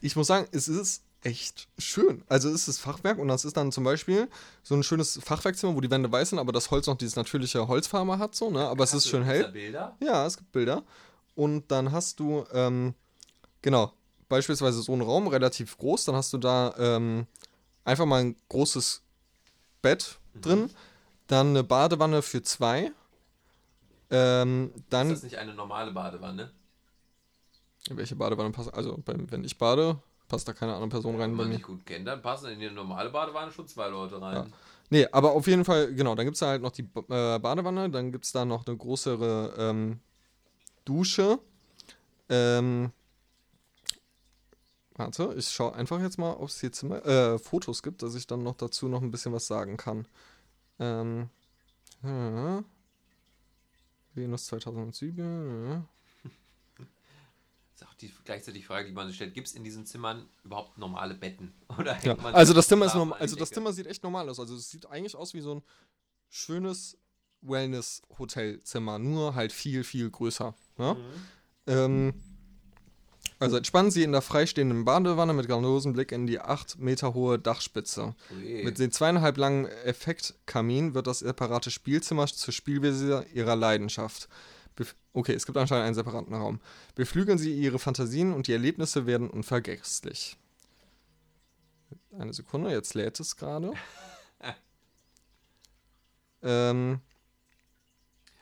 [0.00, 2.24] ich muss sagen, es ist echt schön.
[2.28, 4.28] Also es ist Fachwerk und das ist dann zum Beispiel
[4.62, 7.66] so ein schönes Fachwerkzimmer, wo die Wände weiß sind, aber das Holz noch dieses natürliche
[7.68, 8.66] Holzfarbe hat, so, ne?
[8.66, 9.48] Aber es Hast ist du- schön hell.
[9.52, 9.96] Bilder?
[10.00, 10.82] Ja, es gibt Bilder.
[11.34, 12.94] Und dann hast du, ähm,
[13.62, 13.92] genau,
[14.28, 16.04] beispielsweise so einen Raum, relativ groß.
[16.06, 17.26] Dann hast du da ähm,
[17.84, 19.02] einfach mal ein großes
[19.80, 20.40] Bett Mhm.
[20.42, 20.70] drin.
[21.28, 22.92] Dann eine Badewanne für zwei.
[24.10, 25.08] Ähm, dann.
[25.08, 26.50] Ist das nicht eine normale Badewanne?
[27.90, 28.72] Welche Badewanne passt?
[28.74, 29.98] Also, wenn ich bade,
[30.32, 32.70] passt da keine andere Person rein Wenn man dich gut kennt, dann passen in die
[32.70, 34.50] normale Badewanne schon zwei Leute rein.
[34.88, 37.90] Nee, aber auf jeden Fall, genau, dann gibt es da halt noch die äh, Badewanne,
[37.90, 40.00] dann gibt es da noch eine größere ähm,
[40.86, 41.38] Dusche.
[42.30, 42.92] Ähm,
[44.94, 48.26] warte, ich schaue einfach jetzt mal, ob es hier Zimmer, äh, Fotos gibt, dass ich
[48.26, 50.08] dann noch dazu noch ein bisschen was sagen kann.
[50.78, 51.28] Ähm,
[52.02, 52.64] ja.
[54.14, 55.68] Venus 2007.
[55.68, 55.82] Ja.
[57.82, 59.34] Ist auch die gleichzeitig die Frage, die man sich stellt.
[59.34, 61.52] Gibt es in diesen Zimmern überhaupt normale Betten?
[61.78, 63.50] Oder Ja, also das Zimmer ist normal, also das?
[63.50, 64.38] Zimmer sieht echt normal aus.
[64.38, 65.62] Also es sieht eigentlich aus wie so ein
[66.28, 66.96] schönes
[67.42, 70.54] Wellness-Hotelzimmer, nur halt viel, viel größer.
[70.78, 70.96] Ne?
[71.66, 72.14] Ähm,
[73.40, 77.40] also entspannen Sie in der freistehenden Badewanne mit grandiosen Blick in die 8 Meter hohe
[77.40, 78.14] Dachspitze.
[78.36, 78.62] Ui.
[78.62, 84.28] Mit den zweieinhalb langen Effektkamin wird das separate Spielzimmer zur Spielwiese Ihrer Leidenschaft.
[84.74, 86.60] Bef okay, es gibt anscheinend einen separaten Raum.
[86.94, 90.38] Beflügeln Sie Ihre Fantasien und die Erlebnisse werden unvergesslich.
[92.18, 93.72] Eine Sekunde, jetzt lädt es gerade.
[96.42, 97.00] ähm,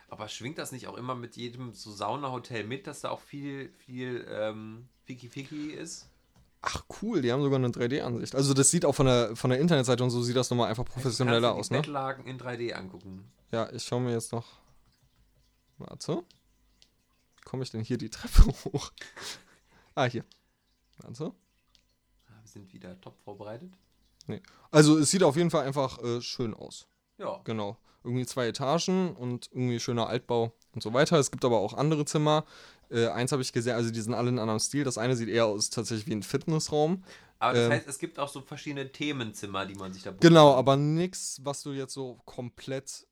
[0.09, 3.73] Aber schwingt das nicht auch immer mit jedem so Saunahotel mit, dass da auch viel,
[3.79, 6.11] viel ähm, Fiki-Fiki ist?
[6.63, 8.35] ach cool, die haben sogar eine 3D-Ansicht.
[8.35, 10.85] Also das sieht auch von der, von der Internetseite und so sieht das nochmal einfach
[10.85, 11.79] professioneller aus, ne?
[11.79, 13.31] Bettlaken in 3D angucken.
[13.53, 14.60] Ja, ich schaue mir jetzt noch.
[15.81, 16.23] Warte.
[17.37, 18.93] Wie komme ich denn hier die Treppe hoch?
[19.95, 20.25] ah, hier.
[20.99, 21.33] Warte.
[22.29, 23.73] Ah, Wir sind wieder top vorbereitet.
[24.71, 26.87] Also es sieht auf jeden Fall einfach äh, schön aus.
[27.19, 27.41] Ja.
[27.45, 27.77] Genau.
[28.05, 31.19] Irgendwie zwei Etagen und irgendwie schöner Altbau und so weiter.
[31.19, 32.45] Es gibt aber auch andere Zimmer.
[32.91, 34.85] Äh, eins habe ich gesehen, also die sind alle in einem anderen Stil.
[34.85, 37.03] Das eine sieht eher aus tatsächlich wie ein Fitnessraum.
[37.41, 37.73] Aber das Ähm.
[37.73, 40.59] heißt, es gibt auch so verschiedene Themenzimmer, die man sich da buchen Genau, kann.
[40.59, 43.07] aber nix, was du jetzt so komplett.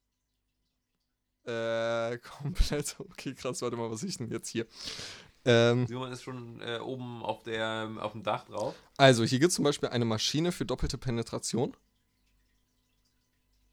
[1.48, 2.96] Äh, komplett.
[2.98, 4.66] Okay, krass, warte mal, was ich denn jetzt hier?
[5.44, 8.74] Ähm, Simon ist schon äh, oben auf, der, auf dem Dach drauf.
[8.98, 11.74] also, hier gibt es zum Beispiel eine Maschine für doppelte Penetration.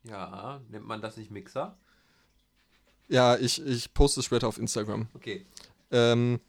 [0.04, 1.78] Ja, nennt man das nicht Mixer?
[3.10, 5.08] Ja, ich, ich poste es später auf Instagram.
[5.14, 5.46] Okay.
[5.92, 6.40] Ähm,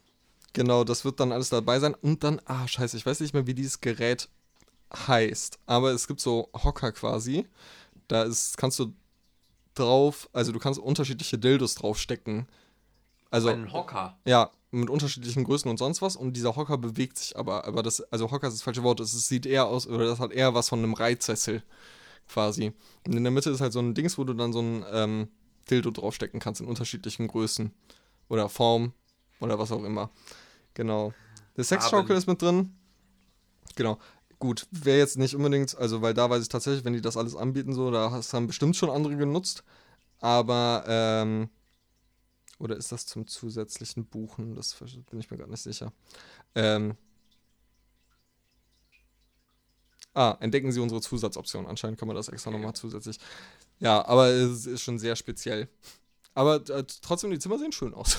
[0.53, 1.95] genau, das wird dann alles dabei sein.
[1.95, 4.29] Und dann, ah, scheiße, ich weiß nicht mehr, wie dieses Gerät
[4.95, 5.59] heißt.
[5.67, 7.47] Aber es gibt so Hocker quasi.
[8.09, 8.95] Da ist, kannst du
[9.79, 12.47] drauf, also du kannst unterschiedliche Dildos draufstecken.
[13.31, 14.17] Also, Ein Hocker.
[14.25, 16.17] ja, mit unterschiedlichen Größen und sonst was.
[16.17, 17.65] Und dieser Hocker bewegt sich aber.
[17.65, 19.01] Aber das, also Hocker ist das falsche Wort.
[19.01, 21.63] Es sieht eher aus, oder das hat eher was von einem Reitsessel
[22.29, 22.73] quasi.
[23.07, 25.29] Und in der Mitte ist halt so ein Dings, wo du dann so ein ähm,
[25.71, 27.73] Dildo draufstecken kannst in unterschiedlichen Größen
[28.29, 28.93] oder Formen
[29.41, 30.11] oder was auch immer.
[30.75, 31.13] Genau.
[31.57, 32.75] Der Sexschaukel ist mit drin.
[33.77, 33.99] Genau.
[34.39, 37.35] Gut, wäre jetzt nicht unbedingt, also weil da weiß ich tatsächlich, wenn die das alles
[37.37, 39.65] anbieten, so, da haben bestimmt schon andere genutzt.
[40.21, 41.51] Aber, ähm,
[42.59, 44.55] oder ist das zum zusätzlichen Buchen?
[44.55, 44.75] Das
[45.11, 45.93] bin ich mir gerade nicht sicher.
[46.55, 46.97] Ähm,
[50.15, 51.67] ah, entdecken Sie unsere Zusatzoption.
[51.67, 53.19] Anscheinend kann man das extra nochmal zusätzlich.
[53.81, 55.69] Ja, aber es ist schon sehr speziell.
[56.35, 58.19] Aber äh, trotzdem, die Zimmer sehen schön aus.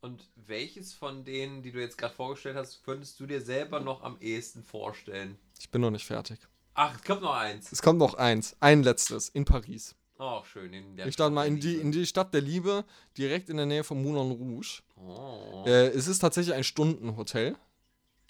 [0.00, 4.02] Und welches von denen, die du jetzt gerade vorgestellt hast, könntest du dir selber noch
[4.02, 5.38] am ehesten vorstellen?
[5.58, 6.38] Ich bin noch nicht fertig.
[6.74, 7.70] Ach, es kommt noch eins.
[7.70, 9.94] Es kommt noch eins, ein letztes, in Paris.
[10.18, 10.72] Oh, schön.
[10.72, 12.84] In der Ich starte mal in die, in die Stadt der Liebe,
[13.18, 14.82] direkt in der Nähe von Moulin Rouge.
[14.96, 15.64] Oh.
[15.66, 17.56] Äh, es ist tatsächlich ein Stundenhotel.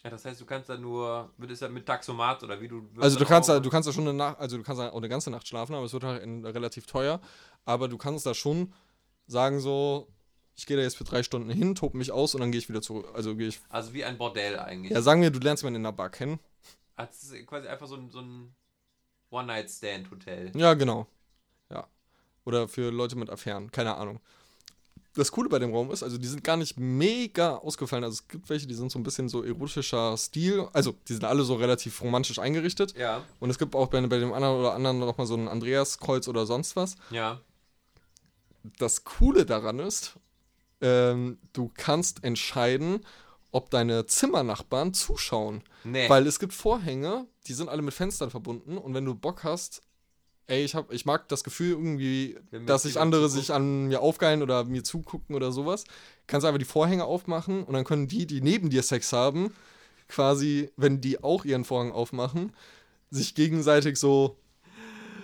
[0.02, 2.88] Ja, das heißt, du kannst da nur, wird es ja mit Taxomat oder wie du.
[2.98, 4.96] Also du kannst da, du kannst da schon eine Nacht, also du kannst da auch
[4.96, 7.20] eine ganze Nacht schlafen, aber es wird halt in, relativ teuer.
[7.64, 8.72] Aber du kannst da schon
[9.26, 10.08] sagen so,
[10.54, 12.68] ich gehe da jetzt für drei Stunden hin, tob mich aus und dann gehe ich
[12.68, 13.08] wieder zurück.
[13.14, 13.60] Also gehe ich.
[13.68, 14.92] Also wie ein Bordell eigentlich.
[14.92, 16.38] Ja, sagen wir, du lernst jemanden in der Bar kennen.
[16.96, 18.54] Also es ist quasi einfach so ein, so ein
[19.30, 20.52] One-Night-Stand-Hotel.
[20.54, 21.06] Ja, genau.
[21.70, 21.86] Ja.
[22.44, 24.20] Oder für Leute mit Affären, keine Ahnung.
[25.14, 28.02] Das Coole bei dem Raum ist, also die sind gar nicht mega ausgefallen.
[28.04, 30.68] Also es gibt welche, die sind so ein bisschen so erotischer Stil.
[30.72, 32.96] Also die sind alle so relativ romantisch eingerichtet.
[32.96, 36.28] Ja, Und es gibt auch bei, bei dem anderen oder anderen nochmal so ein Andreaskreuz
[36.28, 36.96] oder sonst was.
[37.10, 37.40] ja.
[38.78, 40.14] Das Coole daran ist,
[40.82, 43.00] ähm, du kannst entscheiden,
[43.52, 45.62] ob deine Zimmernachbarn zuschauen.
[45.84, 46.08] Nee.
[46.08, 49.82] Weil es gibt Vorhänge, die sind alle mit Fenstern verbunden und wenn du Bock hast,
[50.46, 54.42] ey, ich, hab, ich mag das Gefühl irgendwie, dass sich andere sich an mir aufgeilen
[54.42, 55.84] oder mir zugucken oder sowas,
[56.26, 59.54] kannst du einfach die Vorhänge aufmachen und dann können die, die neben dir Sex haben,
[60.08, 62.52] quasi, wenn die auch ihren Vorhang aufmachen,
[63.10, 64.36] sich gegenseitig so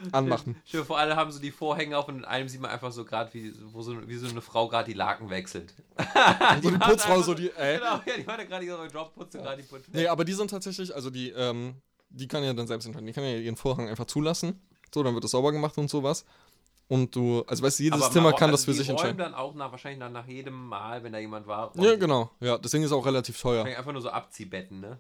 [0.12, 0.56] anmachen.
[0.72, 3.04] Dir vor, alle haben so die Vorhänge auf und in einem sieht man einfach so
[3.04, 5.74] gerade, wie, wo so, wie so eine Frau gerade die Laken wechselt.
[6.54, 7.78] Und so die Putzfrau so die, ey.
[7.78, 9.90] Genau, ja, die war da gerade ihren Job, putzt gerade die Putze.
[9.92, 11.74] Nee, aber die sind tatsächlich, also die, ähm,
[12.10, 13.06] die kann ja dann selbst entscheiden.
[13.06, 14.60] Die kann ja ihren Vorhang einfach zulassen.
[14.94, 16.24] So, dann wird es sauber gemacht und sowas.
[16.88, 18.88] Und du, also weißt du, jedes Aber Zimmer man- kann also das für die sich
[18.88, 19.18] entscheiden.
[19.18, 21.70] dann auch nach, wahrscheinlich nach, nach jedem Mal, wenn da jemand war.
[21.76, 22.30] Ja, genau.
[22.40, 23.64] Ja, deswegen ist es auch relativ teuer.
[23.64, 24.98] Einfach nur so Abziehbetten, ne?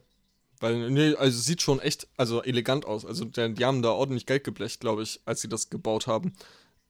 [0.60, 3.04] Weil, nee, also es sieht schon echt, also elegant aus.
[3.04, 6.32] Also der, die haben da ordentlich Geld geblecht, glaube ich, als sie das gebaut haben.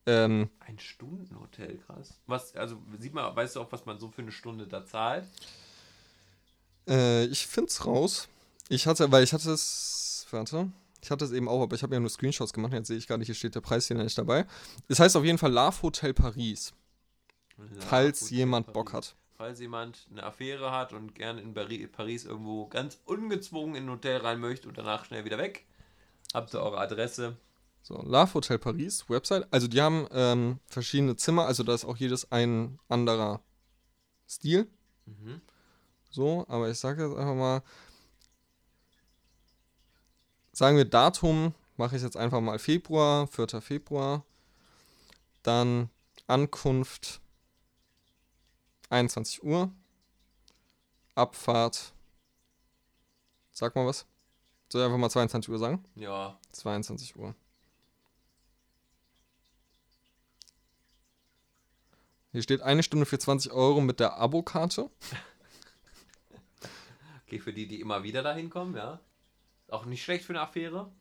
[0.06, 2.18] Ähm, Ein Stundenhotel, krass.
[2.26, 5.26] Was, also sieht man, weißt du auch, was man so für eine Stunde da zahlt?
[6.88, 8.28] äh, ich find's raus.
[8.68, 10.70] Ich hatte, weil ich hatte es, warte,
[11.02, 12.72] Ich hatte es eben auch, aber ich habe ja nur Screenshots gemacht.
[12.72, 14.46] Jetzt sehe ich gar nicht, hier steht der Preis hier nicht dabei.
[14.88, 16.72] Es heißt auf jeden Fall Love Hotel Paris,
[17.80, 18.74] falls gut, jemand Paris.
[18.74, 19.14] Bock hat.
[19.38, 23.90] Falls jemand eine Affäre hat und gerne in Pari- Paris irgendwo ganz ungezwungen in ein
[23.90, 25.64] Hotel rein möchte und danach schnell wieder weg,
[26.34, 27.36] habt ihr eure Adresse.
[27.82, 29.46] So, Love Hotel Paris, Website.
[29.52, 33.40] Also die haben ähm, verschiedene Zimmer, also da ist auch jedes ein anderer
[34.28, 34.66] Stil.
[35.06, 35.40] Mhm.
[36.10, 37.62] So, aber ich sage jetzt einfach mal,
[40.50, 43.60] sagen wir Datum, mache ich jetzt einfach mal Februar, 4.
[43.60, 44.24] Februar.
[45.44, 45.90] Dann
[46.26, 47.20] Ankunft
[48.90, 49.70] 21 Uhr.
[51.14, 51.92] Abfahrt.
[53.52, 54.06] Sag mal was.
[54.68, 55.84] Soll ich einfach mal 22 Uhr sagen?
[55.94, 57.34] Ja, 22 Uhr.
[62.32, 64.90] Hier steht eine Stunde für 20 Euro mit der Abokarte.
[67.26, 69.00] okay, für die, die immer wieder dahin kommen, ja.
[69.68, 70.92] Auch nicht schlecht für eine Affäre.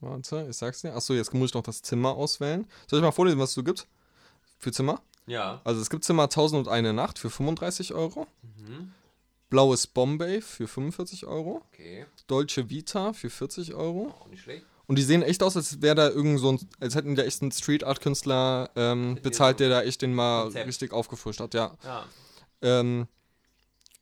[0.00, 0.94] Warte, ich sag's dir.
[0.94, 2.66] Achso, jetzt muss ich noch das Zimmer auswählen.
[2.86, 3.86] Soll ich mal vorlesen, was es so gibt?
[4.64, 5.02] Für Zimmer?
[5.26, 5.60] Ja.
[5.62, 8.26] Also es gibt Zimmer 1001 Nacht für 35 Euro.
[8.42, 8.92] Mhm.
[9.50, 11.60] Blaues Bombay für 45 Euro.
[11.70, 14.08] Okay, Dolce Vita für 40 Euro.
[14.18, 14.64] auch nicht schlecht.
[14.86, 17.42] Und die sehen echt aus, als wäre da irgend so ein, als hätten da echt
[17.42, 20.66] einen Street Art Künstler ähm, bezahlt, der da echt den mal Konzept.
[20.66, 21.76] richtig aufgefrischt hat, ja.
[21.84, 22.04] Ja,
[22.62, 23.06] Ähm,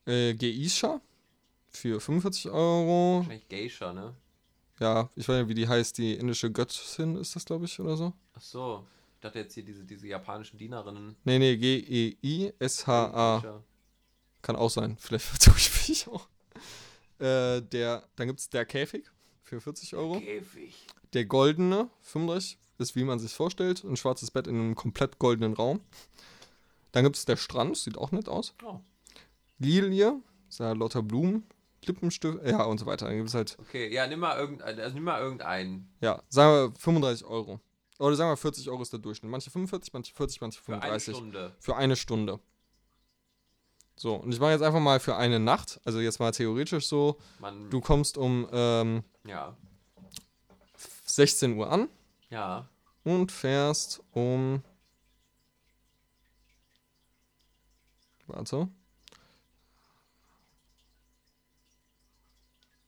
[0.06, 1.01] äh, Geisha
[1.70, 3.18] für 45 Euro.
[3.18, 4.14] wahrscheinlich Geisha, ne?
[4.78, 7.97] Ja, ich weiß nicht, wie die heißt, die indische Göttin ist das, glaube ich, oder
[7.97, 8.12] so.
[8.36, 8.84] Ach so.
[9.23, 11.15] Ich dachte jetzt hier diese, diese japanischen Dienerinnen.
[11.23, 13.36] Nee, nee, G-E-I-S-H-A.
[13.39, 13.62] Geisha.
[14.43, 14.97] Kann auch sein.
[14.99, 16.27] Vielleicht vertue ich mich auch.
[17.20, 19.05] Äh, der, dann gibt es der Käfig
[19.44, 20.19] für 40 Euro.
[20.19, 20.89] Käfig.
[21.12, 23.85] Der goldene, 35, ist wie man sich vorstellt.
[23.85, 25.82] Ein schwarzes Bett in einem komplett goldenen Raum.
[26.90, 28.55] Dann gibt es der Strand, sieht auch nett aus.
[28.65, 28.81] Oh,
[29.61, 31.47] Lilie, ist ja lauter Blumen,
[31.86, 33.07] Lippenstift, ja und so weiter.
[33.07, 33.89] Dann gibt es halt, okay.
[33.94, 35.89] Ja, nimm mal, irgendein, also nimm mal irgendeinen.
[36.01, 37.61] ja, sagen wir 35 Euro.
[38.03, 39.31] Oder sagen wir 40 Euro ist der Durchschnitt.
[39.31, 41.16] Manche 45, manche 40, manche Für eine 35.
[41.16, 41.57] Stunde.
[41.61, 42.41] Für eine Stunde.
[43.95, 47.19] So, und ich mache jetzt einfach mal für eine Nacht, also jetzt mal theoretisch so,
[47.39, 49.57] Man, du kommst um ähm, ja.
[51.05, 51.89] 16 Uhr an
[52.29, 52.69] Ja.
[53.05, 54.65] und fährst um.
[58.27, 58.69] Warte.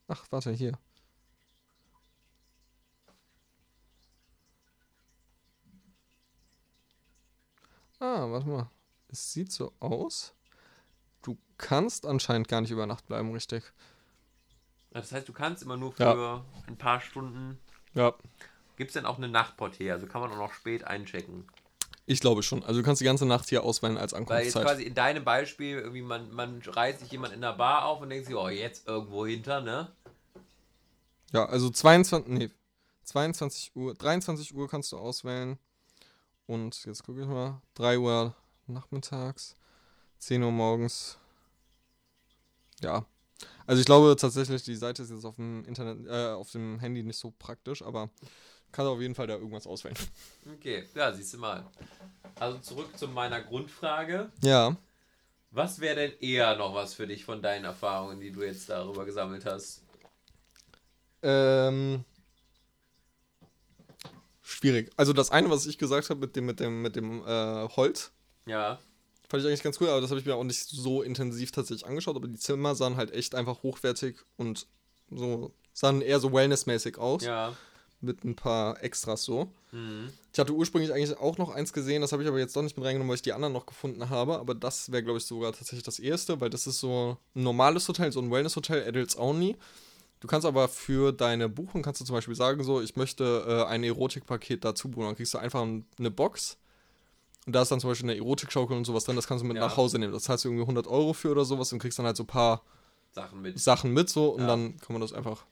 [0.08, 0.76] Ach, warte, hier.
[8.04, 8.70] Ah, warte mal.
[9.08, 10.34] Es sieht so aus.
[11.22, 13.64] Du kannst anscheinend gar nicht über Nacht bleiben, richtig.
[14.90, 16.44] Das heißt, du kannst immer nur für Ja.
[16.66, 17.58] ein paar Stunden.
[17.94, 18.12] Ja.
[18.76, 19.94] Gibt es denn auch eine Nachtportier?
[19.94, 21.48] Also kann man auch noch spät einchecken?
[22.04, 22.62] Ich glaube schon.
[22.62, 24.64] Also du kannst die ganze Nacht hier auswählen als Weil jetzt Ankunftszeit.
[24.66, 28.10] quasi in deinem Beispiel, irgendwie man, man reißt sich jemand in der Bar auf und
[28.10, 29.90] denkt sich, oh, jetzt irgendwo hinter, ne?
[31.32, 32.50] Ja, also 22, nee,
[33.04, 35.58] 22 Uhr, 23 Uhr kannst du auswählen.
[36.46, 38.34] Und jetzt gucke ich mal, 3 Uhr
[38.66, 39.56] nachmittags,
[40.18, 41.18] 10 Uhr morgens.
[42.80, 43.06] Ja.
[43.66, 47.02] Also ich glaube tatsächlich, die Seite ist jetzt auf dem Internet, äh, auf dem Handy
[47.02, 48.10] nicht so praktisch, aber
[48.72, 49.96] kann auf jeden Fall da irgendwas auswählen.
[50.56, 51.64] Okay, ja, siehst du mal.
[52.38, 54.30] Also zurück zu meiner Grundfrage.
[54.42, 54.76] Ja.
[55.50, 59.04] Was wäre denn eher noch was für dich von deinen Erfahrungen, die du jetzt darüber
[59.04, 59.82] gesammelt hast?
[61.22, 62.04] Ähm,
[64.44, 64.90] schwierig.
[64.96, 68.12] Also das eine, was ich gesagt habe mit dem, mit dem, mit dem äh, Holz,
[68.46, 68.78] Ja,
[69.28, 71.86] Fand ich eigentlich ganz cool, aber das habe ich mir auch nicht so intensiv tatsächlich
[71.86, 72.14] angeschaut.
[72.14, 74.66] Aber die Zimmer sahen halt echt einfach hochwertig und
[75.10, 77.24] so sahen eher so wellnessmäßig aus.
[77.24, 77.56] ja.
[78.00, 79.50] Mit ein paar Extras so.
[79.72, 80.10] Mhm.
[80.30, 82.76] Ich hatte ursprünglich eigentlich auch noch eins gesehen, das habe ich aber jetzt doch nicht
[82.76, 84.38] mit reingenommen, weil ich die anderen noch gefunden habe.
[84.38, 87.88] Aber das wäre, glaube ich, sogar tatsächlich das erste, weil das ist so ein normales
[87.88, 89.56] Hotel, so ein Wellness-Hotel, Adults Only.
[90.24, 93.64] Du kannst aber für deine Buchung, kannst du zum Beispiel sagen, so, ich möchte äh,
[93.70, 95.04] ein Erotikpaket dazu buchen.
[95.08, 96.56] Dann kriegst du einfach eine Box
[97.44, 99.58] und da ist dann zum Beispiel eine Erotikschaukel und sowas drin, das kannst du mit
[99.58, 99.66] Ja.
[99.66, 100.14] nach Hause nehmen.
[100.14, 102.26] Das zahlst du irgendwie 100 Euro für oder sowas und kriegst dann halt so ein
[102.26, 102.62] paar
[103.12, 103.60] Sachen mit.
[103.60, 104.46] Sachen mit so und Ja.
[104.46, 105.44] dann kann man das einfach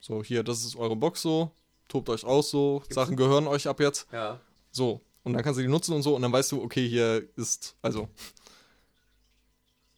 [0.00, 1.50] so, hier, das ist eure Box so,
[1.88, 4.38] tobt euch aus so, Gibt's Sachen gehören euch ab jetzt, Ja.
[4.70, 5.00] so.
[5.22, 7.74] Und dann kannst du die nutzen und so und dann weißt du, okay, hier ist,
[7.80, 8.06] also,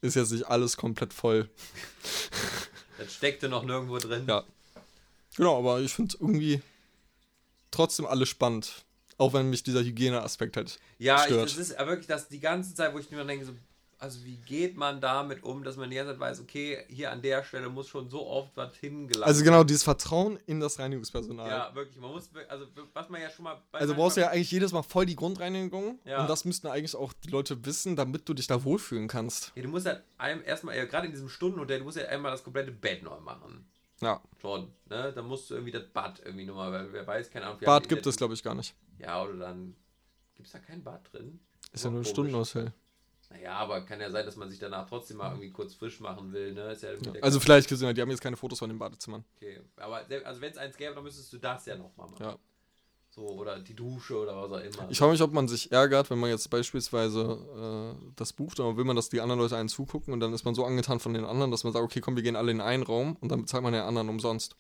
[0.01, 1.51] ist jetzt nicht alles komplett voll.
[3.01, 4.25] Das steckte noch nirgendwo drin.
[4.29, 4.45] Ja.
[5.37, 6.61] Genau, aber ich finde irgendwie
[7.71, 8.85] trotzdem alles spannend.
[9.17, 11.51] Auch wenn mich dieser Hygieneaspekt halt Ja, ich, stört.
[11.51, 13.53] das ist wirklich das die ganze Zeit, wo ich mir denke, so,
[14.01, 17.21] also wie geht man damit um, dass man die ganze Zeit weiß, okay, hier an
[17.21, 21.49] der Stelle muss schon so oft was hingelangt Also genau, dieses Vertrauen in das Reinigungspersonal.
[21.49, 23.63] Ja, wirklich, man muss, also was man ja schon mal...
[23.71, 25.99] bei Also brauchst du ja eigentlich jedes Mal voll die Grundreinigung.
[26.05, 26.23] Ja.
[26.23, 29.53] Und das müssten eigentlich auch die Leute wissen, damit du dich da wohlfühlen kannst.
[29.55, 32.33] Ja, du musst halt einem erstmal, ja, gerade in diesem Stundenhotel, du musst ja einmal
[32.33, 33.67] das komplette Bett neu machen.
[34.01, 34.23] Ja.
[34.41, 35.13] Schon, ne?
[35.15, 37.61] Dann musst du irgendwie das Bad irgendwie nochmal, weil wer weiß, keine Ahnung.
[37.61, 38.75] Bad gibt es, glaube ich, gar nicht.
[38.99, 39.77] Ja, oder dann.
[40.37, 41.39] Gibt es da kein Bad drin?
[41.73, 42.73] Ist ja nur ein Komisch.
[43.31, 46.33] Naja, aber kann ja sein, dass man sich danach trotzdem mal irgendwie kurz frisch machen
[46.33, 46.77] will, ne?
[46.81, 49.25] Ja der- Also vielleicht gesehen, die haben jetzt keine Fotos von den Badezimmern.
[49.37, 52.23] Okay, aber also wenn es eins gäbe, dann müsstest du das ja nochmal machen.
[52.25, 52.37] Ja.
[53.13, 54.89] So, oder die Dusche oder was auch immer.
[54.91, 58.67] Ich frage mich, ob man sich ärgert, wenn man jetzt beispielsweise äh, das bucht, und
[58.67, 61.01] dann will man, dass die anderen Leute einen zugucken und dann ist man so angetan
[61.01, 63.31] von den anderen, dass man sagt, okay, komm, wir gehen alle in einen Raum und
[63.31, 64.55] dann bezahlt man den anderen umsonst.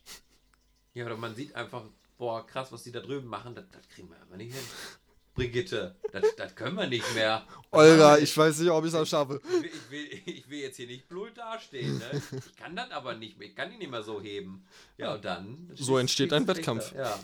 [0.95, 1.85] Ja, oder man sieht einfach,
[2.19, 4.65] boah, krass, was die da drüben machen, das, das kriegen wir aber nicht hin.
[5.35, 5.94] Brigitte,
[6.36, 7.47] das, können wir nicht mehr.
[7.70, 9.40] Olga, ich weiß nicht, ob ich das schaffe.
[9.44, 9.90] Ich will, ich,
[10.27, 12.23] will, ich will jetzt hier nicht blöd dastehen, ne?
[12.47, 13.48] Ich kann das aber nicht mehr.
[13.48, 14.66] Ich kann ihn nicht mehr so heben.
[14.98, 15.70] Ja, und dann.
[15.74, 16.93] So entsteht ein Wettkampf.
[16.94, 17.19] Ja.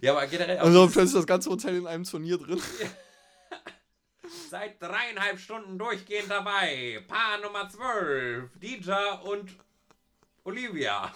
[0.00, 2.60] ja, aber generell Also dieses- plötzlich das ganze Hotel in einem Turnier drin.
[4.50, 7.02] seit dreieinhalb Stunden durchgehend dabei.
[7.08, 8.50] Paar Nummer 12.
[8.60, 9.50] Dija und
[10.44, 11.12] Olivia.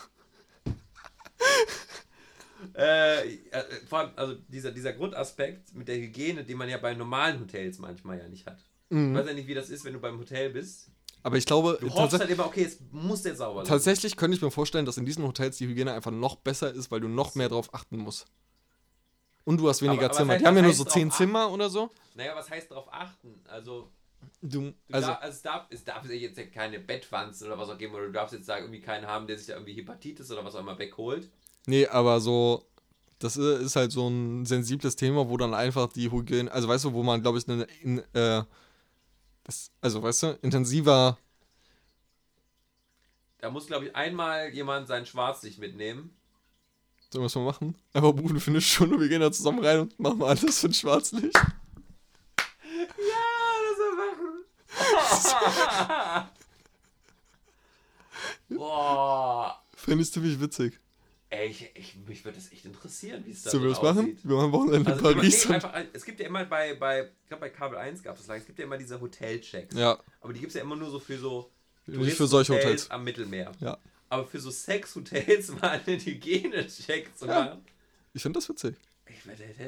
[2.76, 6.94] Äh, äh, vor allem, also dieser, dieser Grundaspekt mit der Hygiene, den man ja bei
[6.94, 8.58] normalen Hotels manchmal ja nicht hat.
[8.88, 10.90] Ich weiß ja nicht, wie das ist, wenn du beim Hotel bist.
[11.24, 13.68] Aber ich glaube, Du hoffst halt immer, okay, es muss jetzt sauber sein.
[13.68, 16.90] tatsächlich könnte ich mir vorstellen, dass in diesen Hotels die Hygiene einfach noch besser ist,
[16.92, 18.26] weil du noch mehr drauf achten musst.
[19.44, 20.38] Und du hast weniger Aber- aber Zimmer.
[20.38, 21.16] Die haben ja nur so drauf zehn achten?
[21.18, 21.90] Zimmer oder so.
[22.14, 23.40] Naja, was heißt darauf achten?
[23.48, 23.90] Also,
[24.40, 27.78] Du, du also, darf, also es, darf, es darf jetzt keine Bettwanzen oder was auch
[27.78, 30.44] geben, oder du darfst jetzt sagen, irgendwie keinen haben, der sich da irgendwie Hepatitis oder
[30.44, 31.28] was auch immer wegholt.
[31.66, 32.64] Nee, aber so,
[33.18, 36.92] das ist halt so ein sensibles Thema, wo dann einfach die Hygiene, also weißt du,
[36.92, 38.42] wo man, glaube ich, eine, in, äh,
[39.44, 41.18] das, also weißt du, intensiver,
[43.38, 46.14] Da muss, glaube ich, einmal jemand sein Schwarzlicht mitnehmen.
[47.10, 47.74] so was wir machen.
[47.92, 50.74] Einfach buchen für eine Stunde, wir gehen da zusammen rein und machen alles für ein
[50.74, 51.34] Schwarzlicht.
[51.34, 51.42] Ja,
[53.68, 54.44] das wir machen.
[58.48, 59.62] Boah.
[59.74, 60.80] Fände ich ziemlich witzig.
[61.28, 63.94] Ey, ich, ich, mich würde das echt interessieren, wie es da Sollen wir so das
[63.96, 64.16] machen?
[64.22, 65.44] Wir machen Wochenende in Also, Paris.
[65.48, 68.14] nee, und- einfach, es gibt ja immer bei, bei ich glaube bei Kabel 1 gab
[68.14, 69.74] es das lange, es gibt ja immer diese Hotelchecks.
[69.74, 71.50] ja, Aber die gibt es ja immer nur so für so
[71.86, 72.90] nicht für solche Touristenhotels Hotels.
[72.90, 73.52] am Mittelmeer.
[73.60, 73.76] Ja.
[74.08, 77.40] Aber für so Sexhotels mal einen Hygienecheck zu Ja.
[77.44, 77.64] machen,
[78.12, 78.76] Ich finde das witzig.
[79.08, 79.16] ich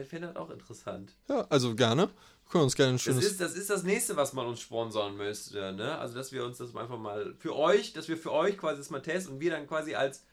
[0.09, 1.13] fände das auch interessant.
[1.29, 2.03] Ja, also gerne.
[2.07, 3.25] Wir können uns gerne ein Das schönes.
[3.25, 5.99] ist, das ist das nächste, was man uns sponsoren müsste, ne?
[5.99, 8.91] Also, dass wir uns das einfach mal für euch, dass wir für euch quasi das
[8.91, 10.25] mal testen und wir dann quasi als,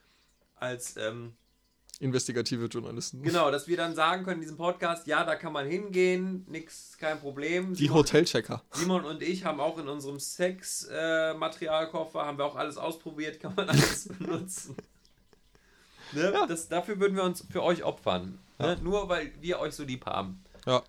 [0.55, 1.33] als, ähm,
[1.99, 3.21] investigative Journalisten.
[3.23, 6.97] genau, dass wir dann sagen können in diesem Podcast, ja, da kann man hingehen, nix,
[6.97, 7.73] kein Problem.
[7.73, 8.61] Die Simon, Hotelchecker.
[8.71, 13.69] Simon und ich haben auch in unserem Sex-Materialkoffer, haben wir auch alles ausprobiert, kann man
[13.69, 14.75] alles benutzen.
[16.11, 16.33] Ne?
[16.47, 18.39] Das, dafür würden wir uns für euch opfern.
[18.59, 18.77] Ne?
[18.81, 20.43] Nur weil wir euch so lieb haben.
[20.65, 20.83] Ja.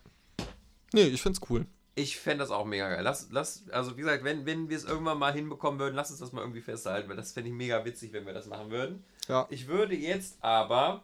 [0.92, 1.66] Nee, ich find's cool.
[1.98, 3.02] Ich fände das auch mega geil.
[3.02, 6.20] Lass, lass, also wie gesagt, wenn, wenn wir es irgendwann mal hinbekommen würden, lass uns
[6.20, 9.02] das mal irgendwie festhalten, weil das fände ich mega witzig, wenn wir das machen würden.
[9.28, 9.46] Ja.
[9.48, 11.02] Ich würde jetzt aber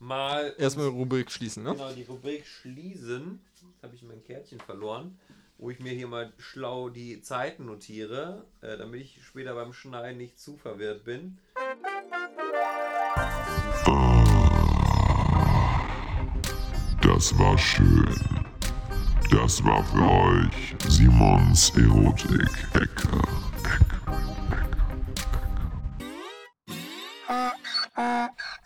[0.00, 1.70] mal Erstmal Rubrik schließen, ne?
[1.70, 3.40] genau die Rubrik schließen.
[3.54, 5.16] Jetzt habe ich mein Kärtchen verloren,
[5.58, 10.18] wo ich mir hier mal schlau die Zeiten notiere, äh, damit ich später beim Schneiden
[10.18, 11.38] nicht zu verwirrt bin.
[17.00, 18.01] Das war schön.
[19.42, 23.22] Das war für euch Simons Erotik-Ecke.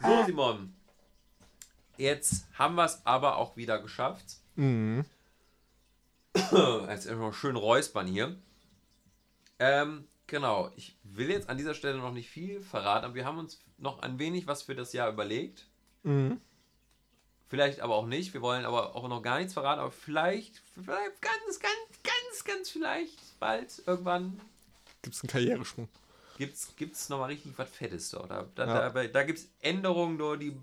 [0.02, 0.74] So, Simon.
[1.96, 4.36] Jetzt haben wir es aber auch wieder geschafft.
[4.56, 5.06] Mhm.
[6.88, 8.36] Jetzt immer schön räuspern hier.
[9.58, 10.70] Ähm, genau.
[10.76, 14.00] Ich will jetzt an dieser Stelle noch nicht viel verraten, aber wir haben uns noch
[14.00, 15.64] ein wenig was für das Jahr überlegt.
[16.02, 16.38] Mhm.
[17.48, 18.34] Vielleicht aber auch nicht.
[18.34, 22.70] Wir wollen aber auch noch gar nichts verraten, aber vielleicht, vielleicht ganz, ganz, ganz, ganz
[22.70, 24.40] vielleicht bald irgendwann
[25.02, 25.88] Gibt's einen Karrieresprung.
[26.38, 28.30] gibt's, gibt's nochmal richtig was Fettes dort.
[28.30, 28.90] Da, da, Ja.
[28.90, 30.56] da, da gibt's Änderungen, nur die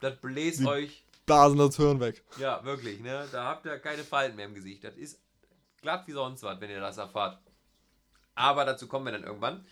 [0.00, 2.22] das bläst Die- euch Blasen das Hirn weg.
[2.38, 3.26] Ja, wirklich, ne?
[3.32, 4.84] Da habt ihr keine Falten mehr im Gesicht.
[4.84, 5.18] Das ist
[5.80, 7.38] glatt wie sonst was, wenn ihr das erfahrt.
[8.34, 9.64] Aber dazu kommen wir dann irgendwann.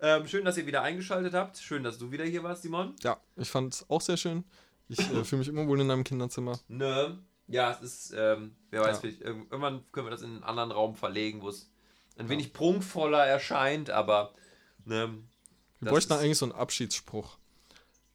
[0.00, 1.58] Ähm, schön, dass ihr wieder eingeschaltet habt.
[1.58, 2.94] Schön, dass du wieder hier warst, Simon.
[3.02, 4.44] Ja, ich fand's auch sehr schön.
[4.88, 6.58] Ich äh, fühle mich immer wohl in einem Kinderzimmer.
[6.68, 7.18] Ne?
[7.48, 9.10] Ja, es ist, ähm, wer weiß, Ja.
[9.26, 11.70] irgendwann können wir das in einen anderen Raum verlegen, wo es
[12.18, 14.32] ein wenig prunkvoller erscheint, aber
[14.84, 15.14] ne,
[15.80, 17.36] Wir bräuchten ist- eigentlich so einen Abschiedsspruch.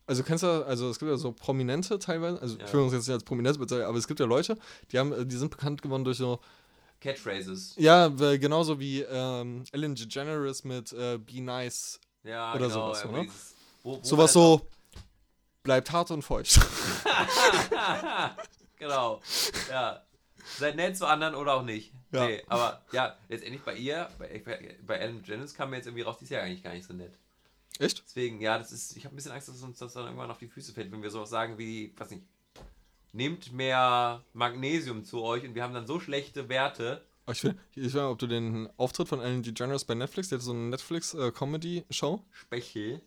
[0.08, 2.74] Also kennst du, also es gibt ja so Prominente teilweise, also Ja.
[2.74, 4.58] will uns jetzt nicht als Prominente bezeichnen, aber es gibt ja Leute,
[4.92, 6.40] die haben, die sind bekannt geworden durch so,
[7.00, 7.76] Catchphrases.
[7.78, 12.00] Ja, genauso wie ähm, Ellen DeGeneres mit äh, Be Nice.
[12.24, 13.26] Ja, Oder genau, sowas, oder?
[13.84, 14.62] wo Sowas so,
[15.64, 16.60] bleibt hart und feucht.
[18.80, 19.22] genau.
[19.70, 20.04] Ja.
[20.58, 21.94] Seid nett zu anderen oder auch nicht.
[22.12, 22.26] Ja.
[22.26, 24.44] Nee, aber ja, letztendlich bei ihr, bei,
[24.86, 26.94] bei, Ellen Jennings kam mir jetzt irgendwie raus, die ist ja eigentlich gar nicht so
[26.94, 27.14] nett.
[27.80, 28.04] Echt?
[28.06, 30.38] Deswegen, ja, das ist, ich habe ein bisschen Angst, dass uns das dann irgendwann auf
[30.38, 32.24] die Füße fällt, wenn wir sowas sagen wie, weiß nicht,
[33.14, 37.02] nehmt mehr Magnesium zu euch und wir haben dann so schlechte Werte.
[37.32, 40.40] Ich will, ich weiß nicht, ob du den Auftritt von Ellen DeGeneres bei Netflix, der
[40.40, 42.26] hat so eine Netflix-Comedy-Show.
[42.32, 43.02] Spechel.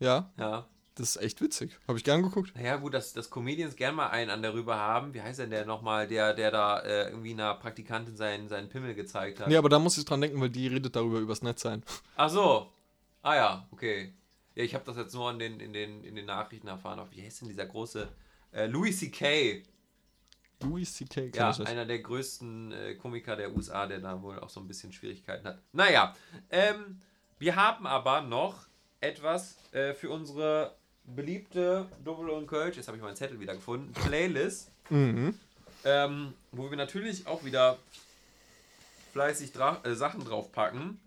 [0.00, 0.68] ja, Ja.
[0.94, 1.78] Das ist echt witzig.
[1.88, 2.52] Habe ich gern geguckt.
[2.54, 5.14] Naja, gut, dass, dass Comedians gern mal einen an darüber haben.
[5.14, 8.94] Wie heißt denn der nochmal, der, der da äh, irgendwie einer Praktikantin seinen, seinen Pimmel
[8.94, 9.48] gezeigt hat?
[9.48, 11.82] Nee, aber da muss ich dran denken, weil die redet darüber übers Netz sein.
[12.16, 12.70] Ach so.
[13.22, 14.12] Ah ja, okay.
[14.54, 17.00] Ja, ich habe das jetzt nur in den, in, den, in den Nachrichten erfahren.
[17.10, 18.08] Wie heißt denn dieser große
[18.52, 19.64] äh, Louis C.K.?
[20.60, 21.30] Louis C.K.
[21.34, 24.92] Ja, einer der größten äh, Komiker der USA, der da wohl auch so ein bisschen
[24.92, 25.62] Schwierigkeiten hat.
[25.72, 26.14] Naja,
[26.50, 27.00] ähm,
[27.38, 28.66] wir haben aber noch
[29.00, 33.92] etwas äh, für unsere beliebte Double und Kölsch, jetzt habe ich meinen Zettel wieder gefunden,
[33.92, 35.38] Playlist, Mhm.
[35.84, 37.78] ähm, wo wir natürlich auch wieder
[39.12, 39.52] fleißig
[39.84, 41.00] äh, Sachen draufpacken,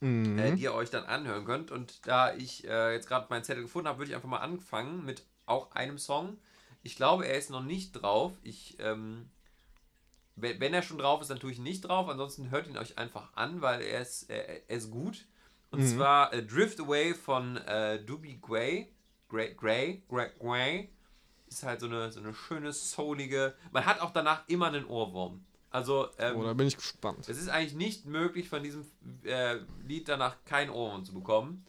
[0.00, 0.38] Mhm.
[0.38, 1.70] äh, die ihr euch dann anhören könnt.
[1.70, 5.04] Und da ich äh, jetzt gerade meinen Zettel gefunden habe, würde ich einfach mal anfangen
[5.04, 6.38] mit auch einem Song.
[6.82, 8.32] Ich glaube, er ist noch nicht drauf.
[8.42, 9.28] Ich, ähm,
[10.36, 12.08] wenn, er schon drauf ist, dann tue ich ihn nicht drauf.
[12.08, 15.24] Ansonsten hört ihn euch einfach an, weil er ist, er, er ist gut.
[15.70, 15.96] Und Mhm.
[15.96, 18.88] zwar äh, Drift Away von äh, Doobie Gray.
[19.28, 20.88] Gray, Gray, Gray, Gray.
[21.48, 23.54] Ist halt so eine, so eine schöne, soulige.
[23.70, 25.44] Man hat auch danach immer einen Ohrwurm.
[25.70, 27.28] Also, ähm, Oh, da bin ich gespannt.
[27.28, 28.84] es ist eigentlich nicht möglich, von diesem
[29.24, 31.64] äh, Lied danach kein Ohrwurm zu bekommen.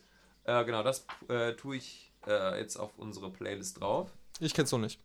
[0.45, 4.09] Äh, genau, das äh, tue ich äh, jetzt auf unsere Playlist drauf.
[4.39, 4.99] Ich kenn's noch nicht.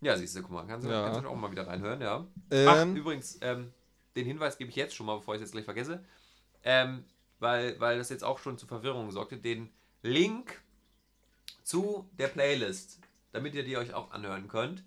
[0.00, 1.04] Ja, siehst du, guck mal, kannst du, Ja.
[1.04, 2.26] kannst du auch mal wieder reinhören, ja.
[2.50, 3.72] Ähm, Ach, übrigens, ähm,
[4.14, 6.04] den Hinweis gebe ich jetzt schon mal, bevor ich es jetzt gleich vergesse.
[6.64, 7.04] Ähm,
[7.38, 9.36] weil, weil das jetzt auch schon zu Verwirrung sorgte.
[9.36, 9.70] Den
[10.02, 10.62] Link
[11.66, 13.00] zu der Playlist,
[13.32, 14.84] damit ihr die euch auch anhören könnt,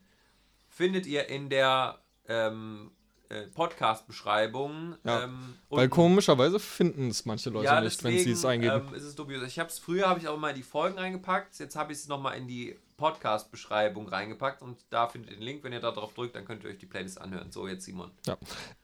[0.69, 2.91] findet ihr in der ähm,
[3.27, 4.95] äh, Podcast-Beschreibung.
[5.03, 8.88] Ja, ähm, weil komischerweise finden es manche Leute nicht, wenn sie es eingeben.
[8.88, 9.43] Ähm, ist es dubios.
[9.43, 11.60] Ich habe es früher habe ich auch mal in die Folgen reingepackt.
[11.60, 15.64] Jetzt habe ich es nochmal in die Podcast-Beschreibung reingepackt und da findet ihr den Link.
[15.65, 17.51] Wenn ihr da drauf drückt, dann könnt ihr euch die Playlist anhören.
[17.51, 18.10] So, jetzt Simon.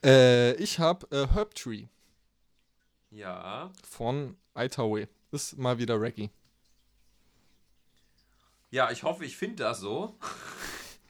[0.04, 1.86] Äh, ich habe äh, Herb Tree
[3.10, 3.72] Ja.
[3.88, 5.08] von Itawe.
[5.32, 6.30] Ist mal wieder Reggae.
[8.76, 10.18] Ja, ich hoffe, ich finde das so.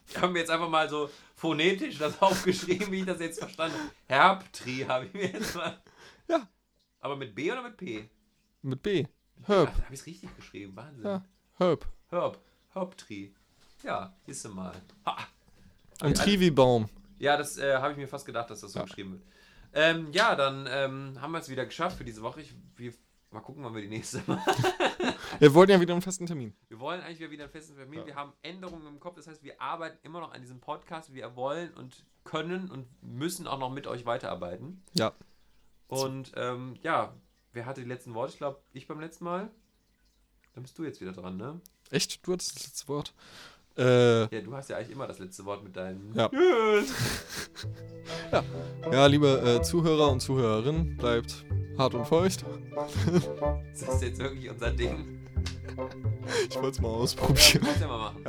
[0.08, 3.76] Ich habe mir jetzt einfach mal so phonetisch das aufgeschrieben, wie ich das jetzt verstanden
[3.76, 3.92] habe.
[4.08, 5.82] Herbtree habe ich mir jetzt mal.
[6.30, 6.48] Ja.
[7.02, 8.08] Aber mit B oder mit P?
[8.62, 9.08] Mit B.
[9.44, 9.70] Herb.
[9.70, 10.74] Ach, da habe ich es richtig geschrieben.
[10.76, 11.04] Wahnsinn.
[11.04, 11.26] Ja.
[11.56, 11.86] Herb.
[12.12, 12.40] Herb.
[12.70, 13.32] Herbtree.
[13.84, 14.76] Ja, ist sie mal.
[15.06, 15.18] Ha.
[16.02, 16.88] Und Tree wie Baum.
[17.18, 19.24] Ja, das äh, habe ich mir fast gedacht, dass das so geschrieben wird.
[19.74, 22.42] Ähm, ja, dann ähm, haben wir es wieder geschafft für diese Woche.
[22.42, 22.94] Ich, wir,
[23.32, 24.64] mal gucken, wann wir die nächste machen.
[25.40, 26.56] Wir wollten ja wieder einen festen Termin.
[26.70, 28.06] Wir wollen eigentlich wieder einen festen Termin.
[28.06, 29.16] Wir haben Änderungen im Kopf.
[29.16, 31.14] Das heißt, wir arbeiten immer noch an diesem Podcast.
[31.14, 34.84] Wir wollen und können und müssen auch noch mit euch weiterarbeiten.
[34.94, 35.14] Ja.
[35.88, 37.14] Und ähm, ja,
[37.52, 38.32] wer hatte die letzten Worte?
[38.34, 39.52] Ich glaube, ich beim letzten Mal.
[40.54, 41.60] Dann bist du jetzt wieder dran, ne?
[41.92, 42.26] Echt?
[42.26, 43.14] Du hattest das letzte Wort.
[43.78, 46.14] Äh, Ja, du hast ja eigentlich immer das letzte Wort mit deinen.
[46.16, 46.30] Ja.
[48.92, 49.28] ja, liebe
[49.60, 51.46] äh, Zuhörer und Zuhörerinnen, bleibt
[51.78, 52.46] hart und feucht.
[53.74, 55.20] Ist das jetzt wirklich unser Ding?
[56.50, 57.62] Ich wollte es mal Ja, ausprobieren.
[57.64, 58.24] kannst ja mal machen.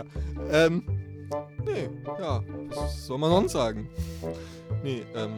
[0.50, 0.82] Ähm,
[1.64, 3.88] nee, ja, was soll man sonst sagen?
[4.82, 5.34] Nee, ähm,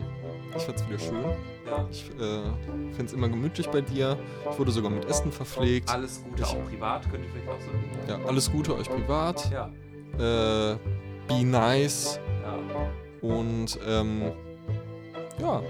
[0.57, 1.25] ich fand's wieder schön.
[1.67, 1.87] Ja.
[1.91, 4.19] Ich äh, find's immer gemütlich bei dir.
[4.51, 5.91] Ich wurde sogar mit Essen verpflegt.
[5.91, 7.71] Alles Gute, auch privat, könnt ihr vielleicht auch so.
[8.13, 9.51] Ja, alles Gute euch privat.
[9.51, 9.71] Ja,
[10.19, 10.77] Äh,
[11.29, 12.21] be nice.
[12.43, 13.29] ja.
[13.29, 14.33] Und, ähm,
[15.39, 15.63] ja,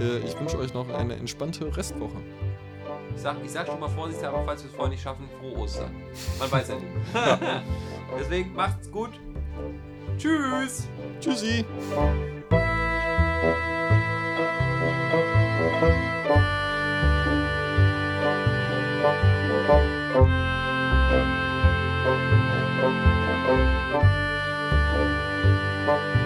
[0.00, 2.16] äh, ich wünsche euch noch eine entspannte Restwoche.
[3.14, 5.90] Ich sag, ich sag schon mal vorsichtshalber, falls wir es vorher nicht schaffen, frohe Ostern.
[6.38, 6.86] Man weiß ja nicht.
[8.18, 9.10] Deswegen macht's gut.
[10.18, 10.88] Tschüss.
[11.20, 11.64] Tschüssi.
[22.04, 22.43] Thank
[25.86, 26.23] Bye.